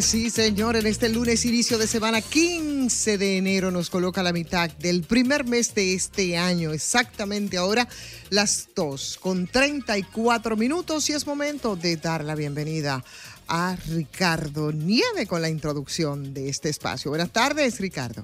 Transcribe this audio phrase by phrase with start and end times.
[0.00, 4.70] Sí, señor, en este lunes inicio de semana 15 de enero nos coloca la mitad
[4.70, 7.86] del primer mes de este año, exactamente ahora
[8.30, 13.04] las 2 con 34 minutos y es momento de dar la bienvenida
[13.46, 17.10] a Ricardo Nieve con la introducción de este espacio.
[17.10, 18.22] Buenas tardes, Ricardo.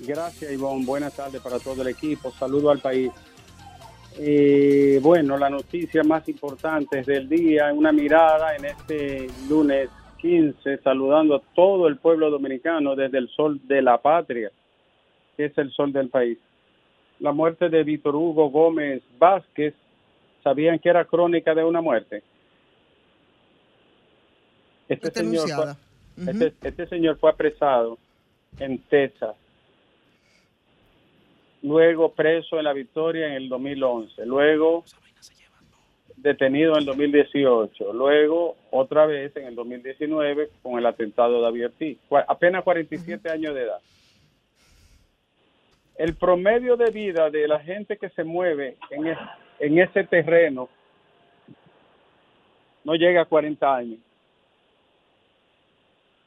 [0.00, 0.86] Gracias, Ivonne.
[0.86, 2.32] Buenas tardes para todo el equipo.
[2.32, 3.10] Saludo al país.
[4.18, 9.90] Eh, bueno, la noticia más importante del día, una mirada en este lunes
[10.22, 14.50] 15, saludando a todo el pueblo dominicano desde el sol de la patria,
[15.36, 16.38] que es el sol del país.
[17.18, 19.74] La muerte de Víctor Hugo Gómez Vázquez,
[20.42, 22.22] ¿sabían que era crónica de una muerte?
[24.88, 27.98] Este, señor fue, este, este señor fue apresado
[28.58, 29.36] en Texas
[31.62, 34.84] luego preso en la Victoria en el 2011, luego
[36.16, 41.98] detenido en el 2018, luego otra vez en el 2019 con el atentado de Aviertí,
[42.28, 43.78] apenas 47 años de edad.
[45.96, 49.14] El promedio de vida de la gente que se mueve en,
[49.60, 50.68] en ese terreno
[52.84, 53.98] no llega a 40 años.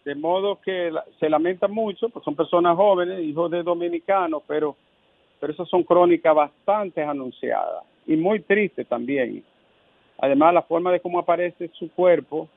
[0.05, 4.75] De modo que se lamenta mucho, pues son personas jóvenes, hijos de dominicanos, pero
[5.39, 9.43] pero esas son crónicas bastante anunciadas y muy tristes también.
[10.17, 12.47] Además, la forma de cómo aparece su cuerpo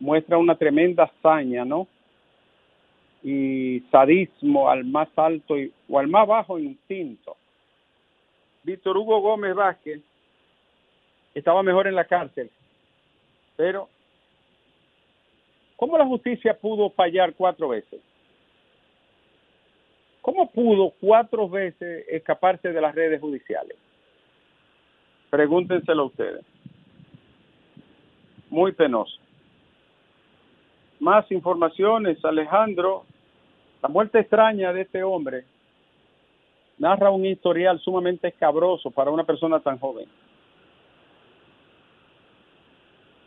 [0.00, 1.86] muestra una tremenda hazaña, ¿no?
[3.22, 7.36] Y sadismo al más alto y, o al más bajo instinto.
[8.64, 10.00] Víctor Hugo Gómez Vázquez
[11.34, 12.50] estaba mejor en la cárcel,
[13.56, 13.88] pero
[15.76, 18.00] ¿cómo la justicia pudo fallar cuatro veces?
[20.22, 23.76] ¿Cómo pudo cuatro veces escaparse de las redes judiciales?
[25.28, 26.44] Pregúntenselo ustedes.
[28.54, 29.18] Muy penoso.
[31.00, 33.04] Más informaciones, Alejandro.
[33.82, 35.44] La muerte extraña de este hombre
[36.78, 40.06] narra un historial sumamente escabroso para una persona tan joven.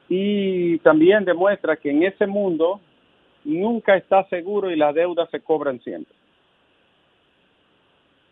[0.08, 2.80] Y también demuestra que en ese mundo
[3.44, 6.16] nunca está seguro y las deudas se cobran siempre.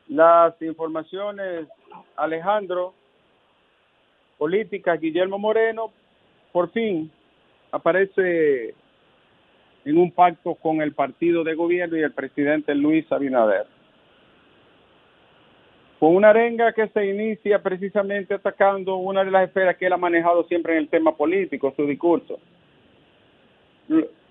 [0.07, 1.67] Las informaciones,
[2.15, 2.93] Alejandro,
[4.37, 5.91] política, Guillermo Moreno,
[6.55, 7.11] por fin
[7.69, 8.73] aparece
[9.83, 13.67] en un pacto con el partido de gobierno y el presidente Luis Abinader.
[15.99, 19.97] Con una arenga que se inicia precisamente atacando una de las esferas que él ha
[19.97, 22.39] manejado siempre en el tema político, su discurso.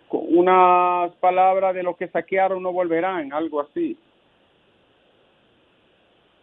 [0.08, 3.98] Unas palabras de lo que saquearon no volverán, algo así.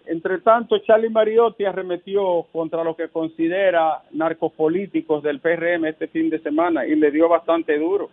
[0.06, 6.40] Entre tanto, Charlie Mariotti arremetió contra lo que considera narcopolíticos del PRM este fin de
[6.40, 8.10] semana y le dio bastante duro,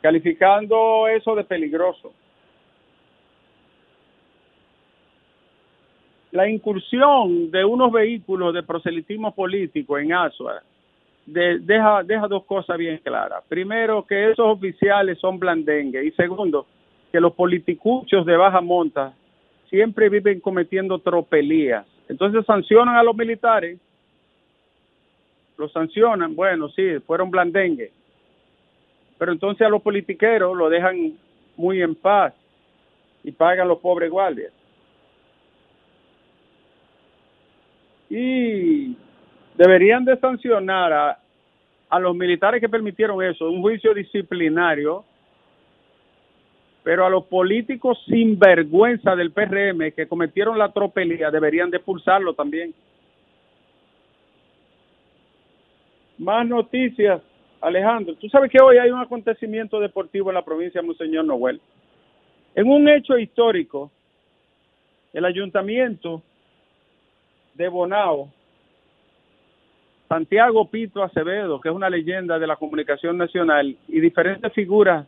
[0.00, 2.12] calificando eso de peligroso.
[6.30, 10.62] La incursión de unos vehículos de proselitismo político en Asua
[11.26, 13.42] deja, deja dos cosas bien claras.
[13.48, 16.66] Primero, que esos oficiales son blandengues y segundo,
[17.12, 19.14] que los politicuchos de baja monta
[19.68, 21.86] siempre viven cometiendo tropelías.
[22.08, 23.78] Entonces sancionan a los militares,
[25.56, 27.90] los sancionan, bueno, sí, fueron blandengues,
[29.18, 31.18] pero entonces a los politiqueros lo dejan
[31.56, 32.32] muy en paz
[33.24, 34.52] y pagan los pobres guardias.
[38.08, 38.96] Y
[39.56, 41.18] deberían de sancionar a,
[41.90, 45.04] a los militares que permitieron eso, un juicio disciplinario
[46.82, 52.34] pero a los políticos sin vergüenza del PRM que cometieron la tropelía deberían de pulsarlo
[52.34, 52.74] también.
[56.18, 57.22] Más noticias,
[57.60, 58.14] Alejandro.
[58.16, 61.60] Tú sabes que hoy hay un acontecimiento deportivo en la provincia de Monseñor Noel.
[62.54, 63.90] En un hecho histórico,
[65.12, 66.22] el ayuntamiento
[67.54, 68.28] de Bonao,
[70.08, 75.06] Santiago Pito Acevedo, que es una leyenda de la comunicación nacional, y diferentes figuras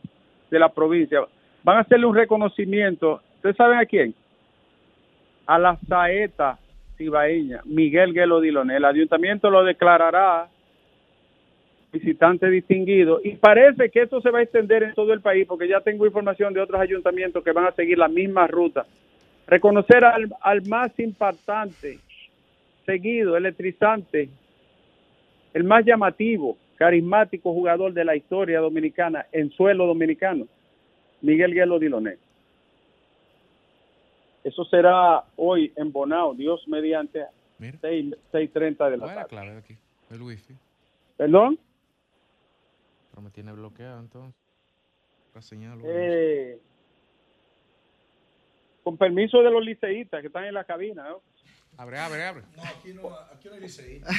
[0.49, 1.25] de la provincia,
[1.63, 3.21] van a hacerle un reconocimiento.
[3.35, 4.13] ¿Ustedes saben a quién?
[5.45, 6.57] A la saeta
[6.97, 8.77] cibaeña, Miguel Guelo Diloné.
[8.77, 10.47] El ayuntamiento lo declarará
[11.91, 15.67] visitante distinguido y parece que esto se va a extender en todo el país porque
[15.67, 18.85] ya tengo información de otros ayuntamientos que van a seguir la misma ruta.
[19.45, 21.99] Reconocer al, al más impactante,
[22.85, 24.29] seguido, electrizante,
[25.53, 30.47] el más llamativo, carismático jugador de la historia dominicana en suelo dominicano
[31.21, 32.17] Miguel Guelo Diloné.
[34.43, 37.25] Eso será hoy en Bonao, Dios mediante
[37.59, 39.15] 6.30 de la tarde.
[39.15, 39.77] la clave aquí?
[40.09, 40.55] El wifi.
[41.15, 41.59] ¿Perdón?
[43.11, 44.35] Pero me tiene bloqueado entonces.
[45.35, 45.79] La señal.
[45.83, 46.59] Eh,
[48.83, 51.21] con permiso de los liceístas que están en la cabina, ¿no?
[51.77, 52.43] Abre, abre, abre.
[52.55, 54.15] No, aquí no, aquí no hay liceístas.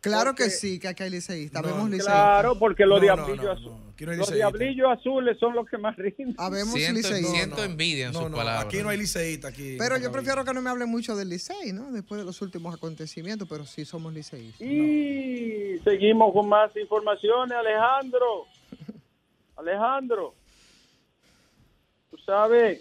[0.00, 1.62] claro que sí, que aquí hay liceístas.
[1.62, 2.14] Vemos liceístas.
[2.14, 4.18] Claro, porque los diablillos azules.
[4.18, 6.34] los diablillos azules son los que más rinden.
[6.38, 7.02] Habemos siento.
[7.02, 8.64] Siento envidia en sus palabras.
[8.64, 9.52] Aquí no hay liceístas.
[9.52, 11.92] Aquí pero yo prefiero que no me hablen mucho del licey, ¿no?
[11.92, 14.66] Después de los últimos acontecimientos, pero sí somos liceístas.
[14.66, 18.46] Y seguimos con más informaciones, Alejandro.
[19.56, 20.34] Alejandro.
[22.10, 22.80] Tú sabes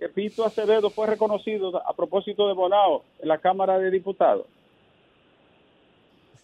[0.00, 4.46] que Pito Acevedo fue reconocido a propósito de Bonao en la Cámara de Diputados.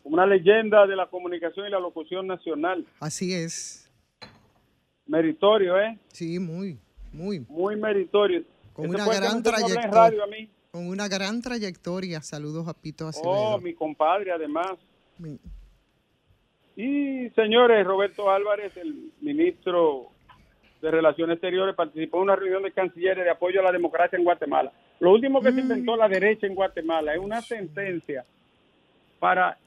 [0.04, 2.86] Una leyenda de la comunicación y la locución nacional.
[3.00, 3.90] Así es.
[5.06, 5.98] Meritorio, ¿eh?
[6.08, 6.78] Sí, muy,
[7.12, 7.40] muy.
[7.48, 8.44] Muy meritorio.
[8.74, 10.24] Con una gran trayectoria.
[10.70, 12.20] Con una gran trayectoria.
[12.20, 13.32] Saludos a Pito Acevedo.
[13.32, 14.76] Oh, mi compadre, además.
[16.76, 20.10] Y señores, Roberto Álvarez, el ministro
[20.80, 24.24] de Relaciones Exteriores participó en una reunión de cancilleres de apoyo a la democracia en
[24.24, 24.72] Guatemala.
[25.00, 28.24] Lo último que se inventó la derecha en Guatemala es una sentencia
[29.18, 29.58] para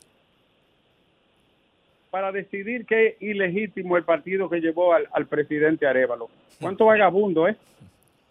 [2.09, 6.29] para decidir que es ilegítimo el partido que llevó al, presidente Arevalo.
[6.59, 7.55] ¿Cuánto vagabundo, eh?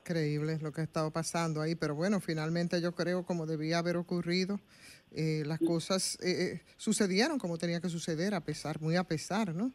[0.02, 3.96] Increíble lo que ha estado pasando ahí, pero bueno, finalmente yo creo como debía haber
[3.96, 4.58] ocurrido,
[5.14, 9.54] eh, las cosas eh, eh, sucedieron como tenía que suceder, a pesar, muy a pesar,
[9.54, 9.70] ¿no?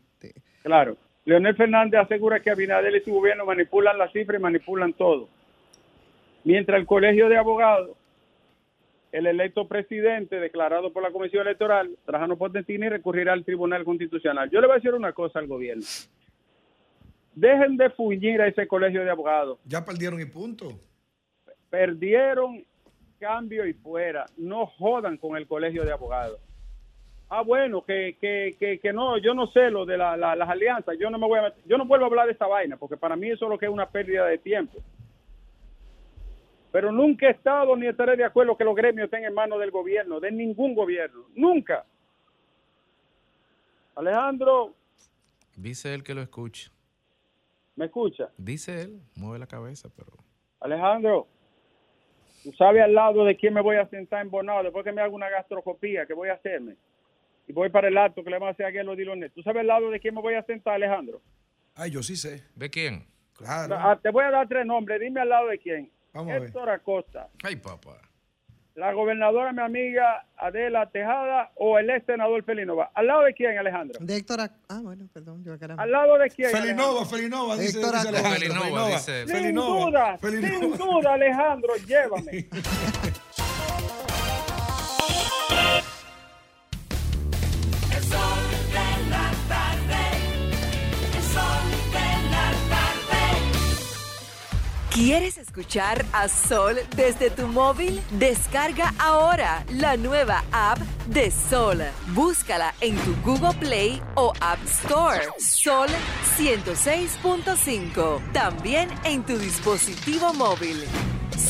[0.63, 0.97] Claro.
[1.25, 5.29] Leonel Fernández asegura que Abinader y su gobierno manipulan las cifras y manipulan todo.
[6.43, 7.95] Mientras el Colegio de Abogados,
[9.13, 14.49] el electo presidente declarado por la Comisión Electoral, Trajano Potentini, recurrirá al Tribunal Constitucional.
[14.49, 15.85] Yo le voy a decir una cosa al gobierno.
[17.35, 19.59] Dejen de fuñir a ese Colegio de Abogados.
[19.65, 20.67] Ya perdieron y punto.
[21.69, 22.65] Perdieron
[23.17, 24.25] cambio y fuera.
[24.35, 26.39] No jodan con el Colegio de Abogados
[27.29, 31.17] ah, bueno, que, que, que, no, yo no sé lo de las alianzas, yo no
[31.17, 33.45] me voy a yo no vuelvo a hablar de esta vaina, porque para mí eso
[33.45, 34.79] es lo que es una pérdida de tiempo.
[36.71, 39.69] Pero nunca he estado ni estaré de acuerdo que los gremios estén en manos del
[39.69, 41.85] gobierno, de ningún gobierno, nunca.
[43.95, 44.73] Alejandro.
[45.55, 46.71] Dice él que lo escucha.
[47.75, 48.29] ¿Me escucha?
[48.37, 50.11] Dice él, mueve la cabeza, pero...
[50.59, 51.27] Alejandro,
[52.43, 55.01] ¿tú sabes al lado de quién me voy a sentar en Bonao después que me
[55.01, 56.05] haga una gastroscopía?
[56.05, 56.75] ¿Qué voy a hacerme?
[57.47, 59.31] Y voy para el acto que le vamos a hacer a los Dilones.
[59.33, 61.21] ¿Tú sabes el lado de quién me voy a sentar, Alejandro?
[61.75, 62.43] Ay, yo sí sé.
[62.55, 63.05] ¿De quién?
[63.33, 63.75] Claro.
[63.77, 64.99] Ah, te voy a dar tres nombres.
[64.99, 65.91] Dime al lado de quién.
[66.13, 67.27] Vamos Héctor Acosta.
[67.43, 67.97] Ay, papá.
[68.75, 72.89] La gobernadora, mi amiga Adela Tejada o el ex senador Felinova.
[72.95, 73.99] ¿Al lado de quién, Alejandro?
[74.03, 75.43] De Héctor Ah, bueno, perdón.
[75.43, 76.49] Yo ¿Al lado de quién?
[76.49, 78.39] Felinova, Felinova, dice, Héctor dice Alejandro.
[78.39, 82.47] Felinova, dice Sin duda, sin duda, Alejandro, llévame.
[94.93, 97.99] ¿Quieres escuchar a Sol desde tu móvil?
[98.11, 101.81] Descarga ahora la nueva app de Sol.
[102.09, 105.19] Búscala en tu Google Play o App Store.
[105.39, 105.87] Sol
[106.37, 108.33] 106.5.
[108.33, 110.85] También en tu dispositivo móvil.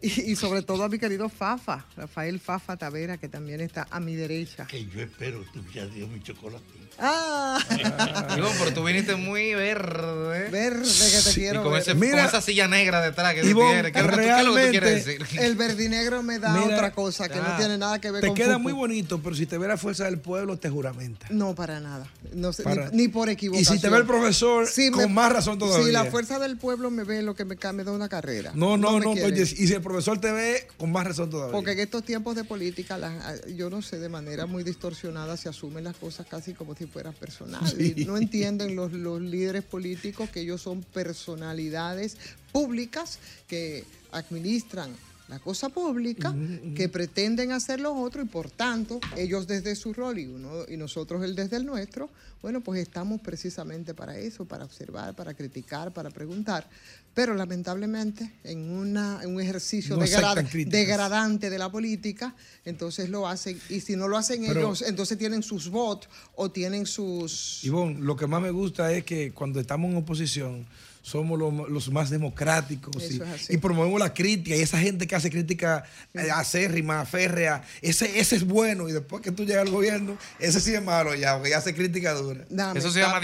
[0.00, 4.14] Y, sobre todo a mi querido Fafa, Rafael Fafa Tavera, que también está a mi
[4.14, 4.66] derecha.
[4.66, 6.64] Que yo espero, tú ya dio mi chocolate.
[7.00, 7.58] Ah.
[8.34, 10.50] Digo, pero tú viniste muy verde.
[10.50, 11.62] Verde que te quiero.
[11.62, 13.92] con, ese, Mira, con, esa silla negra detrás que tú tienes.
[13.92, 14.04] ¿Qué, es
[14.44, 15.26] lo que tú quieres decir?
[15.40, 18.36] El verdinegro me da otra cosa que no tiene nada que ver te con.
[18.36, 21.26] Te queda muy bonito, pero si te ve la fuerza del pueblo, te juramenta.
[21.30, 22.06] No, para nada.
[22.32, 23.76] No sé, ni, por equivocación.
[23.76, 25.86] Y si te ve el profesor, con más razón todavía.
[25.86, 28.52] Si la fuerza del pueblo me ve lo que me, me da una carrera.
[28.54, 29.10] No, no, no.
[29.10, 31.52] oye, y si el profesor te ve, con más razón todavía.
[31.52, 32.98] Porque en estos tiempos de política,
[33.56, 37.14] yo no sé, de manera muy distorsionada se asumen las cosas casi como si fueran
[37.14, 42.16] personales no entienden los, los líderes políticos que ellos son personalidades
[42.52, 44.90] públicas que administran
[45.28, 46.34] la cosa pública,
[46.74, 50.78] que pretenden hacer lo otro y por tanto ellos desde su rol y, uno, y
[50.78, 52.08] nosotros el desde el nuestro,
[52.40, 56.66] bueno, pues estamos precisamente para eso, para observar, para criticar, para preguntar.
[57.18, 62.32] Pero lamentablemente en, una, un ejercicio degradante de la política,
[62.64, 66.86] entonces lo hacen, y si no lo hacen ellos, entonces tienen sus votos o tienen
[66.86, 67.64] sus...
[67.64, 70.64] Ivonne, lo que más me gusta es que cuando estamos en oposición,
[71.02, 73.02] somos los, más democráticos
[73.48, 78.36] y, promovemos la crítica y esa gente que hace crítica eh, acérrima, férrea, ese, ese
[78.36, 81.54] es bueno y después que tú llegas al gobierno, ese sí es malo ya, porque
[81.54, 82.44] hace crítica dura.
[82.74, 83.20] Eso se llama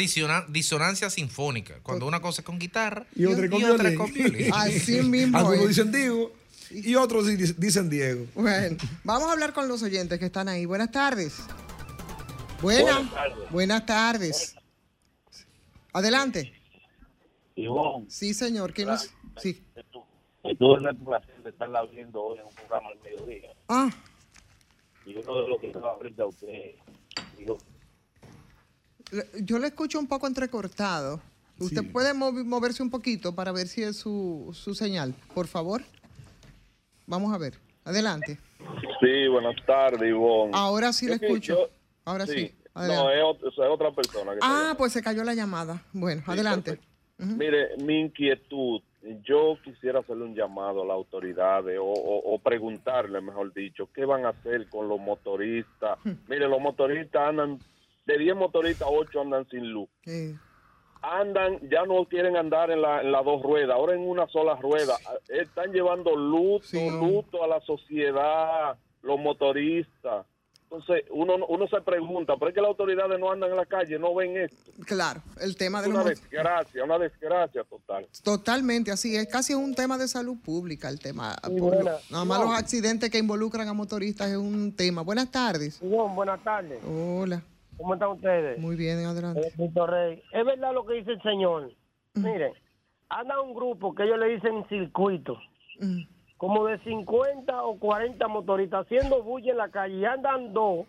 [0.48, 3.44] disonancia sinfónica, cuando una cosa es con guitarra y, otra,
[3.88, 4.50] es con violín.
[4.54, 5.38] Así mismo.
[5.38, 6.32] Algunos dicen Diego
[6.70, 7.26] y otros
[7.56, 8.26] dicen Diego.
[8.34, 10.64] Bueno, vamos a hablar con los oyentes que están ahí.
[10.64, 11.34] Buenas tardes.
[12.62, 13.50] Buenas, buenas tardes.
[13.50, 14.54] Buenas tardes.
[15.92, 16.53] Adelante.
[17.56, 18.06] Ivonne.
[18.08, 18.72] Sí, señor.
[18.72, 19.12] ¿Qué nos...?
[19.36, 19.64] Sí.
[20.58, 23.50] Tuve el placer de estarla viendo hoy en un programa al mediodía.
[23.68, 23.90] Ah.
[25.06, 26.74] Y uno de los que estaba frente a usted
[27.38, 27.58] dijo...
[29.42, 31.20] Yo le escucho un poco entrecortado.
[31.58, 35.82] ¿Usted puede moverse un poquito para ver si es su, su señal, por favor?
[37.06, 37.54] Vamos a ver.
[37.84, 38.38] Adelante.
[39.00, 40.50] Sí, buenas tardes, Ivonne.
[40.54, 41.70] Ahora sí le escucho.
[42.04, 42.54] Ahora sí.
[42.74, 44.32] No, es, es, otra persona.
[44.42, 45.84] ah, pues se cayó la llamada.
[45.92, 46.80] Bueno, adelante.
[47.18, 48.82] Mire, mi inquietud,
[49.22, 54.30] yo quisiera hacerle un llamado a las autoridades o, preguntarle, mejor dicho, ¿qué van a
[54.30, 55.98] hacer con los motoristas?
[56.28, 57.58] Mire, los motoristas andan,
[58.06, 59.88] de 10 motoristas, 8 andan sin luz.
[61.02, 64.96] Andan, ya no quieren andar en las la dos ruedas, ahora en una sola rueda.
[65.28, 66.66] Están llevando luto,
[66.98, 70.26] luto a la sociedad, los motoristas.
[70.74, 74.12] Entonces, uno, uno se pregunta, ¿por qué las autoridades no andan en la calle, no
[74.12, 74.72] ven esto?
[74.86, 78.08] Claro, el tema de una desgracia, una desgracia total.
[78.24, 81.36] Totalmente, así es, casi un tema de salud pública el tema.
[82.10, 85.02] nada más los accidentes que involucran a motoristas es un tema.
[85.02, 85.80] Buenas tardes.
[85.80, 86.80] buenas tardes.
[86.84, 87.40] Hola.
[87.76, 88.58] ¿Cómo están ustedes?
[88.58, 89.52] Muy bien, adelante.
[89.56, 91.72] Eh, es verdad lo que dice el señor.
[92.14, 92.52] Miren,
[93.08, 95.38] anda un grupo que ellos le dicen circuito
[96.44, 100.86] como de 50 o 40 motoristas haciendo bulla en la calle y andan dos,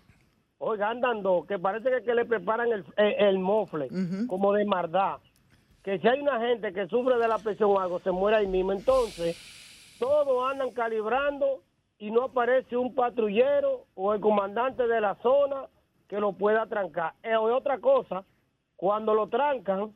[0.57, 3.87] oiga, andan dos, que parece que, le preparan el, el, mofle,
[4.27, 5.19] como de maldad.
[5.81, 8.47] Que si hay una gente que sufre de la presión o algo, se muere ahí
[8.47, 8.73] mismo.
[8.73, 9.37] Entonces,
[9.97, 11.61] todos andan calibrando
[11.99, 15.67] y no aparece un patrullero o el comandante de la zona
[16.09, 17.13] que lo pueda trancar.
[17.23, 18.25] Eh, o otra cosa,
[18.75, 19.93] cuando lo trancan,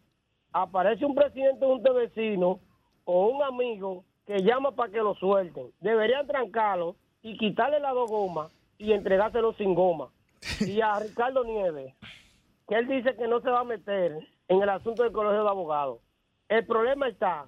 [0.53, 2.61] aparece un presidente de un vecino
[3.03, 5.71] o un amigo que llama para que lo suelten.
[5.81, 10.09] Deberían trancarlo y quitarle las dos gomas y entregárselo sin goma.
[10.59, 11.95] Y a Ricardo Nieves,
[12.67, 15.49] que él dice que no se va a meter en el asunto del colegio de
[15.49, 15.97] abogados.
[16.47, 17.47] El problema está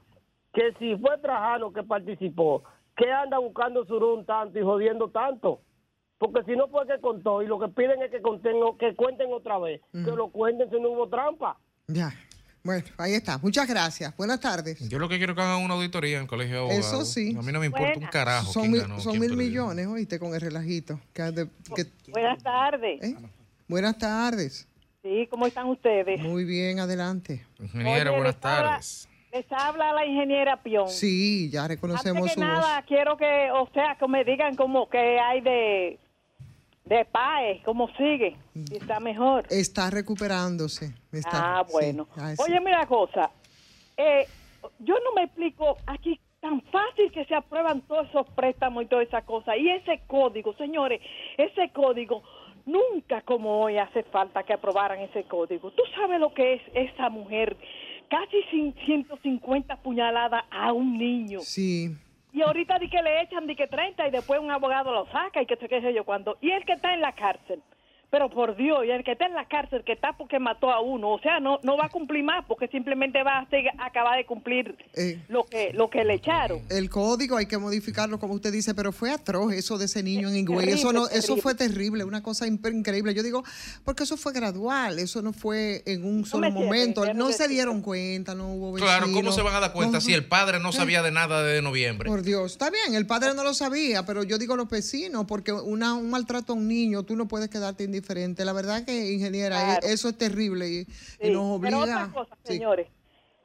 [0.54, 2.64] que si fue Trajano que participó,
[2.98, 5.60] que anda buscando surún tanto y jodiendo tanto?
[6.18, 8.24] Porque si no fue que contó y lo que piden es que,
[8.80, 11.60] que cuenten otra vez, que lo cuenten si no hubo trampa.
[11.86, 12.10] Ya.
[12.64, 13.40] Bueno, ahí está.
[13.40, 14.16] Muchas gracias.
[14.16, 14.88] Buenas tardes.
[14.88, 16.86] Yo lo que quiero es que hagan una auditoría en el colegio de abogados.
[16.86, 17.36] Eso sí.
[17.38, 18.52] A mí no me importa un carajo.
[18.52, 21.00] Son, mil, son mil millones, oíste, con el relajito.
[22.08, 23.04] Buenas tardes.
[23.04, 23.16] ¿Eh?
[23.68, 24.68] Buenas tardes.
[25.02, 26.22] Sí, ¿cómo están ustedes?
[26.22, 27.44] Muy bien, adelante.
[27.60, 29.10] Ingeniera, buenas tardes.
[29.34, 30.90] les habla la ingeniera Pion.
[30.90, 35.20] Sí, ya reconocemos Antes que nada, quiero que, o sea, que me digan cómo que
[35.20, 36.00] hay de
[36.86, 38.36] de PAE, ¿cómo sigue?
[38.72, 39.46] ¿Está mejor?
[39.50, 40.94] Está recuperándose.
[41.26, 42.08] ah, bueno.
[42.40, 43.32] Oye, mira cosa.
[43.98, 44.28] Eh,
[44.80, 49.08] yo no me explico aquí tan fácil que se aprueban todos esos préstamos y todas
[49.08, 49.56] esas cosas.
[49.58, 51.02] Y ese código, señores,
[51.38, 52.24] ese código,
[52.66, 55.72] nunca como hoy hace falta que aprobaran ese código.
[55.72, 57.56] ¿Tú sabes lo que es esa mujer?
[58.10, 58.44] Casi
[58.86, 61.40] 150 puñaladas a un niño.
[61.42, 61.96] Sí.
[62.34, 65.42] Y ahorita di que le echan di que 30 y después un abogado lo saca
[65.42, 66.38] y que sé yo cuando.
[66.42, 67.62] Y el que está en la cárcel.
[68.12, 70.82] Pero por Dios, y el que está en la cárcel, que está porque mató a
[70.82, 74.26] uno, o sea, no no va a cumplir más porque simplemente va a acabar de
[74.26, 76.60] cumplir eh, lo que lo que le echaron.
[76.70, 80.28] El código hay que modificarlo como usted dice, pero fue atroz eso de ese niño
[80.28, 83.14] en Higüey, eso no eso fue terrible, una cosa increíble.
[83.14, 83.46] Yo digo,
[83.86, 88.36] porque eso fue gradual, eso no fue en un solo momento, no se dieron cuenta,
[88.36, 91.02] no hubo vecinos, Claro, ¿cómo se van a dar cuenta si el padre no sabía
[91.02, 92.10] de nada de noviembre?
[92.10, 95.54] Por Dios, está bien, el padre no lo sabía, pero yo digo los vecinos, porque
[95.54, 98.44] una, un maltrato a un niño, tú no puedes quedarte indiferente diferente.
[98.46, 101.80] La verdad que, ingeniera, e, eso es terrible y, nos obliga.
[101.80, 102.88] Pero otra cosa, señores,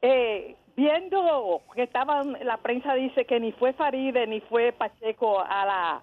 [0.02, 5.64] eh, viendo que estaban, la prensa dice que ni fue Faride ni fue Pacheco a
[5.64, 6.02] la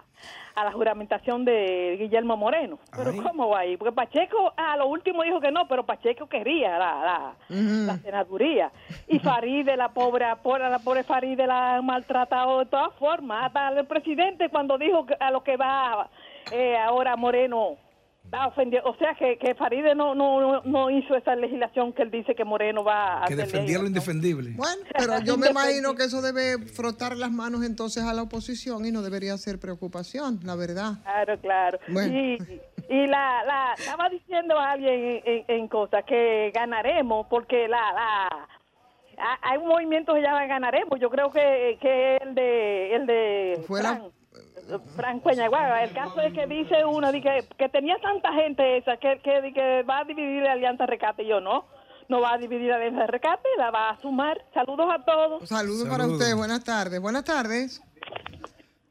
[0.54, 2.78] a la juramentación de Guillermo Moreno.
[2.96, 3.76] Pero ¿cómo va ahí?
[3.76, 8.70] Porque Pacheco a lo último dijo que no, pero Pacheco quería la, la, senaduría.
[9.08, 13.46] Y Faride, la pobre, la pobre Faride la han maltratado de todas formas.
[13.46, 16.08] Hasta el presidente cuando dijo a lo que va
[16.52, 17.76] eh, ahora Moreno
[18.84, 22.44] o sea que, que Faride no, no, no hizo esa legislación que él dice que
[22.44, 24.52] Moreno va a Que defendía lo indefendible.
[24.54, 28.84] Bueno, pero yo me imagino que eso debe frotar las manos entonces a la oposición
[28.86, 30.94] y no debería ser preocupación, la verdad.
[31.02, 31.78] Claro, claro.
[31.88, 32.38] Y,
[32.88, 38.48] y la, la, estaba diciendo alguien en, en, cosas que ganaremos porque la, la
[39.42, 40.98] hay un movimiento que llama ganaremos.
[41.00, 43.64] Yo creo que, que el de el de
[44.96, 49.82] Franco el caso es que dice uno que, que tenía tanta gente esa que, que,
[49.82, 51.66] va a dividir la Alianza Recate y yo no
[52.08, 54.44] no va a dividir la Alianza Recate, la va a sumar.
[54.52, 55.48] Saludos a todos.
[55.48, 57.00] Saludos, para usted, buenas tardes.
[57.00, 57.82] Buenas tardes.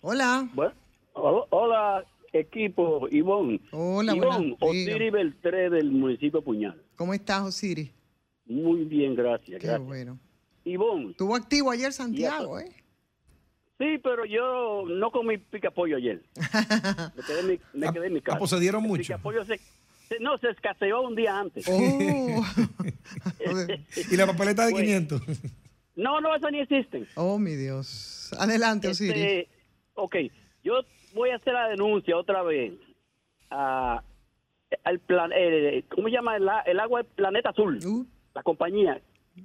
[0.02, 0.50] Hola.
[1.14, 3.62] hola, equipo Ivonne.
[3.72, 6.82] Hola, Ivonne, Osiris Beltré del municipio Puñal.
[6.96, 7.92] ¿Cómo estás, Osiris?
[8.46, 9.62] Muy bien, gracias.
[9.62, 10.20] Qué bueno.
[10.66, 11.12] Ivonne.
[11.12, 12.83] Estuvo activo ayer Santiago, ¿eh?
[13.84, 16.22] Sí, pero yo no comí pica pollo ayer.
[17.16, 18.38] me quedé en mi, me quedé en mi casa.
[18.38, 19.20] Ah, pues se dieron mucho.
[19.20, 19.60] pollo se,
[20.22, 21.66] no, se escaseó un día antes.
[21.68, 21.78] Oh.
[24.10, 25.22] ¿Y la papeleta de 500?
[25.22, 25.42] Pues,
[25.98, 27.06] no, no, eso ni existen.
[27.16, 28.32] Oh, mi Dios.
[28.40, 29.18] Adelante, Osiris.
[29.18, 29.50] Este,
[29.96, 30.16] ok,
[30.64, 30.76] yo
[31.14, 32.72] voy a hacer la denuncia otra vez
[33.50, 34.02] a,
[34.86, 36.38] al plan, eh, ¿cómo se llama?
[36.38, 37.80] El, agua del planeta azul.
[37.86, 38.06] Uh.
[38.34, 39.02] La compañía.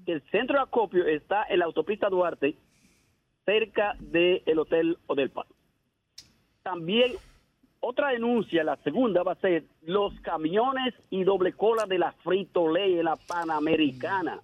[0.07, 2.55] El centro de acopio está en la autopista Duarte
[3.49, 5.47] cerca del Hotel Odelpa.
[6.63, 7.13] También
[7.81, 12.71] otra denuncia, la segunda va a ser los camiones y doble cola de la Frito
[12.71, 14.43] Ley, la Panamericana.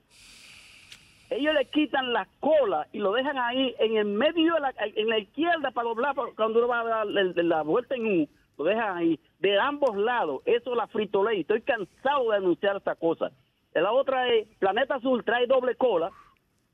[1.28, 5.08] Ellos le quitan la cola y lo dejan ahí en el medio, de la, en
[5.10, 8.96] la izquierda para doblar, cuando uno va a dar la, vuelta en U, lo dejan
[8.96, 10.40] ahí, de ambos lados.
[10.46, 11.42] Eso es la Frito Ley.
[11.42, 13.32] Estoy cansado de anunciar esta cosa.
[13.74, 16.10] La otra es, Planeta Azul trae doble cola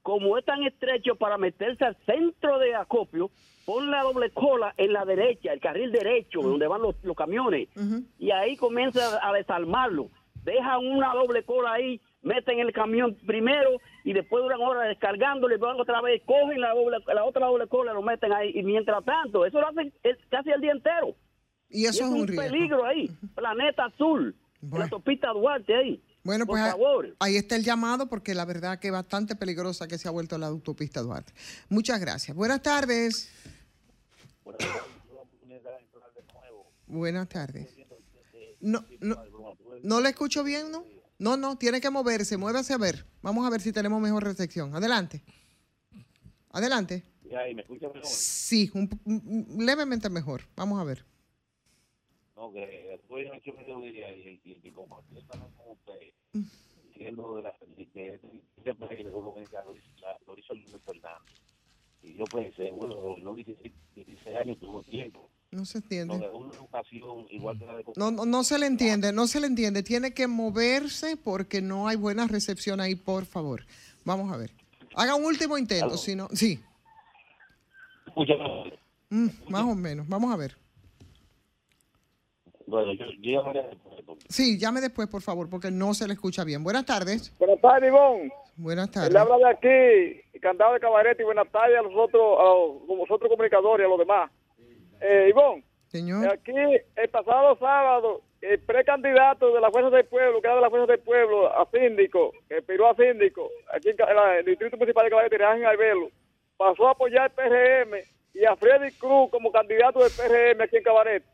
[0.02, 3.30] como es tan estrecho para meterse al centro de acopio,
[3.64, 7.68] pon la doble cola en la derecha, el carril derecho, donde van los, camiones,
[8.18, 10.08] y ahí comienza a desarmarlo.
[10.44, 13.70] Dejan una doble cola ahí, meten el camión primero
[14.04, 17.92] y después duran horas descargándole, van otra vez, cogen la, doble, la otra doble cola,
[17.92, 19.92] lo meten ahí, y mientras tanto, eso lo hacen
[20.30, 21.14] casi el día entero.
[21.68, 24.34] Y eso es, un, peligro ahí, planeta azul,
[24.72, 26.02] la autopista Duarte ahí.
[26.22, 26.62] Bueno, pues
[27.18, 30.36] ahí está el llamado porque la verdad que es bastante peligrosa que se ha vuelto
[30.36, 31.32] la autopista Duarte.
[31.68, 32.36] Muchas gracias.
[32.36, 33.30] Buenas tardes.
[36.86, 37.74] Buenas tardes.
[38.60, 39.22] No, no,
[39.82, 40.84] no le escucho bien, ¿no?
[41.18, 43.06] No, no, tiene que moverse, muévase a ver.
[43.22, 44.74] Vamos a ver si tenemos mejor recepción.
[44.74, 45.22] Adelante.
[46.50, 47.04] Adelante.
[47.54, 48.06] ¿Me escucha mejor?
[48.06, 48.70] Sí,
[49.58, 50.42] levemente mejor.
[50.56, 51.04] Vamos a ver.
[52.40, 56.48] No, que después de ocho mediodía y, y, y compartir también con usted,
[56.88, 58.18] diciendo de la que
[58.56, 59.34] ese país de lo
[60.38, 61.36] hizo Luis Fernández.
[62.02, 65.28] Y yo pensé, bueno, no 16, 16 años tuvo tiempo.
[65.50, 66.18] No se entiende.
[66.18, 66.30] De
[67.96, 69.82] no, no, no se le entiende, no se le entiende.
[69.82, 73.66] Tiene que moverse porque no hay buena recepción ahí, por favor.
[74.06, 74.50] Vamos a ver.
[74.94, 76.26] Haga un último intento, si no.
[76.32, 76.58] Sí.
[79.10, 80.08] Mm, más o menos.
[80.08, 80.56] Vamos a ver.
[82.70, 84.18] Bueno, yo, llamaré después.
[84.28, 86.62] Sí, llame después, por favor, porque no se le escucha bien.
[86.62, 87.36] Buenas tardes.
[87.36, 88.32] Buenas tardes, Ivonne.
[88.56, 89.12] Buenas tardes.
[89.12, 93.28] Le habla de aquí, cantado de cabaret, y buenas tardes a nosotros, a los, vosotros
[93.28, 94.30] comunicadores, a los demás.
[95.00, 95.64] Eh, Ivonne.
[95.88, 96.32] Señor.
[96.32, 96.52] Aquí,
[96.94, 100.92] el pasado sábado, el precandidato de la Fuerza del Pueblo, que era de la Fuerza
[100.92, 103.96] del Pueblo, a síndico, que piró a síndico, aquí en,
[104.38, 106.08] el Distrito Municipal de Cabaret, Ángel Albelo,
[106.56, 107.96] pasó a apoyar el PRM
[108.34, 111.24] y a Freddy Cruz como candidato del PRM aquí en Cabaret.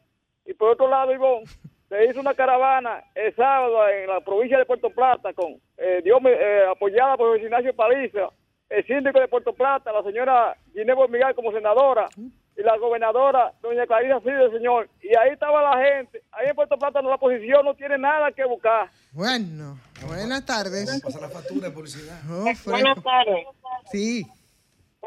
[0.47, 1.47] Y por otro lado, Ivonne,
[1.89, 6.21] se hizo una caravana el sábado en la provincia de Puerto Plata, con eh, Dios,
[6.25, 8.29] eh, apoyada por Ignacio Paliza,
[8.69, 13.87] el síndico de Puerto Plata, la señora Ginebra Miguel como senadora, y la gobernadora, doña
[13.87, 14.89] Clarisa Silva, señor.
[15.03, 16.23] Y ahí estaba la gente.
[16.33, 18.91] Ahí en Puerto Plata la oposición no tiene nada que buscar.
[19.13, 21.01] Bueno, buenas tardes.
[21.03, 22.19] Pasa la factura de publicidad.
[22.31, 23.47] Oh, Buenas tardes.
[23.93, 24.27] Sí.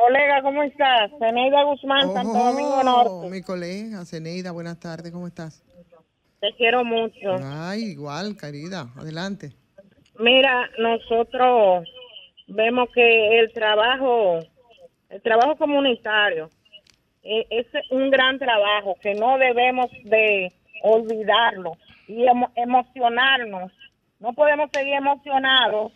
[0.06, 1.12] Colega, ¿cómo estás?
[1.20, 3.30] Zeneida Guzmán, Santo Domingo Oh, Norte.
[3.30, 5.62] mi colega, Zeneida, buenas tardes, ¿cómo estás?
[6.40, 7.36] Te quiero mucho.
[7.44, 9.50] Ay, igual, querida, adelante.
[10.18, 11.86] Mira, nosotros
[12.48, 14.40] vemos que el trabajo,
[15.10, 16.50] el trabajo comunitario,
[17.24, 20.50] eh, es un gran trabajo que no debemos de
[20.82, 21.74] olvidarlo
[22.08, 23.70] y emo- emocionarnos.
[24.22, 25.92] No podemos seguir emocionados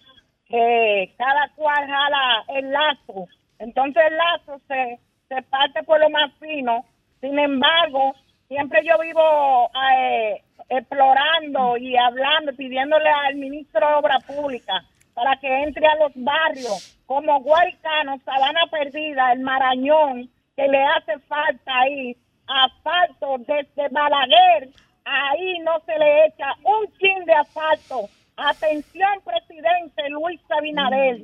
[0.50, 3.28] que cada cual jala el lazo.
[3.60, 6.86] Entonces el lazo se, se parte por lo más fino.
[7.22, 8.13] Sin embargo,
[8.48, 15.63] siempre yo vivo eh, explorando y hablando, pidiéndole al ministro de Obra Pública para que
[15.63, 22.16] entre a los barrios como Guaricano, Sabana Perdida, El Marañón, que le hace falta ahí
[22.48, 24.70] asfalto desde Balaguer,
[25.06, 28.10] ahí no se le echa un chin de asfalto.
[28.36, 31.22] Atención, presidente Luis Abinader.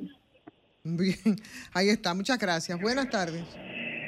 [0.84, 1.36] Bien,
[1.74, 2.80] ahí está, muchas gracias.
[2.80, 3.42] Buenas tardes.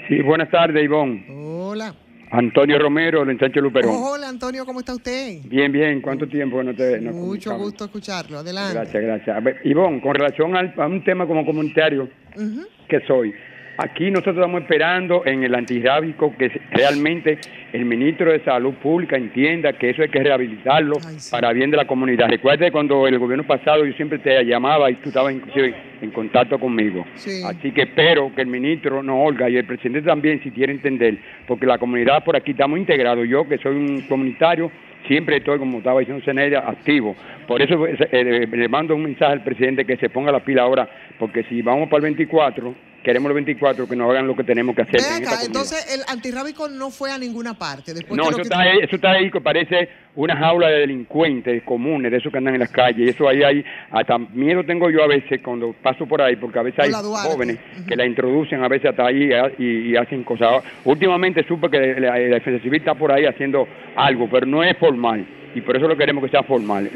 [0.09, 1.27] Sí, buenas tardes, Ivonne.
[1.31, 1.95] Hola.
[2.31, 3.95] Antonio Romero, de Ensanche Luperón.
[3.95, 5.41] Hola, Antonio, ¿cómo está usted?
[5.45, 6.01] Bien, bien.
[6.01, 7.61] ¿Cuánto tiempo no te nos Mucho comunicamos?
[7.63, 8.39] gusto escucharlo.
[8.39, 8.73] Adelante.
[8.75, 9.37] Gracias, gracias.
[9.37, 12.63] A ver, Ivonne, con relación al- a un tema como comunitario Ujú.
[12.89, 13.35] que soy,
[13.77, 17.39] aquí nosotros estamos esperando en el antirrábico que realmente
[17.73, 20.97] el ministro de Salud Pública entienda que eso hay que rehabilitarlo
[21.31, 22.29] para bien de la comunidad.
[22.29, 26.59] Recuerde cuando el gobierno pasado yo siempre te llamaba y tú estabas inclusive en contacto
[26.59, 27.05] conmigo.
[27.15, 27.43] Sí.
[27.45, 31.19] Así que espero que el ministro no olga y el presidente también si quiere entender,
[31.47, 33.27] porque la comunidad por aquí estamos integrados.
[33.29, 34.71] Yo que soy un comunitario,
[35.07, 37.17] siempre estoy, como estaba diciendo Zeneida, activo.
[37.47, 40.89] Por eso eh, le mando un mensaje al presidente que se ponga la pila ahora,
[41.19, 44.75] porque si vamos para el 24, queremos los 24 que nos hagan lo que tenemos
[44.75, 45.01] que hacer.
[45.01, 47.95] En esta entonces el antirrábico no fue a ninguna parte.
[47.95, 52.11] Después No, eso está, ahí, eso está ahí que parece una jaula de delincuentes comunes,
[52.11, 53.07] de esos que andan en las calles.
[53.07, 56.59] Y eso ahí hay, hasta miedo tengo yo a veces cuando paso por ahí, porque
[56.59, 60.63] a veces hay jóvenes que la introducen a veces hasta ahí y, y hacen cosas.
[60.85, 64.77] Últimamente supe que la, la defensa civil está por ahí haciendo algo, pero no es
[64.79, 65.27] formal.
[65.55, 66.91] Y por eso lo queremos que sea formal, eh,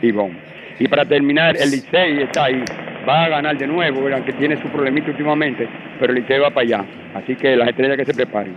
[0.00, 0.57] eh, Ivonne.
[0.78, 2.64] Y para terminar, el Licey está ahí,
[3.08, 4.24] va a ganar de nuevo, ¿verdad?
[4.24, 6.86] que tiene su problemita últimamente, pero el Licey va para allá.
[7.14, 8.56] Así que las estrellas que se preparen.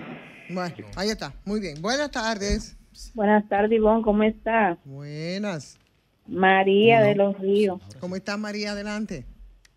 [0.49, 1.33] Bueno, ahí está.
[1.45, 1.81] Muy bien.
[1.81, 2.77] Buenas tardes.
[3.13, 4.77] Buenas tardes, Ivonne, ¿cómo estás?
[4.85, 5.79] Buenas.
[6.27, 7.81] María de los Ríos.
[7.99, 8.71] ¿Cómo estás, María?
[8.71, 9.25] Adelante.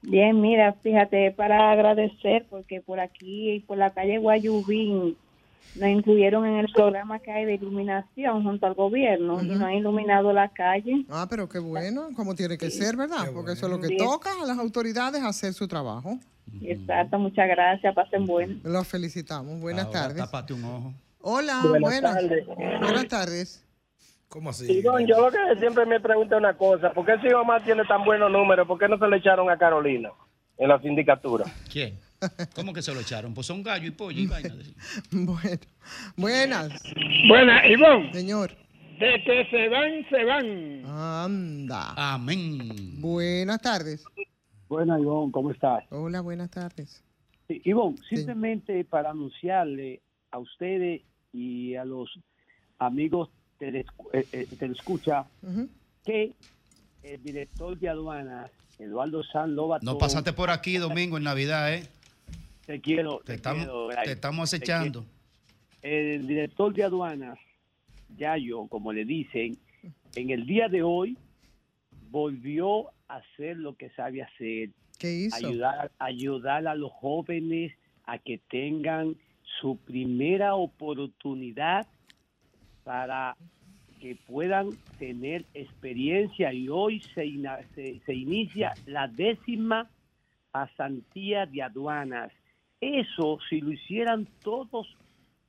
[0.02, 5.16] Bien, mira, fíjate, para agradecer porque por aquí, por la calle Guayubín,
[5.76, 9.72] nos incluyeron en el programa que hay de iluminación junto al gobierno y nos han
[9.74, 11.04] iluminado la calle.
[11.10, 13.30] Ah, pero qué bueno, como tiene que ser, ¿verdad?
[13.34, 13.96] Porque eso es lo que Sí.
[13.96, 16.18] toca a las autoridades hacer su trabajo.
[16.62, 18.60] Exacto, muchas gracias, pasen buen.
[18.62, 19.60] Los felicitamos.
[19.60, 20.16] Buenas Ahora tardes.
[20.18, 20.92] Tápate un ojo.
[21.22, 22.14] Hola, Buenas buenas.
[22.14, 22.46] tardes.
[22.46, 23.60] Buenas tardes.
[24.28, 24.70] ¿Cómo así?
[24.70, 27.84] Ivonne, yo lo que siempre me pregunto es una cosa, ¿por qué si Omar tiene
[27.84, 28.66] tan buenos números?
[28.66, 30.10] ¿Por qué no se le echaron a Carolina
[30.58, 31.44] en la sindicatura?
[31.72, 31.98] ¿Quién?
[32.54, 33.34] ¿Cómo que se lo echaron?
[33.34, 34.54] Pues son gallo y pollo y vaina.
[35.12, 35.58] Bueno,
[36.16, 36.82] buenas.
[37.28, 38.12] Buenas, Ivonne.
[38.12, 38.50] Señor.
[38.98, 40.82] De que se van, se van.
[40.86, 41.94] Anda.
[41.96, 43.00] Amén.
[43.00, 44.04] Buenas tardes.
[44.68, 45.84] Buenas, Ivonne, ¿cómo estás?
[45.90, 47.02] Hola, buenas tardes.
[47.48, 52.08] Sí, Ivonne, simplemente para anunciarle a ustedes y a los
[52.78, 53.84] amigos que
[54.58, 55.68] te escucha Ujú.
[56.04, 56.32] que
[57.02, 61.86] el director de aduanas, Eduardo San Lobato, No pasaste por aquí domingo en Navidad, ¿eh?
[62.66, 65.04] Te quiero, Te te estamos, quiero, te estamos acechando.
[65.82, 67.38] El director de aduanas,
[68.16, 69.58] Yayo, como le dicen,
[70.14, 71.16] en el día de hoy
[72.10, 74.70] volvió a hacer lo que sabe hacer.
[74.98, 75.36] ¿Qué hizo?
[75.36, 77.72] Ayudar, ayudar a los jóvenes
[78.04, 79.16] a que tengan
[79.60, 81.86] su primera oportunidad
[82.84, 83.36] para
[84.00, 89.90] que puedan tener experiencia y hoy se, ina- se, se inicia la décima
[90.50, 92.32] pasantía de aduanas.
[92.84, 94.86] Eso, si lo hicieran todos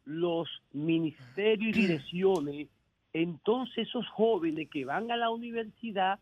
[0.05, 2.67] los ministerios y direcciones,
[3.11, 6.19] entonces esos jóvenes que van a la universidad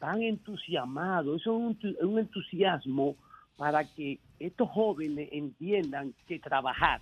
[0.00, 1.40] van entusiasmados.
[1.40, 3.14] Eso es un, tu- un entusiasmo
[3.56, 7.00] para que estos jóvenes entiendan que trabajar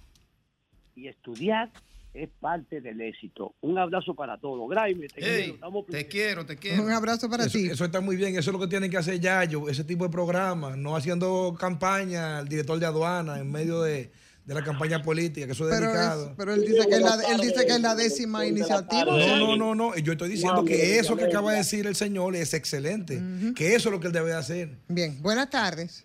[0.94, 1.70] y estudiar
[2.14, 3.54] es parte del éxito.
[3.62, 4.68] Un abrazo para todos.
[4.68, 5.84] Graime, te quiero.
[5.90, 6.82] Te quiero, te quiero.
[6.82, 7.66] Un abrazo para eso, ti.
[7.70, 10.10] Eso está muy bien, eso es lo que tienen que hacer Yayo, ese tipo de
[10.10, 14.10] programas, no haciendo campaña al director de aduana en medio de,
[14.44, 16.26] de la campaña política, que eso es Pero, delicado.
[16.30, 19.04] es- pero él dice que es la, él dice que es la décima iniciativa.
[19.06, 19.96] No, no, no, no.
[19.96, 23.22] Yo estoy diciendo que eso que acaba de decir el señor es excelente.
[23.56, 24.76] Que eso es lo que él debe hacer.
[24.88, 26.04] Bien, buenas tardes.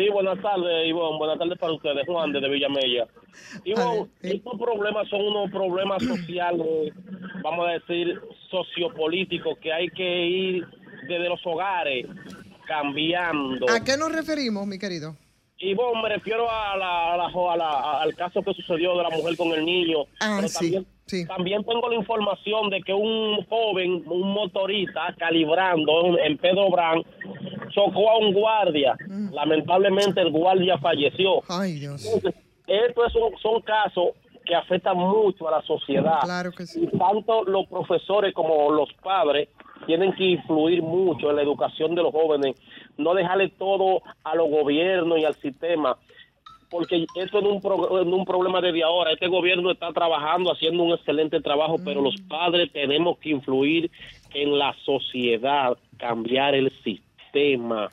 [0.00, 1.18] Sí, buenas tardes, Ivonne.
[1.18, 3.06] Buenas tardes para ustedes, Juan, desde Villamella.
[3.64, 6.92] Ivonne, estos problemas son unos problemas sociales,
[7.42, 8.18] vamos a decir,
[8.50, 10.66] sociopolíticos, que hay que ir
[11.06, 12.06] desde los hogares
[12.66, 13.66] cambiando.
[13.70, 15.16] ¿A qué nos referimos, mi querido?
[15.58, 19.02] Y bueno, me refiero a la, a la- a la- al caso que sucedió de
[19.02, 19.98] la mujer con el niño.
[20.20, 20.86] Ah, Pero sí, también,
[21.26, 27.02] también tengo la información de que un joven, un motorista, calibrando en, Pedro Brán,
[27.70, 28.96] chocó a un guardia.
[29.32, 31.42] Lamentablemente el guardia falleció.
[31.48, 32.04] Ay, Dios.
[32.04, 32.34] Entonces,
[32.66, 34.08] estos son, son casos
[34.44, 36.20] que afectan mucho a la sociedad.
[36.22, 36.82] Claro que sí.
[36.82, 39.48] Y tanto los profesores como los padres
[39.86, 42.56] tienen que influir mucho en la educación de los jóvenes,
[42.96, 45.96] no dejarle todo a los gobiernos y al sistema,
[46.70, 49.12] porque esto no es un, pro- un problema desde ahora.
[49.12, 53.90] Este gobierno está trabajando, haciendo un excelente trabajo, pero los padres tenemos que influir
[54.32, 57.90] en la sociedad, cambiar el sistema.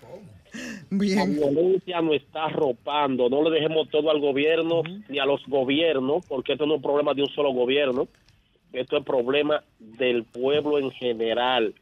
[1.16, 3.30] La violencia nos está arropando.
[3.30, 6.84] No le dejemos todo al gobierno ni a los gobiernos, porque esto no es un
[6.84, 8.08] problema de un solo gobierno.
[8.74, 11.74] Esto es problema del pueblo en general.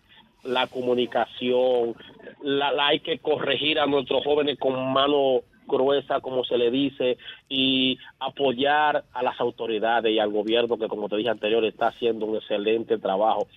[0.44, 1.96] La comunicación,
[2.44, 7.18] la, la hay que corregir a nuestros jóvenes con mano gruesa, como se le dice,
[7.50, 12.26] y apoyar a las autoridades y al gobierno que, como te dije anterior, está haciendo
[12.26, 13.48] un excelente trabajo.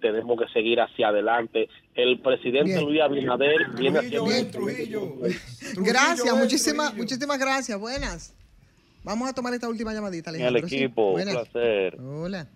[0.00, 1.68] Tenemos que seguir hacia adelante.
[1.94, 2.84] El presidente Bien.
[2.84, 4.26] Luis Abinader viene haciendo...
[5.76, 7.78] Gracias, muchísimas, muchísimas gracias.
[7.78, 8.34] Buenas.
[9.04, 10.68] Vamos a tomar esta última llamadita, el Alejandro.
[10.68, 11.96] Sí, equipo, un placer.
[12.00, 12.48] Hola.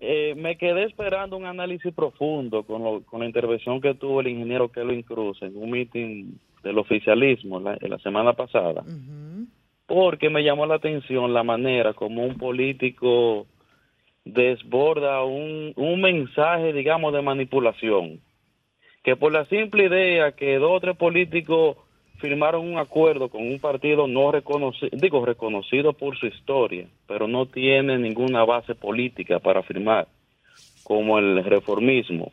[0.00, 4.28] Eh, me quedé esperando un análisis profundo con, lo- con la intervención que tuvo el
[4.28, 6.32] ingeniero Kelvin Cruz en un meeting
[6.64, 8.82] del oficialismo la, la semana pasada,
[9.86, 13.46] porque me llamó la atención la manera como un político
[14.24, 18.20] desborda un, un mensaje, digamos, de manipulación,
[19.02, 21.76] que por la simple idea que dos o tres políticos
[22.18, 27.46] firmaron un acuerdo con un partido no reconocido, digo, reconocido por su historia, pero no
[27.46, 30.08] tiene ninguna base política para firmar,
[30.84, 32.32] como el reformismo.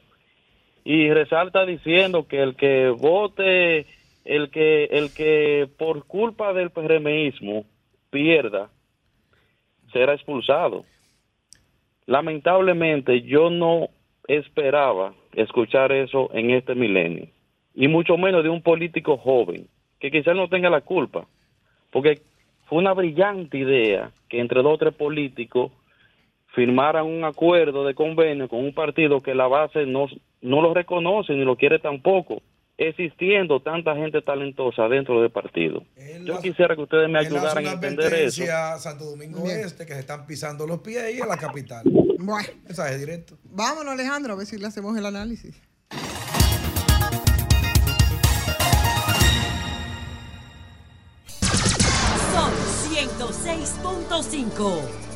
[0.83, 3.85] Y resalta diciendo que el que vote,
[4.25, 7.65] el que, el que por culpa del PRMismo
[8.09, 8.69] pierda,
[9.91, 10.85] será expulsado.
[12.05, 13.89] Lamentablemente yo no
[14.27, 17.27] esperaba escuchar eso en este milenio,
[17.73, 19.67] y mucho menos de un político joven,
[19.99, 21.27] que quizás no tenga la culpa,
[21.91, 22.21] porque
[22.65, 25.71] fue una brillante idea que entre dos o tres políticos
[26.47, 30.07] firmaran un acuerdo de convenio con un partido que la base no,
[30.41, 32.41] no lo reconoce ni lo quiere tampoco,
[32.77, 35.83] existiendo tanta gente talentosa dentro del partido.
[36.23, 38.43] Yo quisiera que ustedes me Él ayudaran a entender eso.
[38.51, 41.83] a Santo Domingo Este que se están pisando los pies y a la capital.
[42.19, 42.47] Bueno.
[42.65, 43.37] Mensaje directo.
[43.43, 45.61] Vámonos, Alejandro, a ver si le hacemos el análisis.
[52.31, 52.51] Son
[52.91, 55.10] 106.5.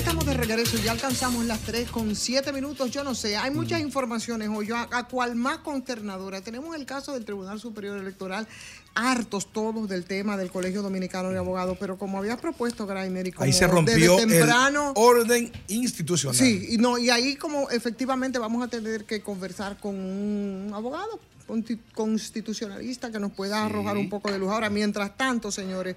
[0.00, 0.78] estamos de regreso.
[0.78, 2.90] Ya alcanzamos las 3 con 7 minutos.
[2.90, 4.70] Yo no sé, hay muchas informaciones hoy.
[4.72, 6.40] A, a cual más consternadora.
[6.40, 8.48] Tenemos el caso del Tribunal Superior Electoral,
[8.94, 13.32] hartos todos del tema del Colegio Dominicano de Abogados, pero como había propuesto Grainer y
[13.32, 16.34] como Ahí se rompió desde temprano, el orden institucional.
[16.36, 21.20] Sí, y no, y ahí como efectivamente vamos a tener que conversar con un abogado
[21.46, 24.50] consti- constitucionalista que nos pueda arrojar un poco de luz.
[24.50, 25.96] Ahora, mientras tanto, señores,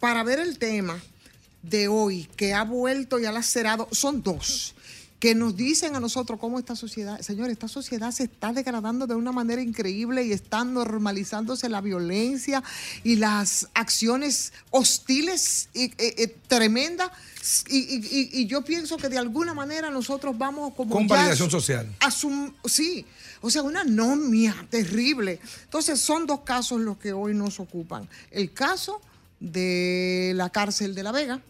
[0.00, 1.00] para ver el tema
[1.68, 4.72] de hoy que ha vuelto y ha lacerado, son dos
[5.18, 9.14] que nos dicen a nosotros cómo esta sociedad, señores, esta sociedad se está degradando de
[9.14, 12.62] una manera increíble y está normalizándose la violencia
[13.02, 17.10] y las acciones hostiles y, eh, eh, tremendas.
[17.70, 21.50] Y, y- y- y yo pienso que de alguna manera nosotros vamos como Con validación
[21.50, 21.90] social.
[22.00, 23.06] asum- sí,
[23.40, 25.40] o sea, una anomia terrible.
[25.64, 28.06] Entonces, son dos casos los que hoy nos ocupan.
[28.30, 29.00] El caso
[29.40, 31.40] de la cárcel de La Vega,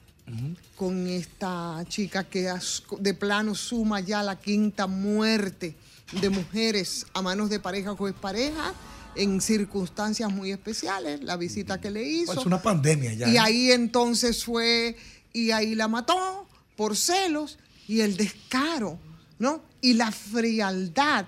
[0.75, 2.53] con esta chica que
[2.99, 5.77] de plano suma ya la quinta muerte
[6.21, 8.75] de mujeres a manos de pareja o expareja
[9.15, 12.33] en circunstancias muy especiales, la visita que le hizo.
[12.33, 13.29] Es una pandemia ya.
[13.29, 13.39] Y ¿eh?
[13.39, 14.97] ahí entonces fue,
[15.33, 17.59] y ahí la mató por celos
[17.89, 18.99] y el descaro,
[19.39, 19.63] ¿no?
[19.81, 21.27] Y la frialdad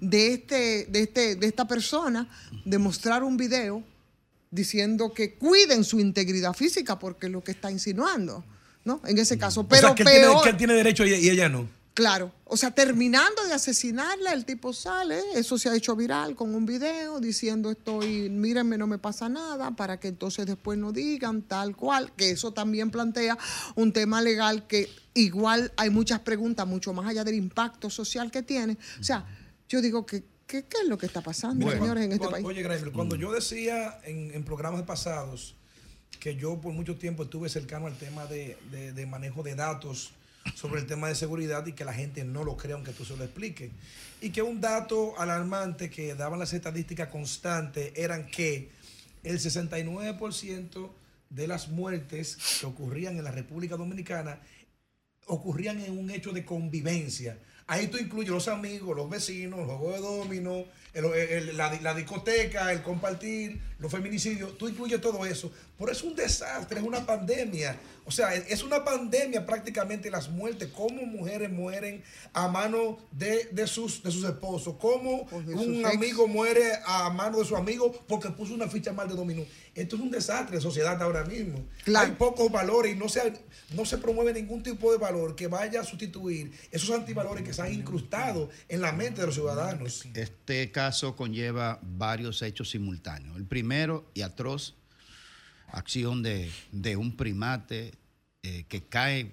[0.00, 2.28] de, este, de, este, de esta persona
[2.64, 3.82] de mostrar un video
[4.56, 8.44] diciendo que cuiden su integridad física porque es lo que está insinuando,
[8.84, 9.00] ¿no?
[9.06, 9.60] En ese caso.
[9.60, 11.68] O Pero sea, que él, tiene, que él tiene derecho y, y ella no.
[11.96, 16.54] Claro, o sea, terminando de asesinarla, el tipo sale, eso se ha hecho viral con
[16.54, 21.40] un video diciendo estoy, mírenme, no me pasa nada, para que entonces después no digan
[21.40, 23.38] tal cual, que eso también plantea
[23.76, 28.42] un tema legal que igual hay muchas preguntas, mucho más allá del impacto social que
[28.42, 28.76] tiene.
[29.00, 29.24] O sea,
[29.66, 32.44] yo digo que, ¿qué es lo que está pasando, señores, en este país?
[32.44, 35.54] Oye, Graeme, cuando yo decía en, en, programas pasados
[36.20, 40.12] que yo por mucho tiempo estuve cercano al tema de, de, de manejo de datos,
[40.54, 43.16] sobre el tema de seguridad y que la gente no lo crea aunque tú se
[43.16, 43.70] lo expliques.
[44.20, 48.70] Y que un dato alarmante que daban las estadísticas constantes eran que
[49.22, 50.90] el 69%
[51.30, 54.40] de las muertes que ocurrían en la República Dominicana
[55.26, 57.38] ocurrían en un hecho de convivencia.
[57.68, 60.64] Ahí tú incluyes los amigos, los vecinos, los juegos de domino,
[61.82, 65.50] la, discoteca, el compartir, los feminicidios, tú incluyes todo eso.
[65.76, 67.76] Por eso es un desastre, es una pandemia.
[68.04, 74.00] O sea, es una pandemia prácticamente las muertes, cómo mujeres mueren a mano de, sus,
[74.02, 78.68] de sus esposos, cómo un amigo muere a mano de su amigo porque puso una
[78.68, 79.42] ficha mal de dominó.
[79.76, 81.64] Esto es un desastre de sociedad ahora mismo.
[81.94, 83.32] Hay pocos valores y no se,
[83.74, 87.60] no se promueve ningún tipo de valor que vaya a sustituir esos antivalores que se
[87.60, 90.06] han incrustado en la mente de los ciudadanos.
[90.14, 93.36] Este caso conlleva varios hechos simultáneos.
[93.36, 94.74] El primero y atroz
[95.68, 96.50] acción de,
[96.96, 97.92] un primate
[98.42, 99.32] eh, que cae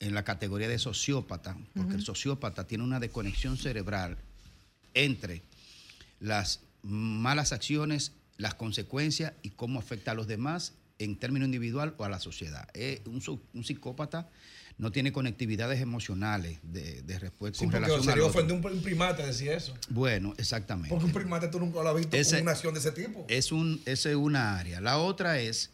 [0.00, 4.18] en la categoría de sociópata, porque el sociópata tiene una desconexión cerebral
[4.94, 5.42] entre
[6.20, 12.04] las malas acciones, las consecuencias y cómo afecta a los demás en términos individual o
[12.04, 12.68] a la sociedad.
[13.06, 14.28] un, un psicópata
[14.78, 19.50] no tiene conectividades emocionales de, de respuesta sí, con relación sería ofender un primate decir
[19.50, 19.74] eso.
[19.88, 20.90] Bueno, exactamente.
[20.90, 23.24] Porque un primate tú nunca lo has visto en una acción de ese tipo.
[23.28, 24.80] Es un, esa es una área.
[24.80, 25.70] La otra es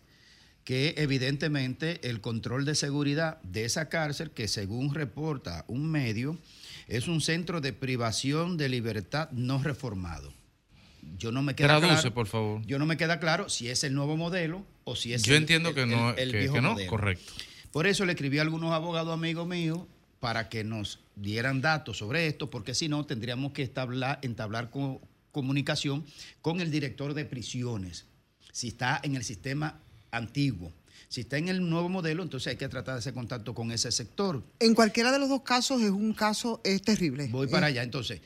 [0.65, 6.39] que evidentemente el control de seguridad de esa cárcel, que según reporta un medio,
[6.87, 10.33] es un centro de privación de libertad no reformado.
[11.19, 12.63] Yo no me queda Traduce, por favor.
[12.67, 15.75] Yo no me queda claro si es el nuevo modelo o si es Yo entiendo
[15.75, 17.33] que no, que, no, correcto.
[17.71, 19.81] Por eso le escribí a algunos abogados amigos míos
[20.21, 24.71] para que nos dieran datos sobre esto, porque si no tendríamos que entablar, entablar
[25.33, 26.05] comunicación
[26.41, 28.07] con el director de prisiones,
[28.53, 30.73] si está en el sistema antiguo.
[31.09, 33.93] Si está en el nuevo modelo, entonces hay que tratar de hacer contacto con ese
[33.93, 34.43] sector.
[34.61, 37.29] En cualquiera de los dos casos es un caso es terrible.
[37.31, 37.83] Voy para allá.
[37.83, 38.23] Entonces,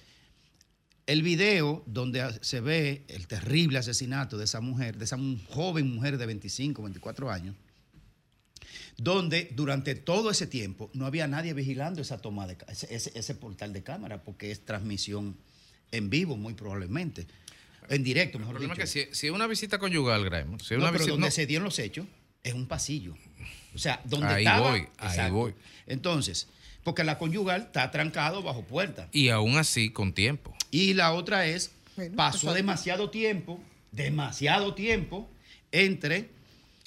[1.06, 5.18] el video donde se ve el terrible asesinato de esa mujer, de esa
[5.50, 7.54] joven mujer de 25, 24 años,
[8.96, 13.72] donde durante todo ese tiempo no había nadie vigilando esa toma de ese, ese, portal
[13.72, 15.36] de cámara, porque es transmisión
[15.92, 17.26] en vivo, muy probablemente.
[17.88, 20.90] En directo, mejor El problema es que si, es una visita conyugal, Graham, si una
[20.90, 22.06] visita, donde se dieron los hechos
[22.42, 23.14] es un pasillo.
[23.74, 25.54] O sea, donde ahí voy, ahí voy.
[25.86, 26.48] Entonces,
[26.86, 29.08] porque la conyugal está trancado bajo puerta.
[29.10, 30.54] Y aún así con tiempo.
[30.70, 31.72] Y la otra es,
[32.14, 35.28] pasó demasiado tiempo, demasiado tiempo
[35.72, 36.28] entre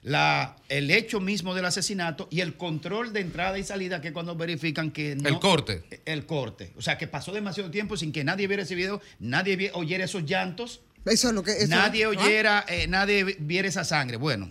[0.04, 4.38] la, el hecho mismo del asesinato y el control de entrada y salida, que cuando
[4.38, 5.84] verifican que no, El corte.
[6.06, 6.72] El corte.
[6.78, 10.24] O sea, que pasó demasiado tiempo sin que nadie viera ese video, nadie oyera esos
[10.24, 10.80] llantos.
[11.04, 11.68] Eso es lo que.
[11.68, 14.16] nadie oyera, eh, nadie viera esa sangre.
[14.16, 14.50] Bueno,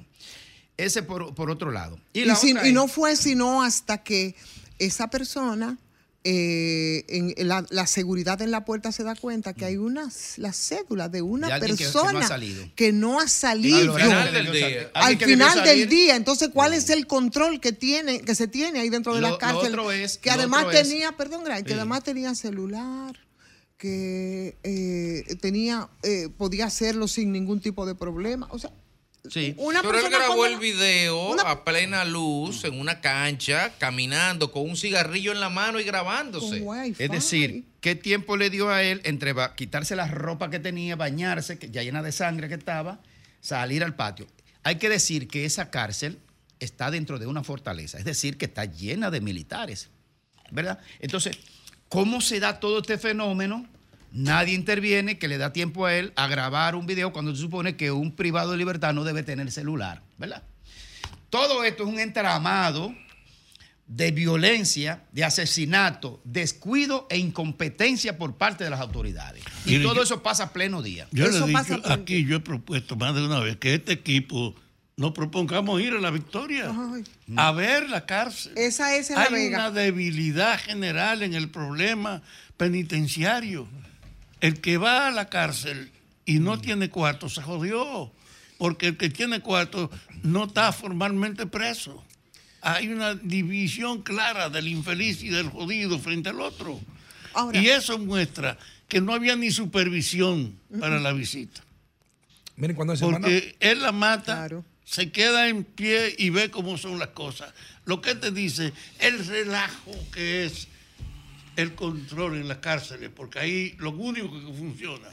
[0.76, 1.98] ese por, otro lado.
[2.12, 2.24] Y,
[2.68, 4.34] y no fue sino hasta que
[4.78, 5.78] esa persona
[6.24, 11.08] eh, en la, seguridad en la puerta se da cuenta que hay una la cédula
[11.08, 12.28] de una persona
[12.74, 14.90] que, no ha salido al final del día.
[14.94, 16.16] Al final del día.
[16.16, 19.76] Entonces, ¿cuál es el control que tiene que se tiene ahí dentro de la cárcel?
[20.20, 23.16] que además tenía, perdón, que además tenía celular
[23.78, 28.48] que eh, tenía eh, podía hacerlo sin ningún tipo de problema.
[28.50, 28.72] O sea,
[29.30, 29.54] Sí.
[29.56, 35.32] Pero él grabó el video a plena luz en una cancha, caminando con un cigarrillo
[35.32, 36.64] en la mano y grabándose.
[36.98, 41.58] Es decir, ¿qué tiempo le dio a él entre quitarse la ropa que tenía, bañarse,
[41.58, 43.00] que ya llena de sangre que estaba,
[43.40, 44.26] salir al patio?
[44.62, 46.18] Hay que decir que esa cárcel
[46.60, 49.88] está dentro de una fortaleza, es decir, que está llena de militares,
[50.50, 50.78] ¿verdad?
[51.00, 51.38] Entonces,
[51.88, 53.66] ¿cómo se da todo este fenómeno?
[54.12, 57.76] Nadie interviene que le da tiempo a él a grabar un video cuando se supone
[57.76, 60.42] que un privado de libertad no debe tener celular, ¿verdad?
[61.30, 62.94] Todo esto es un entramado
[63.86, 69.42] de violencia, de asesinato, descuido e incompetencia por parte de las autoridades.
[69.64, 71.08] Y todo eso pasa a pleno día.
[71.10, 73.92] Yo eso le he dicho, aquí yo he propuesto más de una vez que este
[73.92, 74.54] equipo
[74.96, 76.74] nos propongamos ir a la victoria,
[77.36, 78.52] a ver la cárcel.
[78.56, 82.20] Esa es la Hay una debilidad general en el problema
[82.56, 83.68] penitenciario.
[84.40, 85.90] El que va a la cárcel
[86.24, 86.60] y no mm.
[86.60, 88.12] tiene cuarto se jodió,
[88.58, 89.90] porque el que tiene cuarto
[90.22, 92.04] no está formalmente preso.
[92.60, 96.80] hay una división clara del infeliz y del jodido frente al otro.
[97.52, 98.58] y eso muestra
[98.88, 101.62] que no había ni supervisión para la visita.
[102.56, 104.48] Miren, cuando Porque él la mata,
[104.84, 107.52] se queda en pie y ve cómo son las cosas.
[107.84, 110.66] Lo que te dice, el relajo que es
[111.58, 115.08] el control en las cárceles, porque ahí lo único que funciona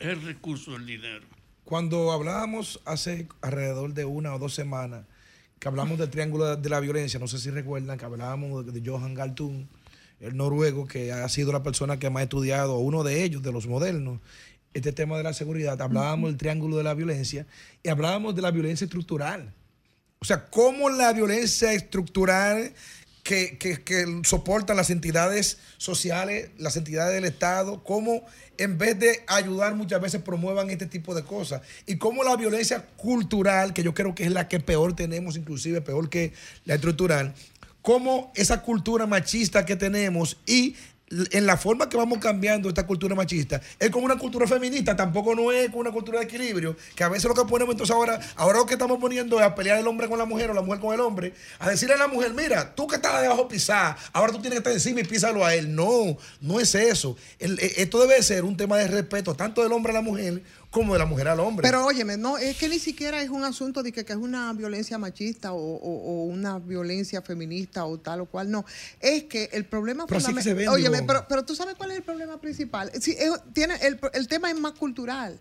[0.00, 1.24] es el recurso del dinero.
[1.62, 5.06] Cuando hablábamos hace alrededor de una o dos semanas,
[5.60, 9.14] que hablamos del triángulo de la violencia, no sé si recuerdan que hablábamos de Johan
[9.14, 9.68] Galtung,
[10.18, 13.52] el noruego, que ha sido la persona que más ha estudiado, uno de ellos, de
[13.52, 14.18] los modernos,
[14.72, 15.80] este tema de la seguridad.
[15.80, 17.46] Hablábamos del triángulo de la violencia
[17.84, 19.54] y hablábamos de la violencia estructural.
[20.18, 22.72] O sea, cómo la violencia estructural
[23.24, 28.22] que, que, soportan las entidades sociales, las entidades del Estado, cómo
[28.58, 31.62] en vez de ayudar muchas veces promuevan este tipo de cosas.
[31.86, 35.80] Y cómo la violencia cultural, que yo creo que es la que peor tenemos, inclusive
[35.80, 36.34] peor que
[36.66, 37.34] la estructural,
[37.80, 40.76] cómo esa cultura machista que tenemos y
[41.10, 45.34] en la forma que vamos cambiando esta cultura machista, es como una cultura feminista, tampoco
[45.34, 48.18] no es como una cultura de equilibrio, que a veces lo que ponemos entonces ahora,
[48.36, 50.62] ahora lo que estamos poniendo es a pelear el hombre con la mujer o la
[50.62, 53.96] mujer con el hombre, a decirle a la mujer, mira, tú que estás debajo pisar,
[54.12, 55.74] ahora tú tienes que estar encima y písalo a él.
[55.74, 57.16] No, no es eso.
[57.38, 60.42] E, esto debe ser un tema de respeto tanto del hombre a la mujer
[60.74, 61.62] como de la mujer al hombre.
[61.62, 64.98] Pero óyeme, no, es que ni siquiera es un asunto de que, es una violencia
[64.98, 68.64] machista o, una violencia feminista o tal o cual, no.
[68.98, 71.92] Es que el problema pero sí que se vende, Óyeme, pero, pero, tú sabes cuál
[71.92, 72.90] es el problema principal.
[73.00, 73.16] Sí,
[73.52, 75.38] tiene, el, el tema es más cultural.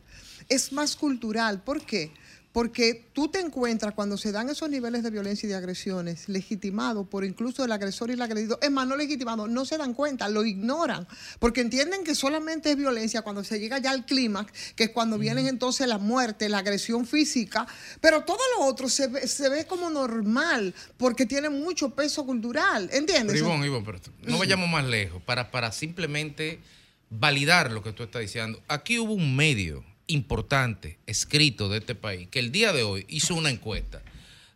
[0.50, 1.64] Es más cultural.
[1.64, 2.12] ¿Por qué?
[2.54, 7.08] Porque tú te encuentras cuando se dan esos niveles de violencia y de agresiones legitimados
[7.08, 10.30] por incluso el agresor y el agredido, es más, no legitimado, no se dan cuenta,
[10.30, 11.08] lo ignoran,
[11.40, 15.18] porque entienden que solamente es violencia cuando se llega ya al clímax, que es cuando
[15.18, 17.66] vienen entonces la muerte, la agresión física,
[18.00, 22.88] pero todo lo otro se ve, se ve como normal, porque tiene mucho peso cultural,
[22.94, 23.34] ¿entiendes?
[23.34, 23.48] Pero
[23.84, 26.60] pero no vayamos más lejos, para, para simplemente
[27.10, 28.62] validar lo que tú estás diciendo.
[28.68, 33.36] Aquí hubo un medio importante escrito de este país que el día de hoy hizo
[33.36, 34.02] una encuesta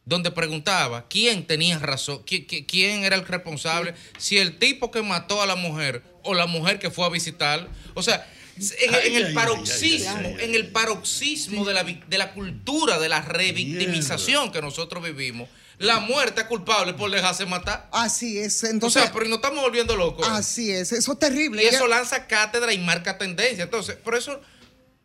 [0.08, 5.46] donde preguntaba quién tenía razón, quién, era el responsable, si el tipo que mató a
[5.46, 7.68] la mujer o la mujer que fue a visitar.
[7.94, 8.26] O sea,
[8.58, 14.62] en, el paroxismo, en el paroxismo de la, de la cultura de la revictimización que
[14.62, 17.90] nosotros vivimos, la muerte es culpable por dejarse matar.
[17.92, 18.64] Así es.
[18.64, 20.26] Entonces, o sea, pero no estamos volviendo locos.
[20.30, 21.64] Así es, eso es terrible.
[21.64, 23.66] Y eso lanza cátedra y marca tendencia.
[23.66, 24.40] Entonces, por eso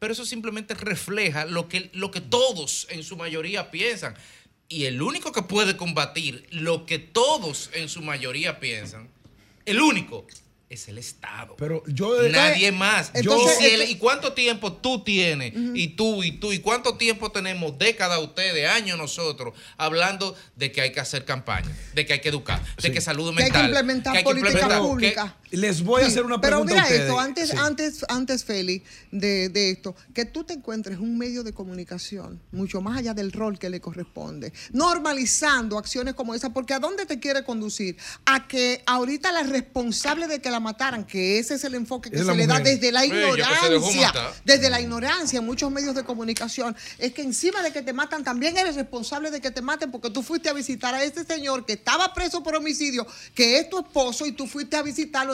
[0.03, 4.16] pero eso simplemente refleja lo que, lo que todos en su mayoría piensan.
[4.68, 9.09] Y el único que puede combatir lo que todos en su mayoría piensan,
[9.64, 10.26] el único,
[10.73, 11.55] es el Estado.
[11.59, 13.12] Pero yo nadie más.
[13.14, 15.53] ¿Y cuánto tiempo tú tienes?
[15.75, 20.81] Y tú, y tú, y cuánto tiempo tenemos, décadas ustedes, años nosotros, hablando de que
[20.81, 23.53] hay que hacer campaña, de que hay que educar, de que salud mental.
[23.53, 25.37] Que hay que implementar política pública.
[25.51, 26.73] Les voy a hacer una pregunta.
[26.73, 31.18] Pero mira esto, antes, antes, antes, Feli, de, de, esto, que tú te encuentres un
[31.18, 36.55] medio de comunicación, mucho más allá del rol que le corresponde, normalizando acciones como esa,
[36.55, 37.99] porque ¿a dónde te quiere conducir?
[38.25, 42.18] A que ahorita la responsable de que la mataran, que ese es el enfoque que
[42.18, 44.12] se le da desde la ignorancia,
[44.44, 48.24] desde la ignorancia en muchos medios de comunicación, es que encima de que te matan,
[48.24, 51.66] también eres responsable de que te maten porque tú fuiste a visitar a este señor
[51.66, 55.32] que estaba preso por homicidio, que es tu esposo y tú fuiste a visitarlo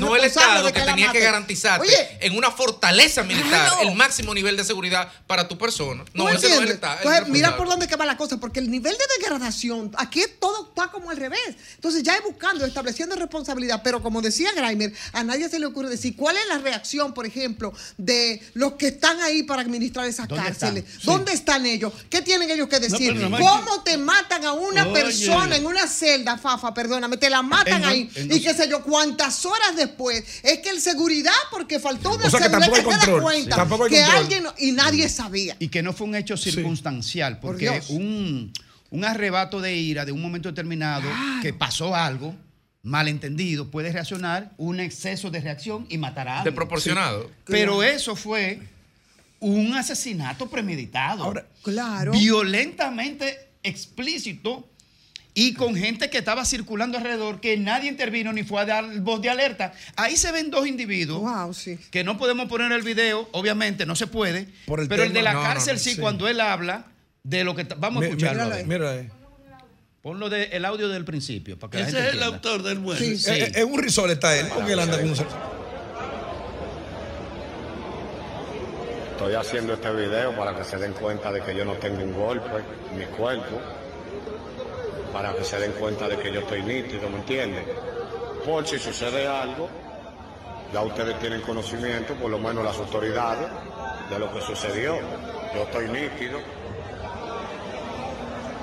[0.00, 4.64] no el Estado que, tenía que garantizarte en una fortaleza militar el máximo nivel de
[4.64, 6.04] seguridad para tu persona.
[6.14, 6.98] No, ese no es el Estado.
[6.98, 10.88] Entonces, mira por dónde va la cosa, porque el nivel de degradación, aquí todo está
[10.88, 11.56] como al revés.
[11.74, 14.50] Entonces ya es buscando, estableciendo responsabilidad, pero como decía
[15.12, 18.88] A nadie se le ocurre decir cuál es la reacción, por ejemplo, de los que
[18.88, 20.84] están ahí para administrar esas cárceles.
[21.04, 21.92] ¿Dónde están ellos?
[22.08, 23.14] ¿Qué tienen ellos que decir?
[23.20, 26.74] ¿Cómo te matan a una persona en una celda, Fafa?
[26.74, 28.10] Perdóname, te la matan ahí.
[28.16, 32.30] y qué sé yo, cuántas horas después es que el seguridad, porque faltó una o
[32.30, 35.56] sea, que, tampoco hay control, cuenta que alguien y nadie sabía.
[35.58, 38.52] Y que no fue un hecho circunstancial, porque un,
[38.90, 41.08] un, arrebato de ira de un momento determinado
[41.42, 42.34] que pasó algo
[42.82, 46.54] malentendido puede reaccionar un exceso de reacción y matar a alguien.
[46.54, 47.30] Desproporcionado.
[47.44, 48.60] Pero eso fue
[49.40, 51.24] un asesinato premeditado.
[51.24, 52.12] Ahora, claro.
[52.12, 54.66] Violentamente explícito
[55.34, 59.22] y con gente que estaba circulando alrededor que nadie intervino ni fue a dar voz
[59.22, 59.72] de alerta.
[59.96, 64.48] Ahí se ven dos individuos que no podemos poner el video, obviamente no se puede,
[64.88, 66.86] pero el de la cárcel sí, cuando él habla
[67.22, 68.56] de lo que vamos a escucharlo.
[68.66, 69.06] Mira,
[70.02, 71.58] Ponlo de, el audio del principio.
[71.58, 73.04] Para que Ese es el autor del muerto.
[73.04, 73.30] Sí, sí.
[73.30, 75.16] Es, un risol está él, porque él anda con un...
[79.10, 82.14] Estoy haciendo este video para que se den cuenta de que yo no tengo un
[82.14, 83.60] golpe en mi cuerpo
[85.12, 87.64] para que se den cuenta de que yo estoy nítido, ¿me entienden?
[88.44, 89.68] Por si sucede algo,
[90.72, 93.48] ya ustedes tienen conocimiento, por lo menos las autoridades,
[94.08, 94.98] de lo que sucedió.
[95.54, 96.38] Yo estoy nítido,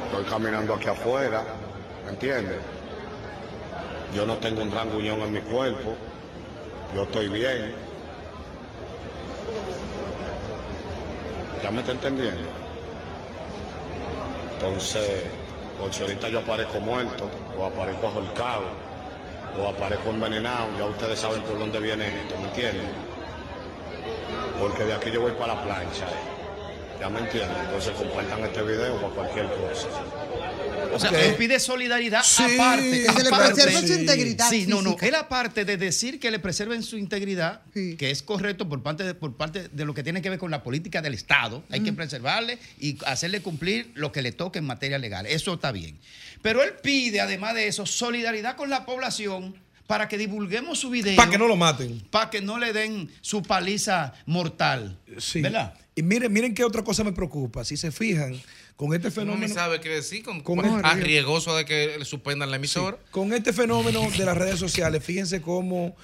[0.07, 1.43] estoy caminando aquí afuera,
[2.05, 2.59] ¿me entiendes?
[4.15, 5.95] Yo no tengo un ranguñón en mi cuerpo,
[6.95, 7.75] yo estoy bien.
[11.61, 12.49] ¿Ya me está entendiendo?
[14.53, 15.23] Entonces,
[15.79, 18.63] por si ahorita yo aparezco muerto, o aparezco ahorcado,
[19.59, 22.87] o aparezco envenenado, ya ustedes saben por dónde viene esto, ¿me entienden?
[24.59, 26.07] Porque de aquí yo voy para la plancha,
[26.99, 27.57] ¿ya me entienden?
[27.65, 29.87] Entonces compartan este video para cualquier cosa.
[30.93, 32.89] O sea, él pide solidaridad Sí, aparte.
[32.91, 33.53] que se le aparte.
[33.61, 34.95] preserve su integridad Sí, no, no.
[35.01, 39.13] Él aparte de decir que le preserven su integridad, que es correcto por parte, de,
[39.13, 41.93] por parte de lo que tiene que ver con la política del Estado, hay que
[41.93, 45.25] preservarle y hacerle cumplir lo que le toque en materia legal.
[45.25, 45.99] Eso está bien.
[46.41, 49.55] Pero él pide, además de eso, solidaridad con la población
[49.87, 51.15] para que divulguemos su video.
[51.15, 52.01] Para que no lo maten.
[52.11, 54.99] Para que no le den su paliza mortal.
[55.17, 55.41] Sí.
[55.41, 55.73] ¿Verdad?
[55.95, 57.63] Y miren, miren qué otra cosa me preocupa.
[57.65, 58.39] Si se fijan,
[58.75, 59.47] con este No fenómeno.
[59.47, 62.97] me sabe qué decir, con, Con- arriesgoso de que le suspendan la emisora.
[63.09, 65.95] Con este fenómeno de las redes sociales, fíjense cómo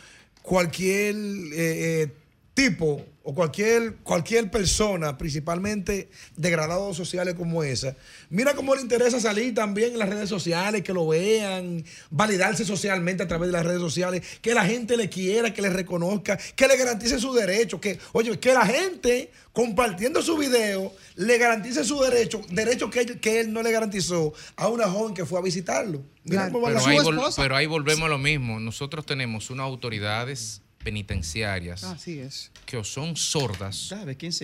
[0.42, 2.14] cualquier eh, eh,
[2.54, 7.96] tipo o cualquier, cualquier persona, principalmente de grados sociales como esa,
[8.30, 13.24] mira cómo le interesa salir también en las redes sociales, que lo vean, validarse socialmente
[13.24, 16.68] a través de las redes sociales, que la gente le quiera, que le reconozca, que
[16.68, 22.02] le garantice su derecho, que, oye, que la gente compartiendo su video le garantice su
[22.02, 25.42] derecho, derecho que él, que él no le garantizó a una joven que fue a
[25.42, 26.04] visitarlo.
[26.26, 27.42] Mira cómo Pero ahí, vol- esposa.
[27.42, 28.60] pero ahí volvemos a lo mismo.
[28.60, 32.52] Nosotros tenemos unas autoridades penitenciarias Así es.
[32.66, 33.92] que o son sordas,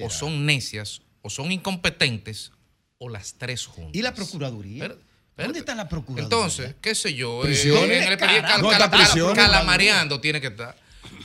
[0.02, 2.52] o son necias, o son incompetentes,
[2.98, 3.92] o las tres juntas.
[3.96, 4.96] ¿Y la Procuraduría?
[5.38, 6.24] ¿Dónde está la Procuraduría?
[6.24, 10.76] Entonces, qué sé yo, eh, en el cal- No, calamareando tiene que estar.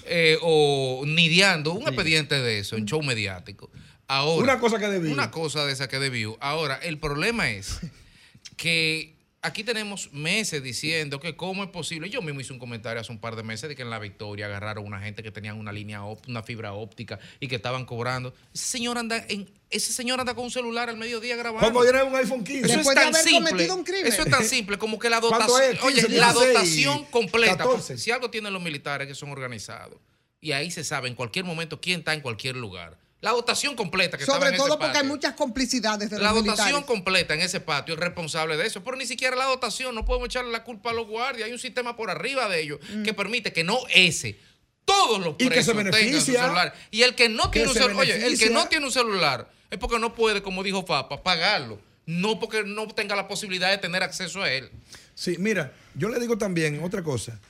[0.06, 3.70] eh, o nidiando, un expediente de eso, en show mediático.
[4.06, 5.10] Ahora, Una cosa que debió.
[5.12, 6.36] Una cosa de esa que debió.
[6.40, 7.78] Ahora, el problema es
[8.56, 9.13] que
[9.44, 12.08] aquí tenemos meses diciendo que cómo es posible.
[12.08, 14.46] Yo mismo hice un comentario hace un par de meses de que en la Victoria
[14.46, 18.34] agarraron una gente que tenían una línea óptica, una fibra óptica y que estaban cobrando.
[18.54, 21.60] Ese señor anda en ese señor anda con un celular al mediodía grabando.
[21.60, 22.66] Cuando viene un iPhone 15.
[22.66, 23.50] Eso Después es de tan haber simple.
[23.50, 24.06] cometido un crimen.
[24.06, 25.82] Eso es tan simple como que la ¿Cuánto dotación, es?
[25.82, 27.56] oye, 15, la 16, dotación completa.
[27.58, 27.98] 14.
[27.98, 29.98] Si algo tienen los militares que son organizados
[30.40, 32.98] y ahí se sabe en cualquier momento quién está en cualquier lugar.
[33.24, 36.32] La dotación completa que estaba Sobre en todo ese porque hay muchas complicidades de La
[36.32, 36.86] los dotación militares.
[36.86, 40.26] completa en ese patio es responsable de eso, pero ni siquiera la dotación, no podemos
[40.26, 43.52] echarle la culpa a los guardias, hay un sistema por arriba de ellos que permite
[43.52, 44.38] que no ese,
[44.84, 45.36] todos los Mm.
[45.38, 46.74] Y que presos se tengan su celular.
[46.90, 49.50] Y el que no Que tiene un celular, oye, el que no tiene un celular
[49.70, 53.78] es porque no puede, como dijo Fapa, pagarlo, no porque no tenga la posibilidad de
[53.78, 54.70] tener acceso a él.
[55.14, 57.40] Sí, mira, yo le digo también otra cosa.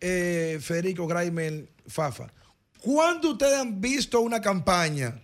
[0.00, 2.32] Eh, Federico Graimer Fafa,
[2.82, 5.20] ¿cuándo ustedes han visto una campaña?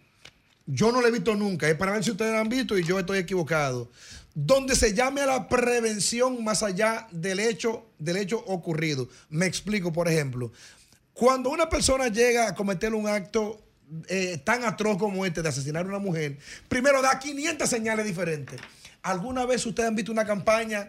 [0.67, 2.85] Yo no la he visto nunca, es para ver si ustedes la han visto y
[2.85, 3.91] yo estoy equivocado.
[4.35, 9.09] Donde se llame a la prevención más allá del hecho, del hecho ocurrido.
[9.29, 10.51] Me explico, por ejemplo.
[11.13, 13.63] Cuando una persona llega a cometer un acto
[14.09, 16.39] eh, tan atroz como este de asesinar a una mujer,
[16.69, 18.61] primero da 500 señales diferentes.
[19.03, 20.89] ¿Alguna vez ustedes han visto una campaña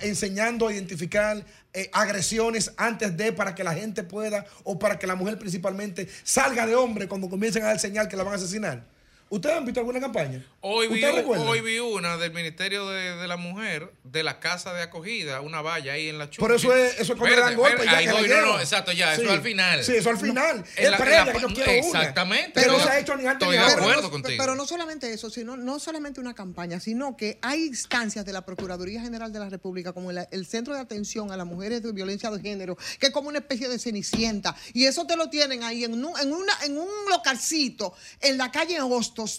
[0.00, 1.44] enseñando a identificar
[1.76, 6.08] eh, agresiones antes de para que la gente pueda o para que la mujer principalmente
[6.24, 8.95] salga de hombre cuando comiencen a dar señal que la van a asesinar?
[9.28, 10.44] ¿Ustedes han visto alguna campaña?
[10.60, 14.82] Hoy vi, hoy vi una del Ministerio de, de la Mujer, de la casa de
[14.82, 16.46] acogida, una valla ahí en la chula.
[16.46, 18.44] Pero eso es- eso es le dan golpe, ya llevan.
[18.46, 19.22] no, exacto, ya, Sí.
[19.22, 19.82] eso al final.
[19.82, 20.58] Sí, eso al final.
[20.76, 21.78] En Es la- la- que yo quiero una.
[22.00, 22.52] Exactamente.
[22.54, 24.36] Pero no se ha hecho ni antes Estoy ni de acuerdo no, contigo.
[24.40, 28.44] Pero no solamente eso, sino no solamente una campaña, sino que hay instancias de la
[28.46, 31.90] Procuraduría General de la República, como el, el Centro de Atención a las Mujeres de
[31.90, 34.54] Violencia de Género, que es como una especie de cenicienta.
[34.72, 38.52] Y eso te lo tienen ahí en un, en una, en un localcito, en la
[38.52, 38.78] calle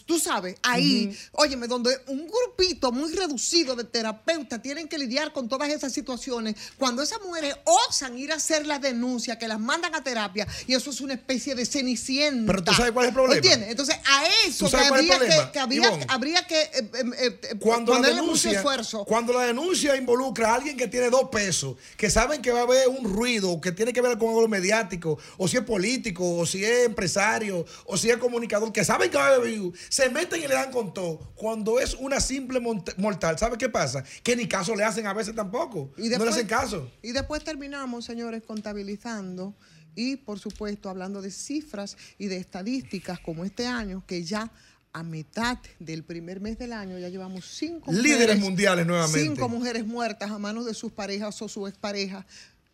[0.06, 5.48] Tú sabes, ahí, óyeme, donde un grupito muy reducido de terapeutas tienen que lidiar con
[5.48, 6.56] todas esas situaciones.
[6.78, 10.74] Cuando esas mujeres osan ir a hacer la denuncia, que las mandan a terapia, y
[10.74, 12.52] eso es una especie de cenicienta.
[12.52, 13.36] Pero tú sabes cuál es el problema.
[13.36, 13.70] ¿Entiendes?
[13.70, 16.06] Entonces, a eso ¿Tú que habría, que, que habría, Ivonne?
[16.10, 19.06] habría que eh, eh, eh, cuando la ponerle mucho denuncia, esfuerzo.
[19.06, 22.64] cuando la denuncia involucra a alguien que tiene dos pesos, que saben que va a
[22.64, 26.46] haber un ruido, que tiene que ver con algo mediático, o si es político, o
[26.46, 29.48] si es empresario, o si es comunicador, que saben que va a haber
[29.90, 31.32] se meten y le dan con todo.
[31.36, 32.60] Cuando es una simple
[32.98, 34.04] mortal, ¿sabe qué pasa?
[34.24, 35.92] Que ni caso le hacen a veces tampoco.
[35.98, 36.92] Y no le hacen caso.
[37.02, 39.56] Y después terminamos, señores, contabilizando
[39.96, 44.52] y, por supuesto, hablando de cifras y de estadísticas como este año, que ya
[44.94, 49.22] a mitad del primer mes del año ya llevamos cinco Líderes mundiales nuevamente.
[49.22, 52.26] Cinco mujeres muertas a manos de sus parejas o su exparejas.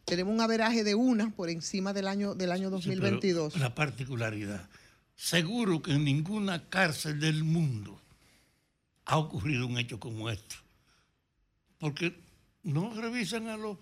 [0.05, 3.53] Tenemos un averaje de una por encima del año, del año 2022.
[3.53, 4.67] Sí, la particularidad.
[5.15, 7.99] Seguro que en ninguna cárcel del mundo
[9.05, 10.55] ha ocurrido un hecho como este.
[11.77, 12.15] Porque
[12.63, 13.77] no revisan a los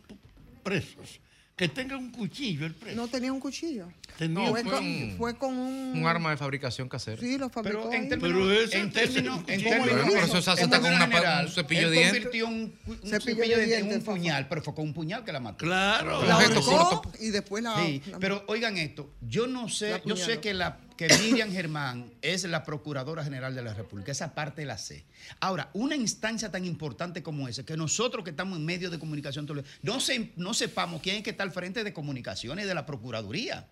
[0.64, 1.20] presos
[1.56, 2.96] que tenga un cuchillo el preso.
[2.96, 3.88] No tenía un cuchillo.
[4.30, 5.94] No, fue, con, un- fue con un...
[6.00, 7.22] Un arma de fabricación casera.
[7.22, 10.26] Sí, lo fabricó Pero en términos, Pero ese- en términos, en ese- términos- Bueno, pero
[10.26, 12.14] eso se hace con una general, un cepillo de dientes.
[12.24, 12.54] convirtió un,
[12.88, 15.32] un Cepillo cepillo, de de dientes en un puñal, pero fue con un puñal que
[15.32, 15.58] la mató.
[15.66, 16.24] Claro.
[16.26, 17.76] La ahorcó y después la...
[17.86, 22.12] Sí, la- pero oigan esto, yo no sé, yo sé que la que Miriam Germán
[22.22, 25.06] es la procuradora general de la República, esa parte la sé.
[25.40, 29.48] Ahora, una instancia tan importante como esa, que nosotros que estamos en medios de comunicación,
[29.82, 33.68] no, se, no sepamos quién es que está al frente de comunicaciones de la Procuraduría.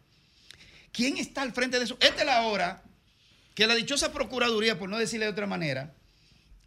[0.92, 1.98] ¿Quién está al frente de eso?
[2.00, 2.82] Esta es la hora
[3.54, 5.94] que la dichosa Procuraduría, por no decirle de otra manera,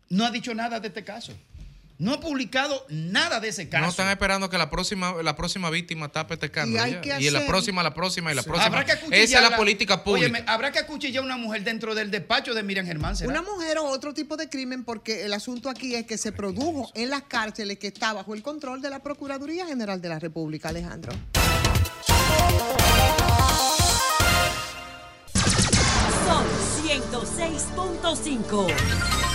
[0.09, 1.33] no ha dicho nada de este caso.
[2.03, 3.85] No ha publicado nada de ese caso.
[3.85, 6.77] No están esperando que la próxima, la próxima víctima tape este escándalo.
[6.77, 7.01] Y hay ya.
[7.01, 8.67] que Y la próxima, la próxima y la próxima.
[8.67, 10.27] Habrá que Esa es la política pública.
[10.27, 13.17] Óyeme, habrá que acuchillar a una mujer dentro del despacho de Miriam Germán.
[13.17, 13.31] ¿será?
[13.31, 16.91] Una mujer o otro tipo de crimen, porque el asunto aquí es que se produjo
[16.95, 20.71] en las cárceles que está bajo el control de la Procuraduría General de la República,
[20.71, 21.13] Alejandro.
[26.27, 26.45] Son
[26.85, 29.32] 106.5.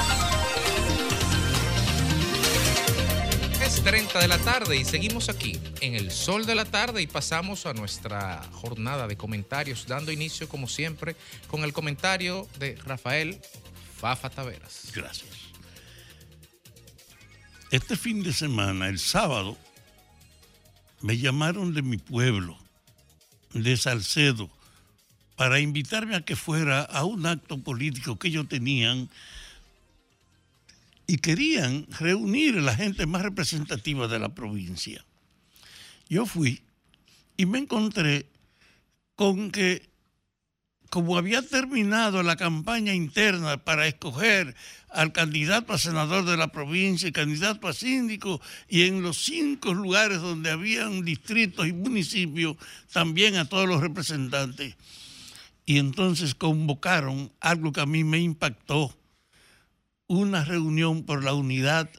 [3.67, 7.07] Es 30 de la tarde y seguimos aquí en el sol de la tarde y
[7.07, 11.17] pasamos a nuestra jornada de comentarios, dando inicio como siempre
[11.49, 13.41] con el comentario de Rafael
[13.97, 14.89] Fafa Taveras.
[14.95, 15.27] Gracias.
[17.69, 19.57] Este fin de semana, el sábado,
[21.01, 22.57] me llamaron de mi pueblo,
[23.51, 24.49] de Salcedo,
[25.35, 29.09] para invitarme a que fuera a un acto político que ellos tenían
[31.07, 35.05] y querían reunir a la gente más representativa de la provincia.
[36.09, 36.61] Yo fui
[37.37, 38.27] y me encontré
[39.15, 39.89] con que
[40.89, 44.55] como había terminado la campaña interna para escoger
[44.89, 49.73] al candidato a senador de la provincia y candidato a síndico, y en los cinco
[49.73, 52.55] lugares donde habían distritos y municipios,
[52.91, 54.75] también a todos los representantes.
[55.65, 58.96] Y entonces convocaron algo que a mí me impactó,
[60.07, 61.89] una reunión por la unidad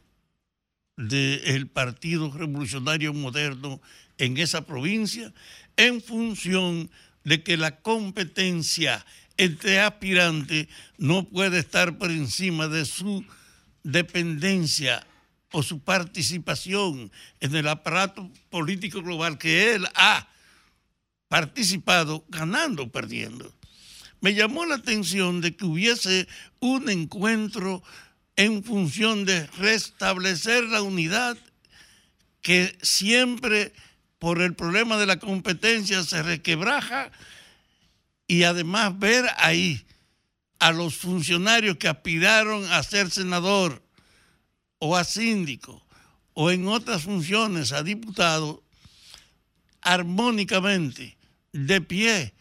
[0.97, 3.81] del Partido Revolucionario Moderno
[4.17, 5.33] en esa provincia
[5.77, 6.91] en función
[7.25, 9.05] de que la competencia
[9.37, 13.25] entre aspirantes no puede estar por encima de su
[13.85, 15.07] dependencia
[15.53, 20.29] o su participación en el aparato político global que él ha
[21.29, 23.58] participado ganando o perdiendo.
[24.21, 26.27] Me llamó la atención de que hubiese
[26.61, 27.83] un encuentro
[28.37, 31.37] en función de restablecer la unidad
[32.41, 33.73] que siempre
[34.19, 37.11] por el problema de la competencia se requebraja
[38.27, 39.85] y además ver ahí
[40.59, 43.83] a los funcionarios que aspiraron a ser senador
[44.79, 45.85] o a síndico
[46.35, 48.63] o en otras funciones a diputado
[49.81, 51.17] armónicamente,
[51.53, 52.35] de pie,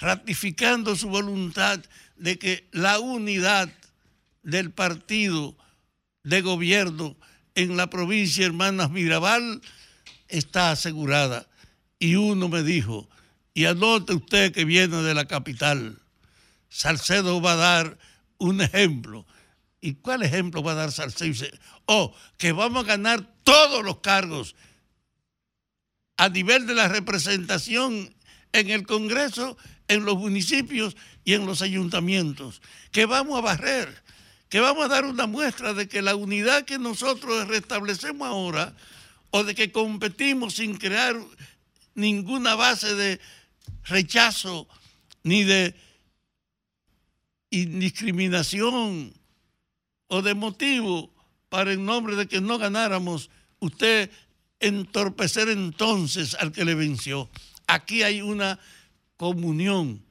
[0.00, 1.80] ratificando su voluntad
[2.16, 3.70] de que la unidad
[4.42, 5.56] del partido
[6.24, 7.16] de gobierno
[7.54, 9.60] en la provincia Hermanas Mirabal
[10.28, 11.48] está asegurada.
[11.98, 13.08] Y uno me dijo,
[13.52, 15.98] y anote usted que viene de la capital,
[16.68, 17.98] Salcedo va a dar
[18.38, 19.26] un ejemplo.
[19.82, 21.48] ¿Y cuál ejemplo va a dar Salcedo?
[21.86, 24.54] Oh, que vamos a ganar todos los cargos
[26.16, 28.14] a nivel de la representación
[28.52, 29.56] en el Congreso,
[29.90, 32.62] en los municipios y en los ayuntamientos,
[32.92, 34.02] que vamos a barrer,
[34.48, 38.76] que vamos a dar una muestra de que la unidad que nosotros restablecemos ahora,
[39.30, 41.16] o de que competimos sin crear
[41.96, 43.20] ninguna base de
[43.82, 44.68] rechazo
[45.24, 45.74] ni de
[47.50, 49.12] indiscriminación
[50.06, 51.12] o de motivo
[51.48, 53.28] para en nombre de que no ganáramos,
[53.58, 54.08] usted
[54.60, 57.28] entorpecer entonces al que le venció.
[57.66, 58.60] Aquí hay una
[59.20, 60.02] comunión.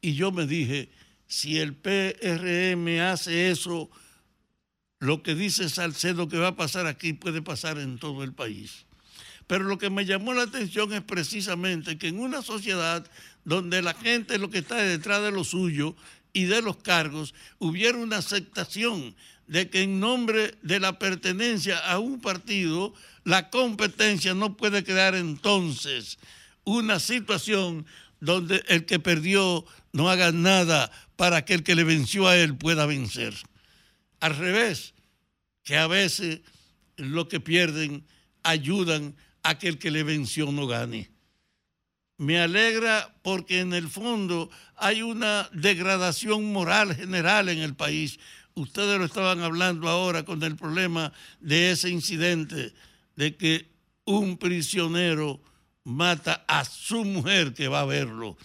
[0.00, 0.88] Y yo me dije,
[1.26, 3.90] si el PRM hace eso,
[5.00, 8.86] lo que dice Salcedo que va a pasar aquí puede pasar en todo el país.
[9.46, 13.06] Pero lo que me llamó la atención es precisamente que en una sociedad
[13.44, 15.94] donde la gente lo que está detrás de lo suyo
[16.32, 19.14] y de los cargos, hubiera una aceptación
[19.46, 22.94] de que en nombre de la pertenencia a un partido,
[23.24, 26.18] la competencia no puede crear entonces
[26.64, 27.84] una situación
[28.24, 32.56] donde el que perdió no haga nada para que el que le venció a él
[32.56, 33.34] pueda vencer.
[34.20, 34.94] Al revés,
[35.62, 36.40] que a veces
[36.96, 38.06] lo que pierden
[38.42, 41.10] ayudan a que el que le venció no gane.
[42.16, 48.18] Me alegra porque en el fondo hay una degradación moral general en el país.
[48.54, 52.72] Ustedes lo estaban hablando ahora con el problema de ese incidente,
[53.16, 53.68] de que
[54.04, 55.40] un prisionero
[55.84, 58.36] mata a su mujer que va a verlo.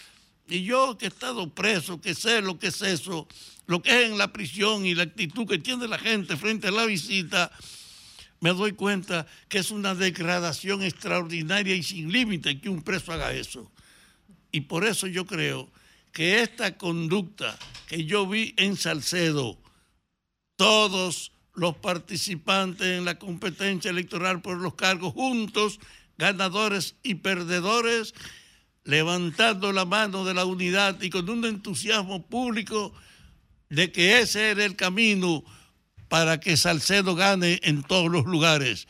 [0.47, 3.27] Y yo que he estado preso, que sé lo que es eso,
[3.67, 6.71] lo que es en la prisión y la actitud que tiene la gente frente a
[6.71, 7.51] la visita,
[8.41, 13.33] me doy cuenta que es una degradación extraordinaria y sin límite que un preso haga
[13.33, 13.71] eso.
[14.51, 15.69] Y por eso yo creo
[16.11, 19.57] que esta conducta que yo vi en Salcedo,
[20.55, 25.79] todos los participantes en la competencia electoral por los cargos juntos,
[26.19, 28.13] ganadores y perdedores,
[28.83, 32.93] levantando la mano de la unidad y con un entusiasmo público
[33.69, 35.43] de que ese era el camino
[36.09, 38.87] para que Salcedo gane en todos los lugares.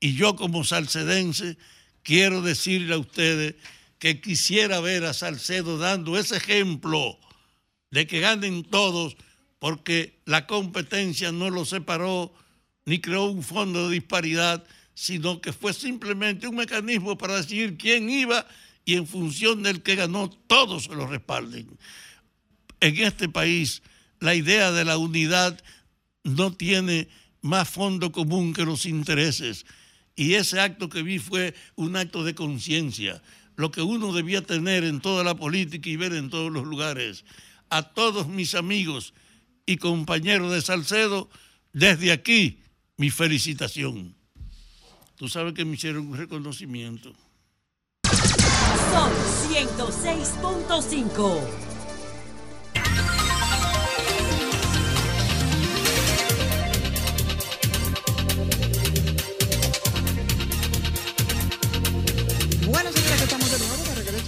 [0.00, 1.56] Y yo como salcedense
[2.02, 3.54] quiero decirle a ustedes
[3.98, 7.18] que quisiera ver a Salcedo dando ese ejemplo
[7.90, 9.16] de que ganen todos
[9.58, 12.34] porque la competencia no lo separó
[12.84, 14.62] ni creó un fondo de disparidad,
[14.96, 18.46] sino que fue simplemente un mecanismo para decidir quién iba
[18.86, 21.68] y en función del que ganó todos se lo respalden.
[22.80, 23.82] En este país
[24.20, 25.62] la idea de la unidad
[26.24, 27.08] no tiene
[27.42, 29.66] más fondo común que los intereses.
[30.16, 33.22] Y ese acto que vi fue un acto de conciencia,
[33.54, 37.26] lo que uno debía tener en toda la política y ver en todos los lugares.
[37.68, 39.12] A todos mis amigos
[39.66, 41.28] y compañeros de Salcedo,
[41.74, 42.60] desde aquí,
[42.96, 44.15] mi felicitación.
[45.16, 47.12] Tú sabes que me hicieron un reconocimiento.
[48.04, 49.10] Son
[49.50, 51.65] 106.5.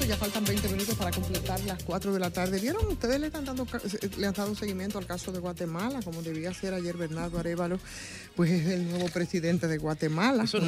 [0.08, 2.58] ya faltan 20 minutos para completar las 4 de la tarde.
[2.58, 2.86] ¿Vieron?
[2.86, 3.66] Ustedes le están dando
[4.16, 7.78] le han dado seguimiento al caso de Guatemala, como debía ser ayer Bernardo Arevalo,
[8.34, 10.44] pues es el nuevo presidente de Guatemala.
[10.44, 10.60] Eso,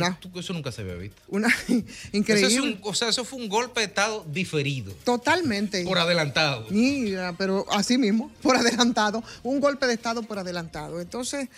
[0.53, 1.23] nunca se había visto.
[1.29, 1.49] Una
[2.13, 2.81] increíble.
[2.83, 4.93] o sea, eso fue un golpe de Estado diferido.
[5.05, 5.85] Totalmente.
[5.85, 6.67] Por adelantado.
[6.69, 9.25] Mira, pero así mismo, por adelantado.
[9.43, 11.01] Un golpe de Estado por adelantado.
[11.01, 11.49] Entonces.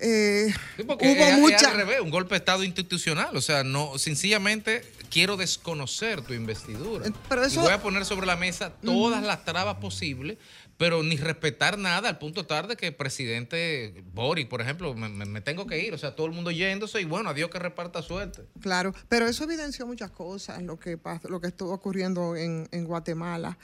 [0.00, 0.96] Eh, hubo
[1.38, 1.70] mucha...
[1.70, 3.36] al revés, un golpe de Estado institucional.
[3.36, 7.06] O sea, no, sencillamente quiero desconocer tu investidura.
[7.06, 7.60] Eh, pero eso...
[7.60, 10.38] Y voy a poner sobre la mesa todas las trabas posibles,
[10.78, 15.66] pero ni respetar nada al punto tarde que el presidente Boris, por ejemplo, me, tengo
[15.66, 15.94] que ir.
[15.94, 18.42] O sea, todo el mundo yéndose y bueno, adiós que reparta suerte.
[18.60, 23.58] Claro, pero eso evidenció muchas cosas, lo que, lo que estuvo ocurriendo en, en Guatemala.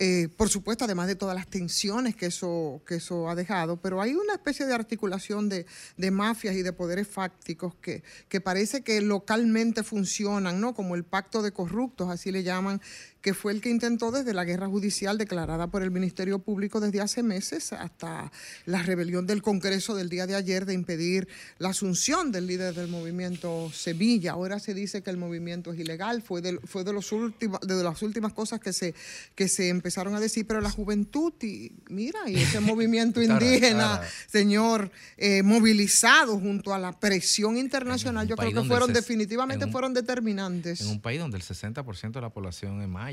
[0.00, 4.00] Eh, por supuesto, además de todas las tensiones que eso, que eso ha dejado, pero
[4.00, 8.82] hay una especie de articulación de, de mafias y de poderes fácticos que, que, parece
[8.82, 10.72] que localmente funcionan, ¿no?
[10.72, 12.80] Como el pacto de corruptos, así le llaman,
[13.20, 17.00] que fue el que intentó desde la guerra judicial declarada por el Ministerio Público desde
[17.00, 18.30] hace meses hasta
[18.64, 22.88] la rebelión del Congreso del día de ayer de impedir la asunción del líder del
[22.88, 24.32] movimiento Sevilla.
[24.32, 27.82] Ahora se dice que el movimiento es ilegal, fue de, fue de, los últimos, de
[27.82, 28.94] las últimas cosas que se,
[29.34, 34.90] que se empezaron a decir, pero la juventud, y mira, y ese movimiento indígena, señor,
[35.16, 40.80] eh, movilizado junto a la presión internacional, yo creo que fueron definitivamente fueron determinantes.
[40.80, 43.07] En un país donde el 60% de la población es más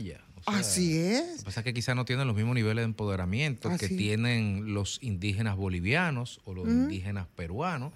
[0.45, 1.31] Así es.
[1.31, 4.73] Lo que pasa es que quizás no tienen los mismos niveles de empoderamiento que tienen
[4.73, 7.93] los indígenas bolivianos o los indígenas peruanos.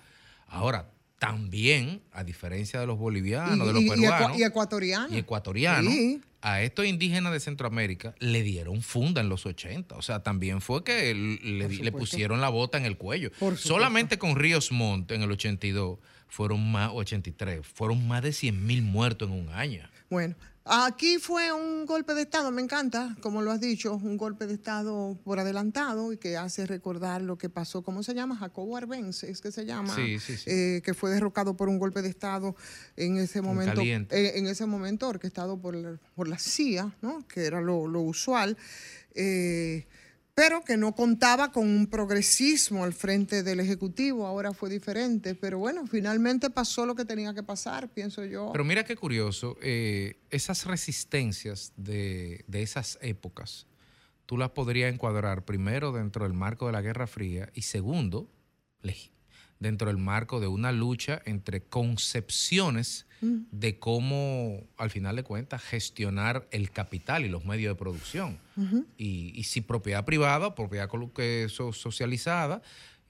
[0.48, 0.90] Ahora,
[1.20, 5.94] también, a diferencia de los bolivianos, de los peruanos y, ecuatorianos, y ecuatorianos
[6.42, 9.96] a estos indígenas de Centroamérica le dieron funda en los 80.
[9.96, 13.32] O sea, también fue que le, pusieron la bota en el cuello.
[13.58, 18.82] Solamente con Ríos Montt en el 82 fueron más, 83, fueron más de 100 mil
[18.82, 19.90] muertos en un año.
[20.10, 20.36] Bueno,
[20.72, 24.54] Aquí fue un golpe de Estado, me encanta, como lo has dicho, un golpe de
[24.54, 28.36] Estado por adelantado y que hace recordar lo que pasó, ¿cómo se llama?
[28.36, 30.44] Jacobo Arbenz, es que se llama, sí, sí, sí.
[30.46, 32.56] Eh, que fue derrocado por un golpe de Estado
[32.98, 34.06] en ese momento, eh,
[34.36, 37.28] en ese momento orquestado por, por la CIA, ¿no?
[37.28, 38.56] que era lo, lo usual.
[39.16, 39.88] Eh,
[40.40, 45.60] pero que no contaba con un progresismo al frente del Ejecutivo, ahora fue diferente, pero
[45.60, 48.50] bueno, finalmente pasó lo que tenía que pasar, pienso yo.
[48.54, 53.68] Pero mira qué curioso, eh, esas resistencias de, esas épocas,
[54.26, 58.32] tú las podrías encuadrar primero dentro del marco de la Guerra Fría y segundo,
[59.60, 63.38] dentro del marco de una lucha entre concepciones Mm.
[63.52, 68.38] de cómo, al final de cuentas, gestionar el capital y los medios de producción.
[68.98, 70.90] Y, y si propiedad privada, propiedad
[71.50, 72.62] socializada,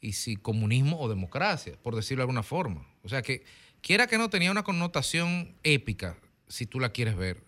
[0.02, 2.86] y si comunismo o democracia, por decirlo de alguna forma.
[3.04, 3.44] O sea que,
[3.82, 7.44] quiera que no, tenía una connotación épica, si tú la quieres ver.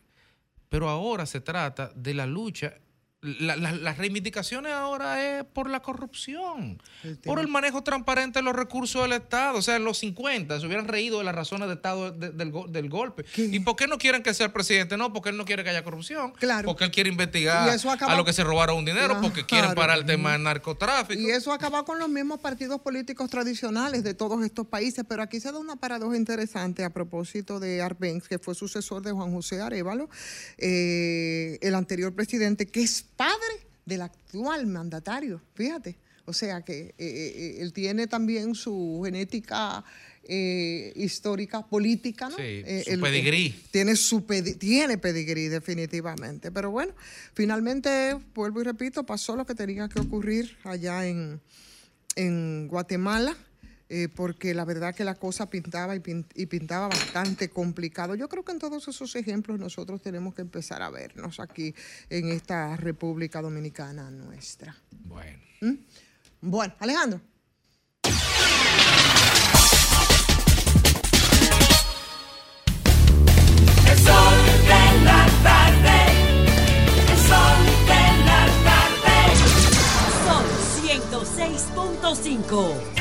[0.69, 2.75] Pero ahora se trata de la lucha.
[3.21, 6.81] La- la- las reivindicaciones ahora es por la corrupción,
[7.23, 9.59] por el manejo transparente de los recursos del Estado.
[9.59, 12.49] O sea, en los 50 se hubieran reído de las razones de Estado de- del,
[12.51, 13.23] go- del golpe.
[13.37, 14.97] ¿Y por qué no quieren que sea el presidente?
[14.97, 16.33] No, porque él no quiere que haya corrupción.
[16.65, 19.75] Porque él quiere investigar a los que se robaron un dinero, porque quieren Claro.
[19.81, 21.21] parar el tema del narcotráfico.
[21.21, 25.05] Y eso acaba con los mismos partidos políticos tradicionales de todos estos países.
[25.07, 29.11] Pero aquí se da una paradoja interesante a propósito de Arbenz, que fue sucesor de
[29.11, 30.09] Juan José Arevalo,
[30.57, 35.41] eh, el anterior presidente, que es padre del actual mandatario.
[35.55, 35.95] Fíjate.
[36.25, 39.83] O sea que eh, eh, él tiene también su genética
[40.23, 42.35] eh, histórica, política, ¿no?
[42.37, 43.55] Sí, Eh, su pedigrí.
[43.71, 46.51] tiene su pedi- tiene pedigrí definitivamente.
[46.51, 46.93] Pero bueno,
[47.33, 51.41] finalmente, vuelvo y repito, pasó lo que tenía que ocurrir allá en,
[52.15, 53.35] en Guatemala.
[53.93, 58.15] Eh, porque la verdad que la cosa pintaba y, pin- y pintaba bastante complicado.
[58.15, 61.75] Yo creo que en todos esos ejemplos nosotros tenemos que empezar a vernos aquí
[62.09, 64.73] en esta República Dominicana nuestra.
[65.03, 65.39] Bueno.
[65.59, 65.73] ¿Mm?
[66.39, 67.19] Bueno, Alejandro.
[73.89, 74.37] El sol
[74.67, 75.97] de la tarde.
[77.11, 79.17] El sol de la tarde.
[80.25, 80.47] Sol
[80.85, 83.00] 106.5.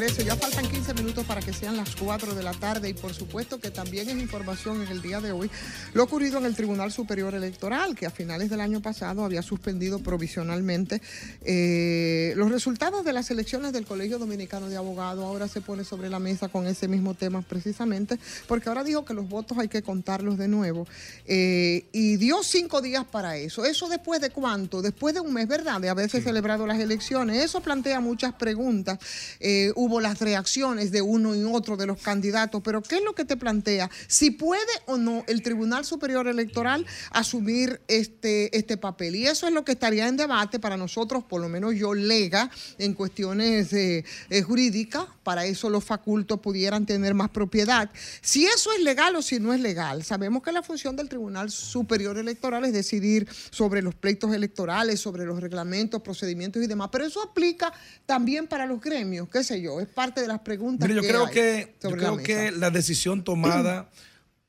[0.00, 0.20] regreso.
[0.20, 3.58] Ya faltan 15 minutos para que sean las 4 de la tarde y por supuesto
[3.58, 5.50] que también es información en el día de hoy
[5.94, 10.00] lo ocurrido en el Tribunal Superior Electoral, que a finales del año pasado había suspendido
[10.00, 11.00] provisionalmente
[11.42, 15.24] eh, los resultados de las elecciones del Colegio Dominicano de Abogados.
[15.24, 19.14] Ahora se pone sobre la mesa con ese mismo tema precisamente, porque ahora dijo que
[19.14, 20.86] los votos hay que contarlos de nuevo
[21.24, 23.64] eh, y dio cinco días para eso.
[23.64, 24.82] ¿Eso después de cuánto?
[24.82, 25.80] Después de un mes, ¿verdad?
[25.80, 27.42] De haberse celebrado las elecciones.
[27.42, 28.98] Eso plantea muchas preguntas.
[29.40, 33.14] Eh, hubo las reacciones de uno y otro de los candidatos, pero ¿qué es lo
[33.14, 33.90] que te plantea?
[34.08, 39.16] Si puede o no el Tribunal Superior Electoral asumir este, este papel.
[39.16, 42.50] Y eso es lo que estaría en debate para nosotros, por lo menos yo lega,
[42.78, 47.90] en cuestiones eh, eh, jurídicas, para eso los facultos pudieran tener más propiedad.
[48.20, 51.50] Si eso es legal o si no es legal, sabemos que la función del Tribunal
[51.50, 57.04] Superior Electoral es decidir sobre los pleitos electorales, sobre los reglamentos, procedimientos y demás, pero
[57.04, 57.72] eso aplica
[58.06, 61.26] también para los gremios, qué sé yo, es parte de las preguntas yo que creo
[61.26, 63.90] hay que, yo sobre creo que la decisión tomada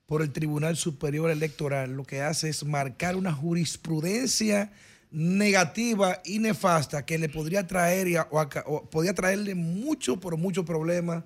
[0.05, 4.71] por el Tribunal Superior Electoral lo que hace es marcar una jurisprudencia
[5.21, 10.19] negativa y nefasta que le podría traer y a- o, aca- o podría traerle mucho,
[10.19, 11.23] por mucho problemas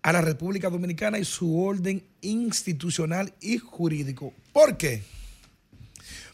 [0.00, 4.32] a la República Dominicana y su orden institucional y jurídico.
[4.52, 5.02] ¿Por qué?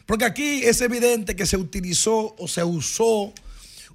[0.05, 3.33] Porque aquí es evidente que se utilizó o se usó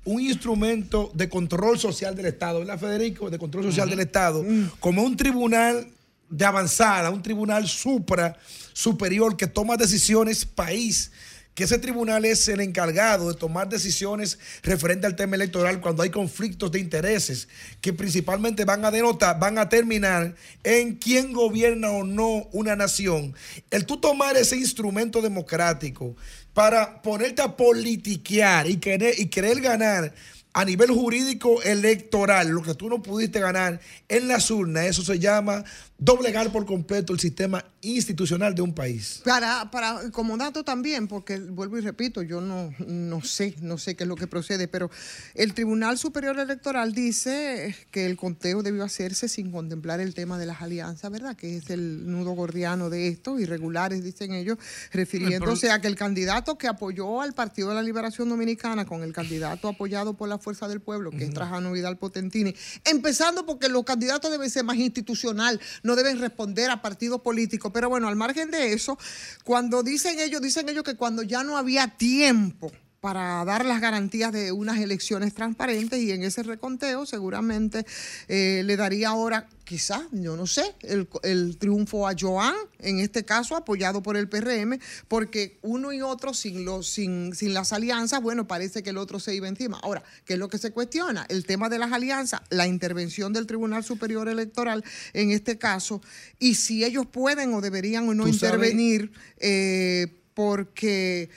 [0.04, 3.30] un instrumento de control social del Estado, ¿verdad, Federico?
[3.30, 4.44] De control social del Estado,
[4.80, 5.88] como un tribunal
[6.28, 8.36] de avanzada, un tribunal supra,
[8.72, 11.10] superior, que toma decisiones país,
[11.54, 16.10] que ese tribunal es el encargado de tomar decisiones referente al tema electoral cuando hay
[16.10, 17.48] conflictos de intereses,
[17.80, 20.34] que principalmente van a denotar, van a terminar
[20.64, 23.34] en quién gobierna o no una nación.
[23.70, 26.16] El tú tomar ese instrumento democrático
[26.52, 30.12] para ponerte a politiquear y querer, y querer ganar
[30.54, 35.18] a nivel jurídico electoral, lo que tú no pudiste ganar en las urnas, eso se
[35.18, 35.64] llama
[35.98, 39.20] doblegar por completo el sistema institucional de un país.
[39.24, 43.94] Para, para, como dato también, porque vuelvo y repito, yo no, no sé, no sé
[43.94, 44.90] qué es lo que procede, pero
[45.34, 50.46] el Tribunal Superior Electoral dice que el conteo debió hacerse sin contemplar el tema de
[50.46, 51.36] las alianzas, ¿verdad?
[51.36, 54.58] Que es el nudo gordiano de estos, irregulares, dicen ellos,
[54.92, 59.12] refiriéndose a que el candidato que apoyó al Partido de la Liberación Dominicana con el
[59.12, 63.84] candidato apoyado por la Fuerza del Pueblo, que es Trajano Vidal Potentini, empezando porque los
[63.84, 67.70] candidatos deben ser más institucional, no deben responder a partidos políticos.
[67.72, 68.98] Pero bueno, al margen de eso,
[69.44, 72.72] cuando dicen ellos, dicen ellos que cuando ya no había tiempo
[73.04, 77.84] para dar las garantías de unas elecciones transparentes y en ese reconteo seguramente
[78.28, 83.26] eh, le daría ahora quizás, yo no sé, el, el, triunfo a Joan, en este
[83.26, 88.22] caso apoyado por el PRM, porque uno y otro sin, los, sin, sin las alianzas,
[88.22, 89.78] bueno, parece que el otro se iba encima.
[89.82, 91.26] Ahora, ¿qué es lo que se cuestiona?
[91.28, 94.82] El tema de las alianzas, la intervención del Tribunal Superior Electoral
[95.12, 96.00] en este caso,
[96.38, 101.28] y si ellos pueden o deberían o no intervenir, eh, porque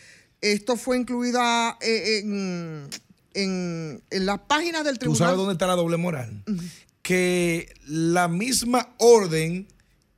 [0.41, 1.39] esto fue incluido
[1.81, 2.89] eh, en,
[3.33, 5.17] en, en, las páginas del tribunal.
[5.17, 6.43] ¿Tú sabes dónde está la doble moral?
[7.01, 9.67] Que la misma orden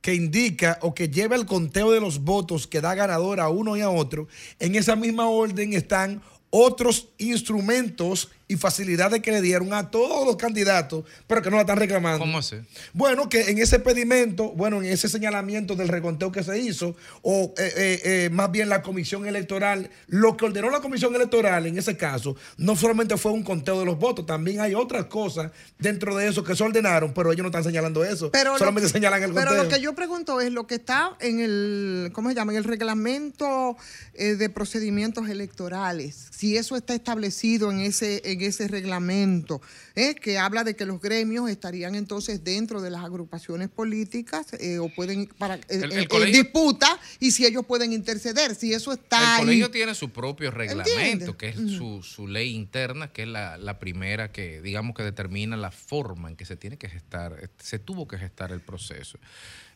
[0.00, 3.76] que indica o que lleva el conteo de los votos que da ganador a uno
[3.76, 9.72] y a otro, en esa misma orden están otros instrumentos y facilidades que le dieron
[9.72, 12.18] a todos los candidatos, pero que no la están reclamando.
[12.18, 12.56] ¿Cómo así?
[12.92, 17.54] Bueno, que en ese pedimento, bueno, en ese señalamiento del reconteo que se hizo, o
[17.56, 21.78] eh, eh, eh, más bien la comisión electoral, lo que ordenó la comisión electoral en
[21.78, 26.16] ese caso, no solamente fue un conteo de los votos, también hay otras cosas dentro
[26.16, 29.32] de eso que se ordenaron, pero ellos no están señalando eso, pero solamente señalan el
[29.32, 29.48] conteo.
[29.48, 32.50] Pero lo que yo pregunto es lo que está en el, ¿cómo se llama?
[32.50, 33.76] En el reglamento
[34.12, 39.60] de procedimientos electorales, si eso está establecido en ese, en ese reglamento,
[39.94, 40.14] ¿eh?
[40.14, 44.88] que habla de que los gremios estarían entonces dentro de las agrupaciones políticas eh, o
[44.94, 49.36] pueden para eh, El- el colegio- disputa y si ellos pueden interceder, si eso está
[49.36, 49.72] El colegio ahí.
[49.72, 51.36] tiene su propio reglamento, ¿Entiendes?
[51.36, 55.56] que es su, su ley interna, que es la, la primera que, digamos, que determina
[55.56, 59.18] la forma en que se tiene que gestar, se tuvo que gestar el proceso.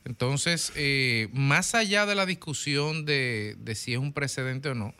[0.04, 4.94] Entonces, eh, más allá de la discusión de, de si es un precedente o no,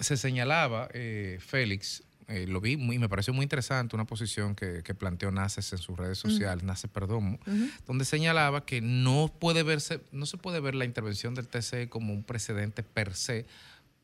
[0.00, 4.82] se señalaba, eh, Félix, eh, lo vi muy, me pareció muy interesante una posición que,
[4.82, 7.38] que planteó Naces en sus redes sociales, Naces Perdomo,
[7.86, 12.12] donde señalaba que no puede verse, no se puede ver la intervención del TCE como
[12.12, 13.46] un precedente per se,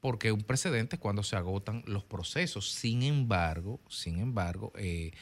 [0.01, 2.71] porque un precedente es cuando se agotan los procesos.
[2.71, 5.13] Sin embargo, sin embargo, eh,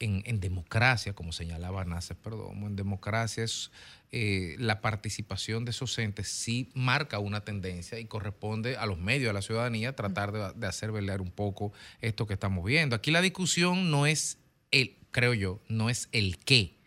[0.00, 3.70] en, democracia, como señalaba Naces Perdomo, en democracia es
[4.10, 9.30] eh, la participación de esos entes sí marca una tendencia y corresponde a los medios,
[9.30, 12.96] a la ciudadanía, tratar de, de hacer velar un poco esto que estamos viendo.
[12.96, 14.38] Aquí la discusión no es
[14.70, 16.78] el, creo yo, no es el qué,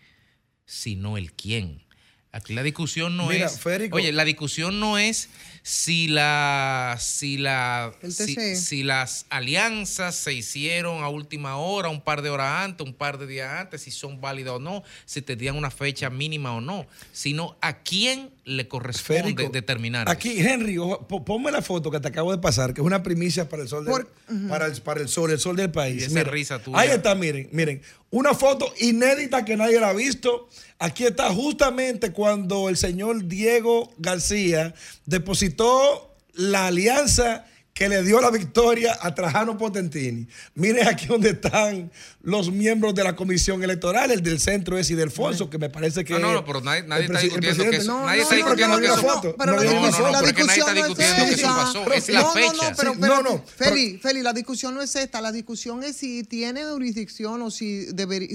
[0.65, 1.83] sino el quién.
[2.33, 3.59] Aquí la discusión no Mira, es.
[3.59, 3.97] Federico.
[3.97, 5.29] Oye, la discusión no es
[5.63, 12.29] si la si la si las alianzas se hicieron a última hora, un par de
[12.29, 15.71] horas antes, un par de días antes, si son válidas o no, si tenían una
[15.71, 20.09] fecha mínima o no, sino a quién le corresponde determinar.
[20.09, 23.03] Aquí, Henry, ojo, po- ponme la foto que te acabo de pasar, que es una
[23.03, 26.01] primicia para el sol del, para el, para el sol, el sol del país.
[26.01, 26.79] Y esa Miren, risa tuya.
[26.79, 27.81] Ahí está, miren, miren.
[28.09, 30.49] Una foto inédita que nadie la ha visto.
[30.79, 34.73] Aquí está justamente cuando el señor Diego García
[35.05, 37.45] depositó la alianza
[37.81, 40.27] que le dio la victoria a Trajano Potentini.
[40.53, 45.49] Miren aquí donde están los miembros de la comisión electoral, el del centro es Idelfonso,
[45.49, 47.87] que me parece que No, no, no, pero nadie, nadie está discutiendo que eso.
[47.91, 49.35] No, nadie está discutiendo que eso.
[49.35, 52.09] Pero No, la no, no, discusión, no, la nadie está discutiendo que eso pasó, es
[52.09, 52.93] la no, fecha.
[52.99, 55.19] No, no, Feli, Feli, la discusión no es esta.
[55.19, 57.87] La discusión es si tiene jurisdicción o si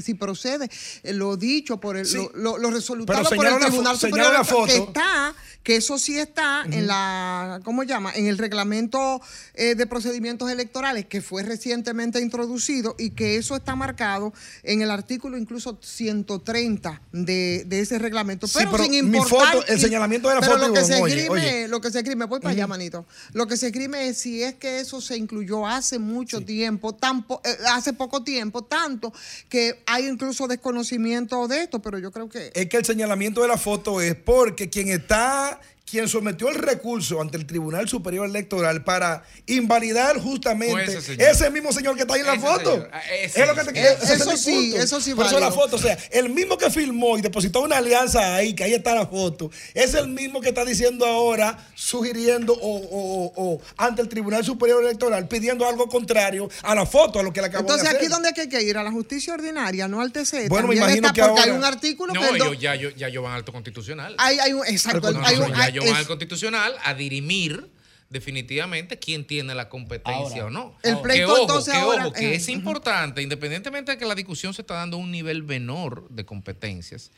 [0.03, 0.69] si procede
[1.05, 4.33] eh, lo dicho por el, lo, lo- resolutado Pero por el Tribunal Superior
[4.67, 8.11] que está, que eso sí está en la, ¿cómo se llama?
[8.13, 9.21] En el reglamento
[9.55, 14.33] eh, de procedimientos electorales que fue recientemente introducido y que eso está marcado
[14.63, 18.47] en el artículo incluso 130 de, de ese reglamento.
[18.47, 19.55] Sí, Pero, sin mi importar.
[19.55, 21.69] foto, el señalamiento de la pero foto, Lo que, se oye, escribe, oye.
[21.69, 23.07] lo que se escribe, voy para allá, manito.
[23.33, 27.23] Lo que se escribe es si es que eso se incluyó hace mucho tiempo, tan
[27.27, 29.13] po- eh, hace poco tiempo, tanto
[29.49, 33.49] que hay incluso desconocimiento de esto, pero yo creo que es que el señalamiento de
[33.49, 38.83] la foto es porque quien está, quien sometió el recurso ante el Tribunal Superior Electoral
[38.83, 42.89] para invalidar justamente ese mismo señor que está ahí en la Ese foto.
[42.93, 43.87] Ah, ese es lo que te señor.
[44.03, 46.71] ese es Eso sí, eso sí Por eso la foto, o sea, el mismo que
[46.71, 50.49] filmó y depositó una alianza ahí, que ahí está la foto, es el mismo que
[50.49, 55.89] está diciendo ahora, sugiriendo o, o- o- o ante el Tribunal Superior Electoral, pidiendo algo
[55.89, 58.01] contrario a la foto, a lo que le acabó entonces de hacer.
[58.03, 60.49] aquí donde hay que ir a la justicia ordinaria, no al TC.
[60.49, 63.09] Bueno, me imagino está que porque ahora- hay un artículo No, que ya, yo- ya
[63.09, 64.17] yo van al alto constitucional.
[64.19, 67.71] hay, hay un exacto, No, no, hay van es- al constitucional a dirimir
[68.09, 70.79] definitivamente quién tiene la competencia Ahora, o no.
[70.83, 74.05] El que pleito, ojo, entonces, que, ahora, ojo, que eh, es importante, independientemente de que
[74.07, 77.11] la discusión se está dando a un nivel menor de competencias,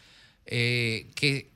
[0.47, 1.51] eh, que,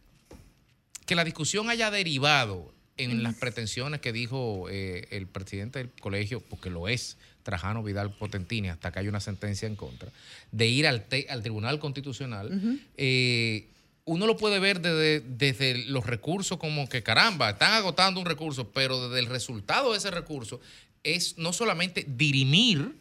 [1.06, 6.40] que la discusión haya derivado en las pretensiones que dijo eh, el presidente del colegio,
[6.40, 10.10] porque lo es, Trajano Vidal Potentini, hasta que hay una sentencia en contra,
[10.52, 11.06] de ir al,
[11.42, 13.66] Tribunal Constitucional, eh,
[14.04, 18.72] uno lo puede ver desde, desde los recursos como que caramba, están agotando un recurso,
[18.72, 20.60] pero desde el resultado de ese recurso
[21.04, 22.96] es no solamente dirimir,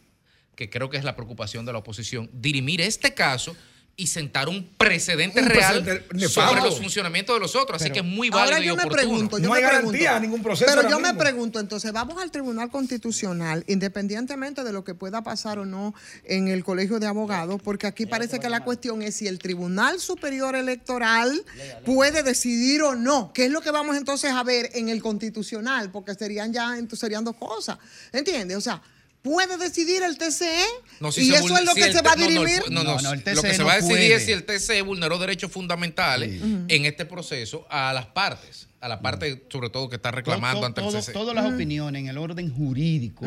[0.54, 3.56] que creo que es la preocupación de la oposición, dirimir este caso
[3.94, 7.80] y sentar un precedente Un real precedente sobre los funcionamientos de los otros.
[7.80, 9.02] Así que es muy válido Ahora y yo me oportuno.
[9.02, 11.92] pregunto, yo No me hay pregunto, garantía a ningún proceso Pero yo me pregunto, entonces,
[11.92, 16.98] vamos al Tribunal Constitucional, independientemente de lo que pueda pasar o no en el Colegio
[16.98, 21.44] de Abogados, porque aquí parece que la cuestión es si el Tribunal Superior Electoral
[21.84, 23.32] puede decidir o no.
[23.34, 25.90] ¿Qué es lo que vamos entonces a ver en el Constitucional?
[25.90, 27.78] Porque serían ya entonces serían dos cosas.
[28.12, 28.56] ¿Entiendes?
[28.56, 28.80] O sea,
[29.22, 30.64] puede decidir el TCE
[31.00, 32.62] No, si y se eso es lo si que se va a dirimir.
[32.70, 34.14] No, no, No, no, el lo TCE que se no va a decidir puede.
[34.16, 39.00] es si el TCE vulneró derechos fundamentales en este proceso a las partes, a la
[39.00, 41.12] parte sobre todo que está reclamando Todo- ante el TCE.
[41.12, 43.24] Todas las opiniones en el orden jurídico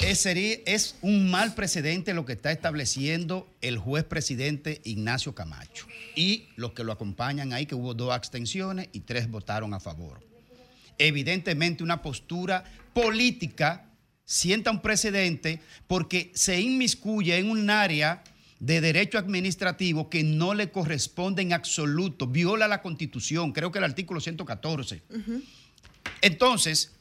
[0.00, 5.86] es, sería- es un mal precedente lo que está estableciendo el juez presidente Ignacio Camacho
[6.14, 10.20] y los que lo acompañan ahí, que hubo dos abstenciones y tres votaron a favor.
[10.98, 12.64] Evidentemente una postura
[12.94, 13.84] política
[14.26, 18.22] sienta un precedente porque se inmiscuye en un área
[18.58, 23.84] de derecho administrativo que no le corresponde en absoluto, viola la constitución, creo que el
[23.84, 25.02] artículo 114.
[26.22, 26.92] Entonces,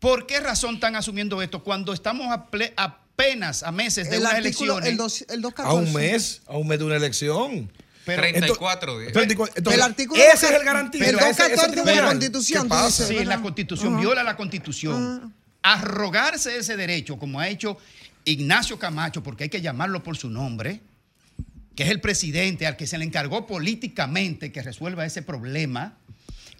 [0.00, 4.34] ¿por qué razón están asumiendo esto cuando estamos a apenas a meses de El unas
[4.34, 4.88] artículo, elecciones?
[4.90, 5.86] el, dos- el A 214.
[5.88, 7.70] un mes, a un mes de una elección.
[8.04, 9.12] Pero- 34 días.
[9.12, 11.06] 34, entonces, el artículo ese es el garantista.
[11.10, 12.06] el ese- ese 214 de la.
[12.08, 12.68] Constitución,
[13.08, 15.34] Sí, la constitución viola la constitución.
[15.62, 17.78] Arrogarse ese derecho, como ha hecho
[18.24, 20.80] Ignacio Camacho, porque hay que llamarlo por su nombre,
[21.74, 25.96] que es el presidente al que se le encargó políticamente que resuelva ese problema,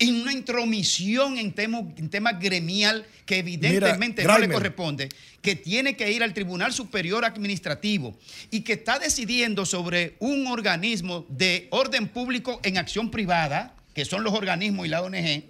[0.01, 5.09] en una intromisión en, temo- en temas gremial que evidentemente no le corresponde,
[5.43, 8.17] que tiene que ir al Tribunal Superior Administrativo
[8.53, 14.23] y que está decidiendo sobre un organismo de orden público en acción privada, que son
[14.23, 15.43] los organismos y la ONG,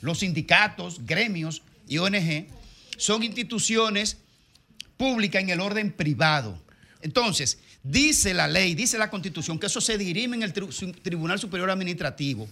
[0.00, 1.62] los sindicatos, gremios
[1.92, 2.46] y ONG,
[2.96, 4.16] son instituciones
[4.96, 6.58] públicas en el orden privado.
[7.02, 11.70] Entonces, dice la ley, dice la constitución, que eso se dirime en el Tribunal Superior
[11.70, 12.48] Administrativo.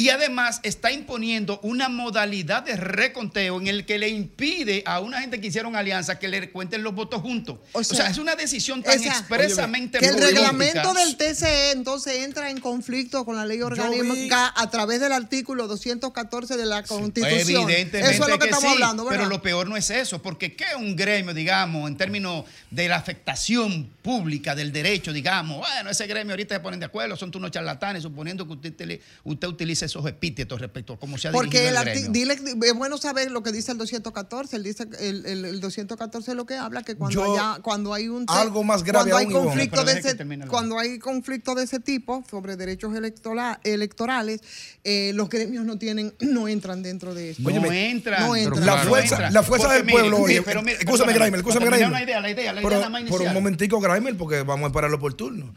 [0.00, 5.20] Y además está imponiendo una modalidad de reconteo en el que le impide a una
[5.20, 7.58] gente que hicieron alianza que le cuenten los votos juntos.
[7.72, 12.48] O sea, es una decisión tan esa- expresamente que el reglamento del TCE entonces entra
[12.48, 17.68] en conflicto con la ley orgánica a través del artículo 214 de la Constitución.
[17.68, 19.18] Evidentemente Eso es lo que, estamos sí, hablando, ¿verdad?
[19.18, 22.94] Pero lo peor no es eso, porque ¿qué un gremio, digamos, en términos de la
[22.94, 25.58] afectación pública del derecho, digamos?
[25.58, 29.48] Bueno, ese gremio ahorita se ponen de acuerdo, son unos charlatanes, suponiendo que usted, usted
[29.48, 32.34] utilice esos epítetos respecto a cómo se ha Porque dirigido el dile,
[32.68, 34.56] es bueno saber lo que dice el 214.
[34.56, 37.92] Él dice, el, el- el 214 es lo que habla que cuando, Yo- haya- cuando
[37.92, 40.16] hay un algo más grave cuando hay aún, conflicto de ese
[40.46, 44.40] cuando hay conflicto de ese tipo sobre derechos electoral- electorales,
[44.84, 47.42] eh, los gremios no tienen no entran dentro de esto.
[47.42, 48.26] No Óyeme, entran.
[48.26, 48.64] no entran.
[48.66, 51.66] La No fuerza, la fuerza Porque del mire, pueblo, mire, pero mire, escúchame, Graimer, escúchame,
[51.66, 51.90] para terminar Graimer.
[51.90, 54.64] una idea, la idea, la idea Pero- nada más Por un momentico, Graimer, porque vamos
[54.64, 55.54] a esperarlo por turno.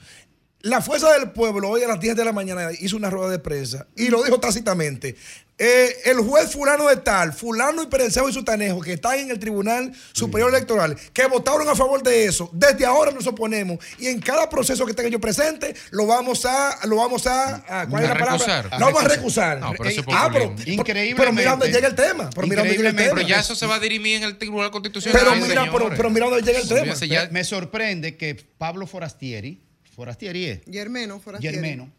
[0.64, 3.40] La fuerza del pueblo hoy a las 10 de la mañana hizo una rueda de
[3.40, 5.16] prensa y lo dijo tácitamente.
[5.58, 9.38] Eh, el juez fulano de tal, fulano y Perencejo y Sutanejo, que están en el
[9.38, 14.20] Tribunal Superior Electoral, que votaron a favor de eso, desde ahora nos oponemos y en
[14.22, 18.10] cada proceso que tenga yo presente, lo vamos a, lo vamos a, a- ¿cuál es
[18.10, 18.62] A la palabra?
[18.62, 18.80] recusar.
[18.80, 19.60] Lo vamos a recusar.
[19.60, 20.46] No, pero eso es ah, pero.
[20.66, 21.16] Increíblemente.
[21.16, 22.30] pero mira dónde llega el tema.
[22.34, 23.16] Pero mira dónde llega el tema.
[23.16, 25.20] Pero ya eso se va a dirimir en el Tribunal Constitucional.
[25.22, 27.28] Pero mira, pero, pero mira dónde llega el tema.
[27.30, 29.62] Me sorprende que Pablo Forastieri,
[30.06, 31.58] Forastieri es, Yermeno, Forastieri.
[31.58, 31.92] Yermeno,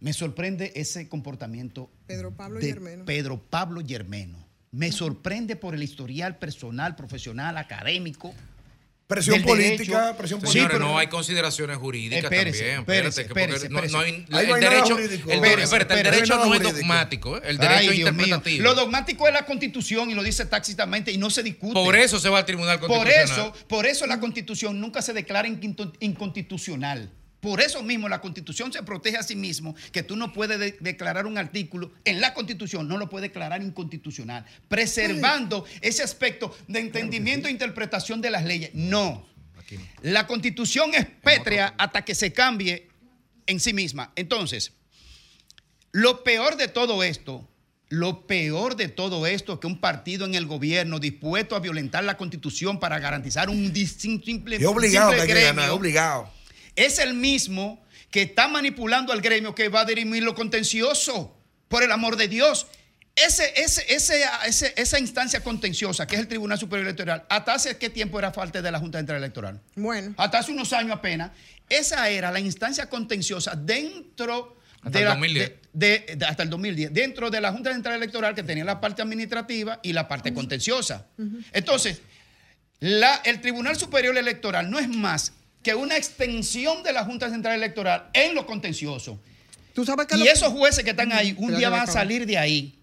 [0.00, 3.04] me sorprende ese comportamiento Pedro Pablo de Yermeno.
[3.04, 4.46] Pedro Pablo Yermeno.
[4.70, 8.34] Me sorprende por el historial personal, profesional, académico.
[9.06, 10.18] Presión política, derecho.
[10.18, 12.80] presión Sí, Señores, pero- no hay consideraciones jurídicas Espérese, también.
[12.80, 14.30] espérese, Espérate, que porque espérese, no- no hay- espérese.
[14.30, 15.30] No el hay derecho, jurídico.
[15.30, 16.20] el, Espérese, espérate, el espérese.
[16.20, 17.40] derecho No es dogmático, ¿eh?
[17.44, 18.62] el Ay, derecho es interpretativo.
[18.64, 21.72] Lo dogmático es la constitución y lo dice tácitamente y no se discute.
[21.72, 23.24] Por eso se va al Tribunal Por Constitucional.
[23.54, 25.48] eso, por eso la constitución nunca se declara
[26.00, 27.10] inconstitucional.
[27.40, 30.76] Por eso mismo la constitución se protege a sí mismo, que tú no puedes de-
[30.80, 36.80] declarar un artículo en la constitución, no lo puedes declarar inconstitucional, preservando ese aspecto de
[36.80, 38.70] entendimiento e interpretación de las leyes.
[38.74, 39.26] No.
[40.02, 42.88] La constitución es pétrea hasta que se cambie
[43.46, 44.12] en sí misma.
[44.16, 44.72] Entonces,
[45.92, 47.46] lo peor de todo esto,
[47.88, 52.02] lo peor de todo esto es que un partido en el gobierno dispuesto a violentar
[52.04, 56.37] la constitución para garantizar un simple, Es obligado simple hay que ganar, gremio, obligado.
[56.86, 61.34] Es el mismo que está manipulando al gremio que va a dirimir lo contencioso.
[61.68, 62.66] Por el amor de Dios.
[63.14, 67.76] Ese, ese, ese- ese- esa instancia contenciosa, que es el Tribunal Superior Electoral, ¿hasta hace
[67.76, 69.60] qué tiempo era falta de la Junta Central Electoral?
[69.74, 70.14] Bueno.
[70.16, 71.32] Hasta hace unos años apenas.
[71.68, 75.52] Esa era la instancia contenciosa dentro Hasta de el la- 2010.
[75.72, 78.80] de- de- de- hasta el 2010, dentro de la Junta Central Electoral que tenía la
[78.80, 81.08] parte administrativa y la parte contenciosa.
[81.52, 82.00] Entonces,
[82.80, 85.32] la- el Tribunal Superior Electoral no es más
[85.62, 89.18] que una extensión de la Junta Central Electoral en lo contencioso.
[89.74, 92.26] ¿Tú sabes que y lo- esos jueces que están ahí, un día van a salir
[92.26, 92.74] de ahí.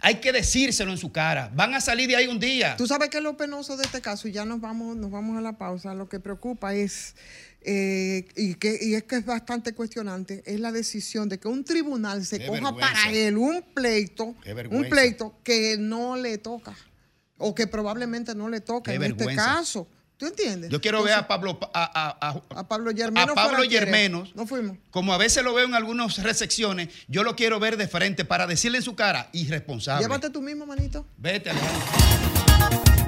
[0.00, 1.50] Hay que decírselo en su cara.
[1.54, 2.76] Van a salir de ahí un día.
[2.76, 5.40] Tú sabes que lo penoso de este caso, y ya nos vamos, nos vamos a
[5.40, 7.16] la pausa, lo que preocupa es,
[7.62, 11.64] eh, y, que, y es que es bastante cuestionante, es la decisión de que un
[11.64, 12.92] tribunal se Qué coja vergüenza.
[12.92, 14.36] para él un pleito,
[14.70, 16.76] un pleito que no le toca,
[17.36, 19.88] o que probablemente no le toca Qué en este caso.
[20.18, 20.68] ¿Tú entiendes?
[20.70, 23.30] Yo quiero ver a Pablo, a, a- a- a Pablo Yermenos.
[23.30, 23.62] a Pablo.
[23.64, 24.34] Yermenos.
[24.34, 24.76] No fuimos.
[24.90, 28.46] como a veces lo veo en algunas recepciones, yo lo quiero ver de frente para
[28.48, 30.02] decirle en su cara, irresponsable.
[30.04, 31.06] Llévate tú mismo, manito.
[31.18, 33.07] Vete, Alejandro.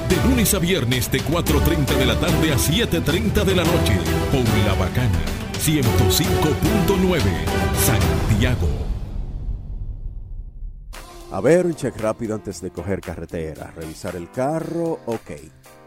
[0.31, 3.99] Lunes a viernes de 4.30 de la tarde a 7.30 de la noche.
[4.31, 5.19] Por La Bacana.
[5.59, 7.19] 105.9.
[7.75, 8.69] Santiago.
[11.33, 13.73] A ver, un check rápido antes de coger carretera.
[13.75, 15.31] Revisar el carro, ok.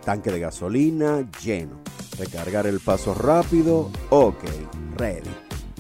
[0.05, 1.81] Tanque de gasolina, lleno.
[2.19, 4.45] Recargar el paso rápido, ok.
[4.99, 5.31] Ready.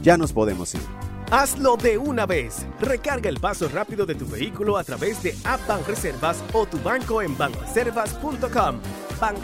[0.01, 0.81] Ya nos podemos ir.
[1.31, 2.67] Hazlo de una vez.
[2.81, 7.23] Recarga el paso rápido de tu vehículo a través de App Reservas o tu banco
[7.23, 8.81] en banreservas.com.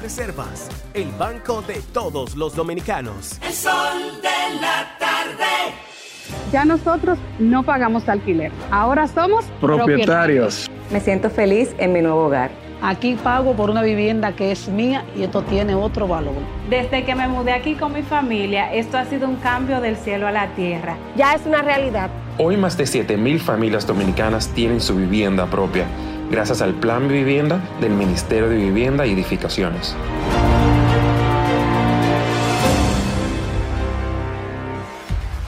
[0.02, 3.40] Reservas, el banco de todos los dominicanos.
[3.42, 5.74] El sol de la tarde.
[6.52, 8.52] Ya nosotros no pagamos alquiler.
[8.70, 10.70] Ahora somos Propietarios.
[10.90, 12.50] Me siento feliz en mi nuevo hogar.
[12.82, 16.34] Aquí pago por una vivienda que es mía y esto tiene otro valor.
[16.70, 20.26] Desde que me mudé aquí con mi familia, esto ha sido un cambio del cielo
[20.26, 20.96] a la tierra.
[21.14, 22.10] Ya es una realidad.
[22.38, 25.84] Hoy más de 7.000 familias dominicanas tienen su vivienda propia,
[26.30, 29.94] gracias al Plan Vivienda del Ministerio de Vivienda y Edificaciones.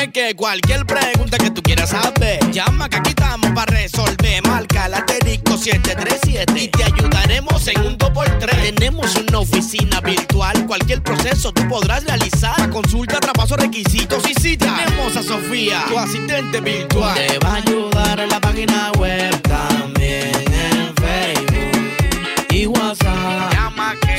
[0.00, 4.42] Es que cualquier pregunta que tú quieras saber, llama que aquí estamos para resolver.
[4.46, 8.74] Marca la asterisco 737 y te ayudaremos en un 2x3.
[8.74, 12.58] Tenemos una oficina virtual, cualquier proceso tú podrás realizar.
[12.58, 17.14] La consulta, traspaso, requisitos y si tenemos a Sofía, tu asistente virtual.
[17.14, 23.52] Te va a ayudar en la página web también en Facebook y WhatsApp.
[23.52, 24.18] Llama que.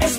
[0.00, 0.18] Es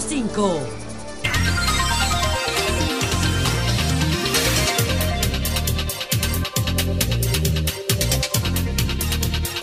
[0.00, 0.60] 105.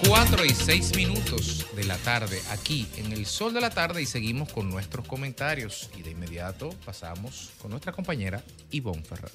[0.07, 4.05] Cuatro y seis minutos de la tarde aquí en el sol de la tarde y
[4.05, 8.41] seguimos con nuestros comentarios y de inmediato pasamos con nuestra compañera
[8.71, 9.31] Ivonne Ferrer.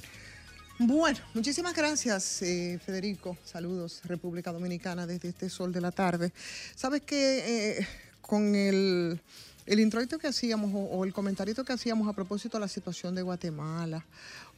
[0.78, 3.36] Bueno, muchísimas gracias, eh, Federico.
[3.44, 6.32] Saludos, República Dominicana, desde este sol de la tarde.
[6.74, 7.86] Sabes que eh,
[8.22, 9.20] con el
[9.66, 13.14] el introito que hacíamos o, o el comentarito que hacíamos a propósito de la situación
[13.14, 14.06] de Guatemala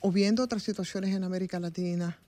[0.01, 2.19] o viendo otras situaciones en América Latina,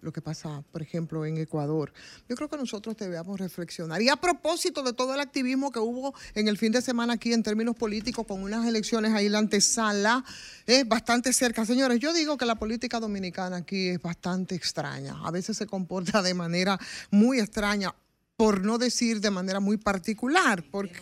[0.00, 1.92] lo que pasa, por ejemplo, en Ecuador,
[2.28, 4.00] yo creo que nosotros debemos reflexionar.
[4.00, 7.32] Y a propósito de todo el activismo que hubo en el fin de semana aquí
[7.32, 10.24] en términos políticos, con unas elecciones ahí, la antesala
[10.66, 11.66] es bastante cerca.
[11.66, 15.16] Señores, yo digo que la política dominicana aquí es bastante extraña.
[15.22, 16.78] A veces se comporta de manera
[17.10, 17.94] muy extraña,
[18.36, 20.64] por no decir de manera muy particular.
[20.70, 20.98] Porque,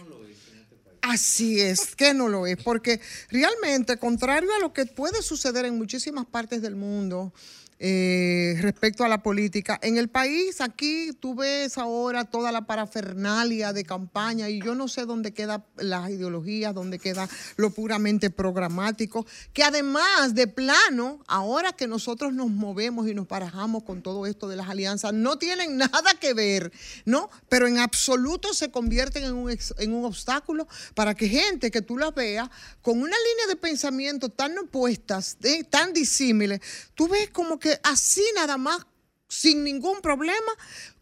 [1.02, 3.00] Así es, que no lo es, porque
[3.30, 7.32] realmente, contrario a lo que puede suceder en muchísimas partes del mundo,
[7.80, 9.78] eh, respecto a la política.
[9.82, 14.88] En el país, aquí tú ves ahora toda la parafernalia de campaña y yo no
[14.88, 21.72] sé dónde queda las ideologías, dónde queda lo puramente programático, que además de plano, ahora
[21.72, 25.76] que nosotros nos movemos y nos parajamos con todo esto de las alianzas, no tienen
[25.76, 26.72] nada que ver,
[27.04, 27.30] ¿no?
[27.48, 31.96] Pero en absoluto se convierten en un, en un obstáculo para que gente que tú
[31.96, 32.50] las veas
[32.82, 36.60] con una línea de pensamiento tan opuestas, eh, tan disímiles,
[36.96, 38.86] tú ves como que así nada más,
[39.28, 40.52] sin ningún problema,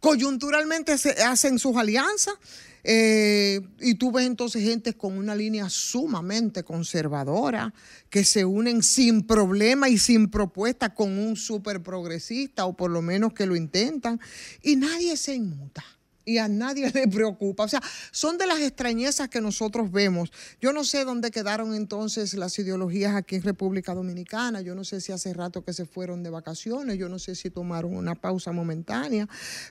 [0.01, 2.35] coyunturalmente se hacen sus alianzas.
[2.89, 7.75] eh, y tú ves entonces gente con una línea sumamente conservadora
[8.11, 13.03] que se unen sin problema y sin propuesta con un súper progresista o por lo
[13.03, 14.21] menos que lo intentan
[14.63, 15.85] y nadie se inmuta
[16.27, 17.65] y a nadie le preocupa.
[17.65, 17.81] O sea,
[18.11, 20.31] son de las extrañezas que nosotros vemos.
[20.61, 24.61] Yo no sé dónde quedaron entonces las ideologías aquí en República Dominicana.
[24.61, 26.99] Yo no sé si hace rato que se fueron de vacaciones.
[26.99, 29.27] Yo no sé si tomaron una pausa momentánea.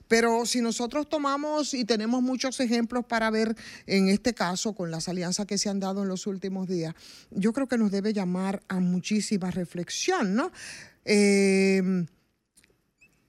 [0.08, 3.56] Pero si nosotros tomamos y tenemos muchos ejemplos para ver
[3.86, 6.96] en este caso con las alianzas que se han dado en los últimos días,
[7.32, 10.52] yo creo que nos debe llamar a muchísima reflexión, ¿no?
[11.04, 12.06] Eh,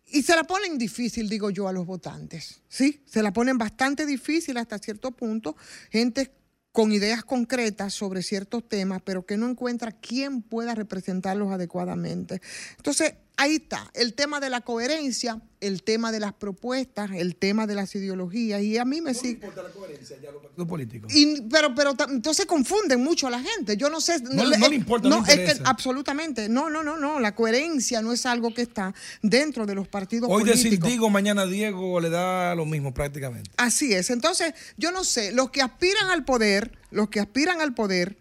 [0.09, 2.62] y se la ponen difícil, digo yo, a los votantes.
[2.69, 5.57] Sí, se la ponen bastante difícil hasta cierto punto.
[5.91, 6.33] Gente
[6.70, 12.41] con ideas concretas sobre ciertos temas, pero que no encuentra quién pueda representarlos adecuadamente.
[12.77, 17.67] Entonces, ahí está, el tema de la coherencia, el tema de las propuestas, el tema
[17.67, 19.31] de las ideologías, y a mí me sigue...
[19.35, 21.15] importa la coherencia ya los partidos políticos.
[21.15, 21.75] Y, pero,
[22.09, 23.77] entonces confunden mucho a la gente.
[23.77, 24.21] Yo no sé.
[24.21, 26.49] No le- no le importa, no No, es que absolutamente.
[26.49, 27.21] No, no, no, no.
[27.21, 30.89] La coherencia no es algo que está dentro de los partidos Hoy decir políticos.
[30.91, 33.51] digo, mañana Diego le da lo mismo prácticamente.
[33.57, 34.11] Así es.
[34.11, 38.19] Entonces, yo no sé, los que aspiran al poder, los que aspiran al poder.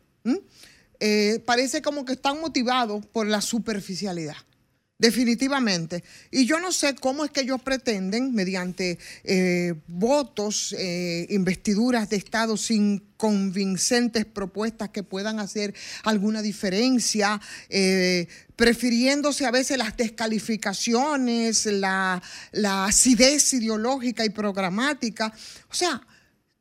[1.00, 4.36] Eh, parece como que están motivados por la superficialidad.
[4.97, 6.05] Definitivamente.
[6.31, 12.15] Y yo no sé cómo es que ellos pretenden, mediante eh, votos, eh, investiduras de
[12.15, 15.73] Estado sin convincentes propuestas que puedan hacer
[16.03, 22.23] alguna diferencia, eh, prefiriéndose a veces las descalificaciones, la,
[22.53, 25.34] la acidez ideológica y programática.
[25.69, 26.01] O sea,